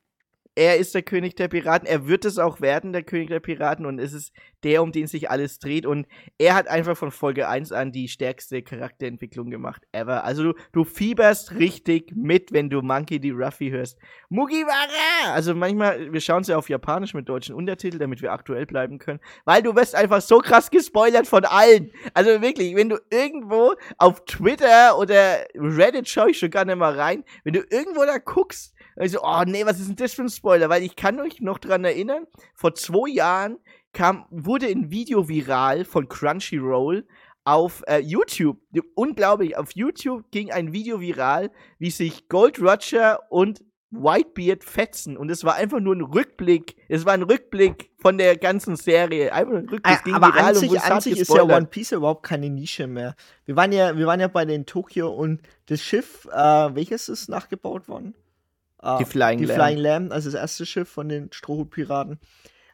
er 0.56 0.78
ist 0.78 0.94
der 0.94 1.02
König 1.02 1.36
der 1.36 1.48
Piraten, 1.48 1.88
er 1.88 2.08
wird 2.08 2.26
es 2.26 2.38
auch 2.38 2.62
werden, 2.62 2.94
der 2.94 3.04
König 3.04 3.30
der 3.30 3.40
Piraten, 3.40 3.86
und 3.86 4.00
es 4.00 4.14
ist 4.14 4.34
der, 4.64 4.82
um 4.82 4.92
den 4.92 5.08
sich 5.08 5.30
alles 5.30 5.60
dreht. 5.60 5.86
Und 5.86 6.08
er 6.38 6.56
hat 6.56 6.68
einfach 6.68 6.96
von 6.96 7.12
Folge 7.12 7.48
1 7.48 7.72
an 7.72 7.92
die 7.92 8.08
stärkste 8.08 8.62
Charakterentwicklung 8.62 9.50
gemacht 9.50 9.84
ever. 9.92 10.24
Also 10.24 10.44
du, 10.44 10.54
du 10.72 10.84
fieberst 10.84 11.54
richtig 11.56 12.14
mit, 12.16 12.52
wenn 12.52 12.70
du 12.70 12.82
Monkey 12.82 13.20
D. 13.20 13.32
Ruffy 13.32 13.70
hörst. 13.70 13.98
Mugiwara! 14.30 15.34
Also 15.34 15.54
manchmal, 15.54 16.12
wir 16.12 16.22
schauen 16.22 16.42
es 16.42 16.48
ja 16.48 16.58
auf 16.58 16.70
Japanisch 16.70 17.14
mit 17.14 17.28
deutschen 17.28 17.56
Untertiteln, 17.56 18.00
damit 18.00 18.22
wir 18.22 18.32
aktuell 18.32 18.66
bleiben 18.66 19.00
können, 19.00 19.20
weil 19.46 19.62
du 19.62 19.76
wirst 19.76 19.96
einfach 19.96 20.22
so 20.22 20.40
krass 20.40 20.72
gespoilert 20.72 21.28
von 21.28 21.46
allen. 21.46 21.92
Also 22.14 22.42
wirklich, 22.42 22.76
wenn 22.76 22.90
du 22.90 23.00
irgendwo 23.10 23.74
auf 23.98 24.24
Twitter 24.26 24.98
oder 24.98 25.46
Reddit 25.56 26.08
schaue 26.08 26.32
ich 26.32 26.40
schon 26.40 26.52
gar 26.52 26.66
nicht 26.66 26.78
mal 26.78 26.98
rein, 26.98 27.24
wenn 27.44 27.54
du 27.54 27.62
irgendwo 27.70 28.06
da 28.06 28.18
guckst, 28.18 28.73
also, 28.96 29.20
oh 29.24 29.44
nee, 29.46 29.66
was 29.66 29.80
ist 29.80 29.90
denn 29.90 29.96
das 29.96 30.14
für 30.14 30.24
ein 30.24 30.30
Spoiler? 30.30 30.70
Weil 30.70 30.84
ich 30.84 30.96
kann 30.96 31.20
euch 31.20 31.42
noch 31.42 31.60
dran 31.60 31.84
erinnern, 31.86 32.28
vor 32.54 32.76
zwei 32.76 33.10
Jahren 33.10 33.58
kam, 33.94 34.26
wurde 34.30 34.68
ein 34.68 34.92
Video 34.92 35.28
viral 35.28 35.86
von 35.86 36.08
Crunchyroll 36.08 37.06
auf 37.46 37.84
äh, 37.88 38.00
YouTube. 38.00 38.58
Unglaublich, 38.96 39.58
auf 39.58 39.72
YouTube 39.74 40.32
ging 40.32 40.52
ein 40.52 40.74
Video 40.74 41.00
viral, 41.00 41.52
wie 41.80 41.92
sich 41.92 42.28
Gold 42.30 42.60
Roger 42.62 43.20
und 43.30 43.64
Whitebeard 43.94 44.64
fetzen 44.64 45.18
und 45.18 45.30
es 45.30 45.44
war 45.44 45.56
einfach 45.56 45.80
nur 45.80 45.96
ein 45.96 46.02
Rückblick. 46.02 46.76
Es 46.90 47.06
war 47.06 47.14
ein 47.14 47.22
Rückblick 47.22 47.92
von 48.00 48.18
der 48.18 48.38
ganzen 48.38 48.76
Serie. 48.76 49.32
Einfach 49.32 49.54
ein 49.54 49.70
Rückblick. 49.70 50.14
Ah, 50.14 50.16
aber 50.16 50.34
an 50.36 50.56
sich, 50.56 50.82
an 50.82 51.00
sich 51.00 51.20
ist 51.20 51.34
ja 51.34 51.44
One 51.44 51.68
Piece 51.68 51.92
überhaupt 51.92 52.24
keine 52.24 52.50
Nische 52.50 52.88
mehr. 52.88 53.16
Wir 53.46 53.56
waren 53.56 53.72
ja, 53.72 53.96
wir 53.96 54.08
waren 54.08 54.20
ja 54.20 54.28
bei 54.28 54.46
den 54.46 54.66
Tokio 54.66 55.14
und 55.14 55.42
das 55.68 55.82
Schiff, 55.82 56.28
äh, 56.32 56.36
welches 56.36 57.08
ist 57.08 57.30
nachgebaut 57.30 57.88
worden? 57.88 58.16
Ah, 58.84 58.98
die 58.98 59.06
Flying 59.06 59.40
die 59.40 59.46
Lamb. 59.46 59.60
Flying 59.60 59.78
Lamb, 59.78 60.12
also 60.12 60.30
das 60.30 60.40
erste 60.40 60.66
Schiff 60.66 60.90
von 60.90 61.08
den 61.08 61.32
Strohhutpiraten. 61.32 62.20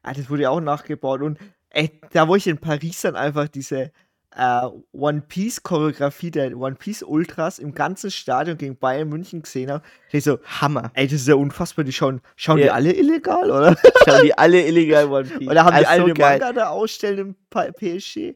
Ah, 0.02 0.14
das 0.14 0.30
wurde 0.30 0.44
ja 0.44 0.50
auch 0.50 0.62
nachgebaut. 0.62 1.22
Und 1.22 1.38
ey, 1.70 1.92
da 2.12 2.28
wo 2.28 2.36
ich 2.36 2.48
in 2.48 2.58
Paris 2.58 3.02
dann 3.02 3.16
einfach 3.16 3.48
diese, 3.48 3.92
äh, 4.36 4.68
One 4.92 5.22
Piece 5.28 5.64
Choreografie 5.64 6.32
der 6.32 6.56
One 6.58 6.76
Piece 6.76 7.04
Ultras 7.04 7.60
im 7.60 7.74
ganzen 7.74 8.12
Stadion 8.12 8.58
gegen 8.58 8.78
Bayern 8.78 9.10
München 9.10 9.42
gesehen 9.42 9.72
habe, 9.72 9.84
ich 10.12 10.24
so, 10.24 10.40
Hammer. 10.44 10.92
Ey, 10.94 11.08
das 11.08 11.22
ist 11.22 11.28
ja 11.28 11.36
unfassbar. 11.36 11.86
Die 11.86 11.94
schauen, 11.94 12.22
schauen 12.36 12.60
ja. 12.60 12.66
die 12.66 12.72
alle 12.72 12.94
illegal, 12.94 13.52
oder? 13.52 13.76
Schauen 14.06 14.24
die 14.24 14.38
alle 14.38 14.66
illegal 14.66 15.06
One 15.08 15.24
Piece. 15.38 15.48
Oder 15.48 15.66
haben 15.66 15.78
die 15.78 15.86
alle 15.86 16.02
so 16.02 16.14
Manga 16.22 16.54
da 16.54 16.70
ausstellen 16.70 17.36
im 17.52 17.74
PSG? 17.74 18.36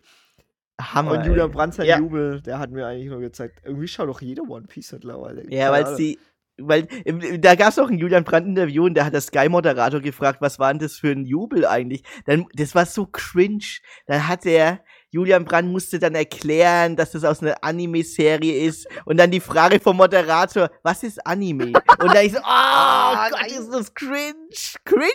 Hammer. 0.82 1.11
Und 1.11 1.26
Julian 1.26 1.51
Brandt 1.51 1.76
sein 1.76 1.86
ja. 1.86 1.99
Jubel, 1.99 2.41
der 2.41 2.59
hat 2.59 2.71
mir 2.71 2.88
eigentlich 2.88 3.09
nur 3.09 3.19
gezeigt, 3.19 3.61
irgendwie 3.63 3.88
schaut 3.88 4.09
doch 4.09 4.21
jeder 4.21 4.43
One 4.43 4.65
Piece 4.67 4.91
mittlerweile. 4.91 5.49
Ja, 5.51 5.71
weil 5.71 5.95
sie 5.95 6.19
weil 6.57 6.87
da 7.39 7.55
gab 7.55 7.69
es 7.69 7.79
auch 7.79 7.89
ein 7.89 7.97
Julian 7.97 8.23
Brandt 8.23 8.47
Interview 8.47 8.85
und 8.85 8.93
da 8.93 9.05
hat 9.05 9.13
der 9.13 9.21
Sky 9.21 9.49
Moderator 9.49 10.01
gefragt, 10.01 10.41
was 10.41 10.59
war 10.59 10.71
denn 10.71 10.79
das 10.79 10.97
für 10.97 11.11
ein 11.11 11.25
Jubel 11.25 11.65
eigentlich? 11.65 12.03
Dann 12.25 12.45
das 12.53 12.75
war 12.75 12.85
so 12.85 13.07
cringe. 13.07 13.79
Da 14.05 14.27
hat 14.27 14.45
der 14.45 14.83
Julian 15.09 15.45
Brandt 15.45 15.71
musste 15.71 15.99
dann 15.99 16.15
erklären, 16.15 16.95
dass 16.95 17.11
das 17.11 17.23
aus 17.23 17.41
einer 17.41 17.63
Anime-Serie 17.63 18.65
ist 18.67 18.87
und 19.05 19.17
dann 19.17 19.29
die 19.29 19.39
Frage 19.39 19.79
vom 19.79 19.97
Moderator, 19.97 20.71
was 20.81 21.03
ist 21.03 21.25
Anime? 21.25 21.73
Und 21.99 22.13
da 22.13 22.21
ich 22.21 22.33
so, 22.33 22.39
oh, 22.43 22.43
oh 22.43 23.29
Gott, 23.29 23.51
ist 23.51 23.71
das 23.71 23.93
cringe, 23.93 24.33
cringe. 24.85 25.11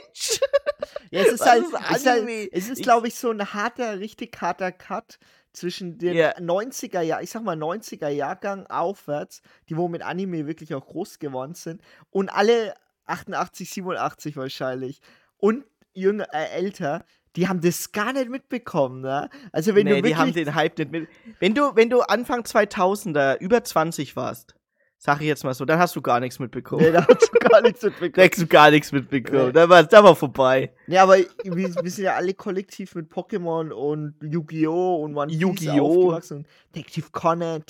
Ja, 1.11 1.23
es 1.23 1.33
ist 1.33 1.41
was 1.41 1.49
halt, 1.49 1.65
ist 1.65 2.07
Anime? 2.07 2.33
Ist 2.33 2.53
halt, 2.53 2.53
es 2.53 2.69
ist 2.69 2.83
glaube 2.83 3.09
ich 3.09 3.17
so 3.17 3.31
ein 3.31 3.53
harter, 3.53 3.99
richtig 3.99 4.41
harter 4.41 4.71
Cut 4.71 5.19
zwischen 5.59 5.99
den 5.99 6.15
yeah. 6.15 6.39
90er 6.39 7.01
Jahr, 7.01 7.23
ich 7.23 7.31
sag 7.31 7.43
mal 7.43 7.57
90er 7.57 8.09
Jahrgang 8.09 8.67
aufwärts, 8.67 9.43
die 9.69 9.77
wo 9.77 9.89
mit 9.89 10.03
Anime 10.03 10.47
wirklich 10.47 10.75
auch 10.75 10.87
groß 10.87 11.19
geworden 11.19 11.55
sind 11.55 11.83
und 12.11 12.29
alle 12.29 12.75
88, 13.07 13.69
87 13.71 14.37
wahrscheinlich 14.37 15.01
und 15.37 15.65
jünger, 15.93 16.27
äh, 16.33 16.51
älter, 16.51 17.05
die 17.37 17.49
haben 17.49 17.61
das 17.61 17.93
gar 17.93 18.13
nicht 18.13 18.31
mitbekommen, 18.31 19.03
ne? 19.03 19.29
Also 19.53 19.75
wenn 19.75 19.85
nee, 19.85 19.91
du 19.91 19.97
wirklich 19.97 20.15
die 20.15 20.19
haben 20.19 20.33
den 20.33 20.55
Hype 20.55 20.79
nicht 20.79 20.91
mit. 20.91 21.09
Wenn 21.39 21.55
du 21.55 21.77
wenn 21.77 21.91
du 21.91 22.01
Anfang 22.01 22.41
2000er 22.41 23.39
über 23.39 23.63
20 23.63 24.17
warst, 24.17 24.55
Sag 25.01 25.21
ich 25.21 25.29
jetzt 25.29 25.45
mal 25.45 25.55
so, 25.55 25.65
dann 25.65 25.79
hast 25.79 25.95
du 25.95 26.03
gar 26.03 26.19
nichts 26.19 26.41
mitbekommen. 26.41 26.83
Nee, 26.83 26.91
da 26.91 27.07
hast 27.07 27.31
du 27.33 27.39
gar 27.39 27.63
nichts 27.63 27.83
mitbekommen. 27.85 28.13
da 28.15 28.23
hast 28.23 28.39
du 28.39 28.47
gar 28.49 28.71
nichts 28.73 28.91
mitbekommen. 28.91 29.47
Nee. 29.47 29.53
Da, 29.53 29.69
war, 29.69 29.85
da 29.85 30.03
war 30.03 30.17
vorbei. 30.17 30.73
Ja, 30.89 31.05
aber 31.05 31.19
wir, 31.19 31.55
wir, 31.55 31.91
sind 31.91 32.05
ja 32.05 32.17
alle 32.17 32.35
kollektiv 32.35 32.97
mit 32.97 33.09
Pokémon 33.09 33.71
und 33.71 34.15
Yu-Gi-Oh! 34.21 35.05
und 35.05 35.17
One 35.17 35.29
Piece 35.29 35.41
Yu-Gi-Oh! 35.41 35.87
aufgewachsen. 35.87 36.47
Detective 36.75 37.07
Conan, 37.13 37.63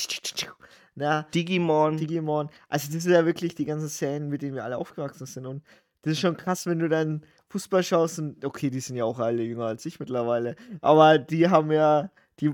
na, 0.94 1.22
Digimon. 1.34 1.96
Digimon. 1.98 2.48
Also 2.68 2.92
das 2.92 3.04
sind 3.04 3.12
ja 3.12 3.24
wirklich 3.24 3.54
die 3.54 3.66
ganzen 3.66 3.88
Serien, 3.88 4.28
mit 4.30 4.42
denen 4.42 4.54
wir 4.54 4.64
alle 4.64 4.78
aufgewachsen 4.78 5.26
sind. 5.26 5.46
Und 5.46 5.62
das 6.02 6.14
ist 6.14 6.20
schon 6.20 6.36
krass, 6.36 6.66
wenn 6.66 6.78
du 6.78 6.88
dann 6.88 7.24
Fußball 7.50 7.82
schaust 7.82 8.18
und 8.18 8.44
okay, 8.44 8.70
die 8.70 8.80
sind 8.80 8.96
ja 8.96 9.04
auch 9.04 9.18
alle 9.18 9.42
jünger 9.42 9.66
als 9.66 9.86
ich 9.86 10.00
mittlerweile. 10.00 10.56
Aber 10.80 11.18
die 11.18 11.48
haben 11.48 11.70
ja, 11.70 12.10
die 12.40 12.52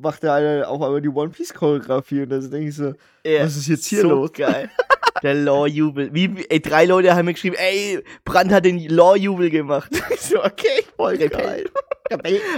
macht 0.00 0.24
er 0.24 0.34
eine, 0.34 0.68
auch 0.68 0.82
einmal 0.82 1.00
die 1.00 1.08
One 1.08 1.30
Piece 1.30 1.54
Choreografie 1.54 2.22
und 2.22 2.30
da 2.30 2.38
denke 2.38 2.68
ich 2.68 2.76
so, 2.76 2.94
ja, 3.24 3.44
was 3.44 3.56
ist 3.56 3.68
jetzt 3.68 3.86
hier 3.86 4.02
so 4.02 4.08
los? 4.08 4.32
geil. 4.32 4.70
Der 5.22 5.34
Law-Jubel. 5.34 6.12
Wie, 6.12 6.44
ey, 6.50 6.60
drei 6.60 6.84
Leute 6.84 7.14
haben 7.14 7.24
mir 7.24 7.32
geschrieben, 7.32 7.56
ey, 7.58 8.04
Brand 8.24 8.52
hat 8.52 8.66
den 8.66 8.78
Law-Jubel 8.78 9.50
gemacht. 9.50 9.90
Ich 10.10 10.20
so, 10.20 10.44
okay, 10.44 10.84
voll 10.96 11.16
geil. 11.16 11.70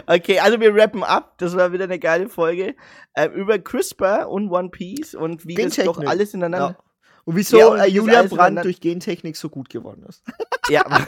okay, 0.07 0.39
also 0.41 0.61
wir 0.61 0.75
rappen 0.75 1.05
ab. 1.05 1.35
Das 1.39 1.57
war 1.57 1.73
wieder 1.73 1.85
eine 1.85 1.99
geile 1.99 2.29
Folge. 2.29 2.75
Ähm, 3.15 3.33
über 3.33 3.59
CRISPR 3.59 4.29
und 4.29 4.51
One 4.51 4.71
Piece 4.71 5.15
und 5.15 5.47
wie 5.47 5.55
das 5.55 5.77
doch 5.77 6.01
alles 6.01 6.35
ineinander. 6.35 6.77
Ja. 6.79 6.85
Und 7.25 7.37
wieso 7.37 7.59
ja, 7.59 7.67
und 7.69 7.79
äh, 7.79 7.87
Julian 7.87 8.29
Brandt 8.29 8.65
durch 8.65 8.81
Gentechnik 8.81 9.37
so 9.37 9.49
gut 9.49 9.69
geworden 9.69 10.05
ist. 10.09 10.25
ja. 10.69 10.85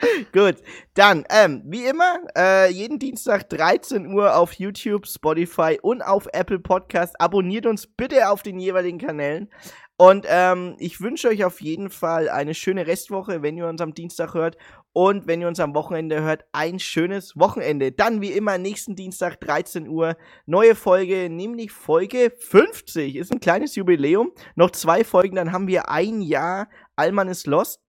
Gut, 0.32 0.56
dann, 0.94 1.24
ähm, 1.30 1.62
wie 1.66 1.84
immer, 1.84 2.20
äh, 2.36 2.70
jeden 2.70 2.98
Dienstag 2.98 3.48
13 3.50 4.12
Uhr 4.12 4.36
auf 4.36 4.54
YouTube, 4.54 5.06
Spotify 5.06 5.78
und 5.80 6.02
auf 6.02 6.26
Apple 6.32 6.58
Podcast. 6.58 7.20
Abonniert 7.20 7.66
uns 7.66 7.86
bitte 7.86 8.30
auf 8.30 8.42
den 8.42 8.58
jeweiligen 8.58 8.98
Kanälen. 8.98 9.50
Und 9.96 10.24
ähm, 10.30 10.76
ich 10.78 11.02
wünsche 11.02 11.28
euch 11.28 11.44
auf 11.44 11.60
jeden 11.60 11.90
Fall 11.90 12.30
eine 12.30 12.54
schöne 12.54 12.86
Restwoche, 12.86 13.42
wenn 13.42 13.58
ihr 13.58 13.66
uns 13.66 13.82
am 13.82 13.92
Dienstag 13.92 14.32
hört. 14.32 14.56
Und 14.94 15.26
wenn 15.26 15.42
ihr 15.42 15.48
uns 15.48 15.60
am 15.60 15.74
Wochenende 15.74 16.22
hört, 16.22 16.46
ein 16.52 16.78
schönes 16.78 17.36
Wochenende. 17.36 17.92
Dann 17.92 18.22
wie 18.22 18.32
immer 18.32 18.56
nächsten 18.56 18.96
Dienstag 18.96 19.38
13 19.40 19.88
Uhr 19.88 20.16
neue 20.46 20.74
Folge, 20.74 21.28
nämlich 21.28 21.70
Folge 21.70 22.32
50. 22.38 23.16
Ist 23.16 23.30
ein 23.30 23.40
kleines 23.40 23.74
Jubiläum. 23.74 24.32
Noch 24.54 24.70
zwei 24.70 25.04
Folgen, 25.04 25.36
dann 25.36 25.52
haben 25.52 25.68
wir 25.68 25.90
ein 25.90 26.22
Jahr 26.22 26.70
Allmann 26.96 27.28
ist 27.28 27.46
Lost. 27.46 27.80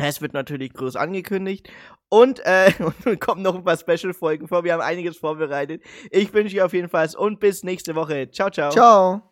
Es 0.00 0.20
wird 0.20 0.32
natürlich 0.32 0.72
groß 0.72 0.96
angekündigt. 0.96 1.70
Und, 2.08 2.40
äh, 2.44 2.72
kommen 3.20 3.42
noch 3.42 3.54
ein 3.54 3.64
paar 3.64 3.76
Special-Folgen 3.76 4.48
vor. 4.48 4.64
Wir 4.64 4.72
haben 4.72 4.82
einiges 4.82 5.16
vorbereitet. 5.16 5.82
Ich 6.10 6.32
wünsche 6.32 6.56
euch 6.56 6.62
auf 6.62 6.72
jeden 6.72 6.88
Fall 6.88 7.08
und 7.16 7.40
bis 7.40 7.62
nächste 7.62 7.94
Woche. 7.94 8.30
Ciao, 8.30 8.50
ciao. 8.50 8.70
Ciao. 8.70 9.29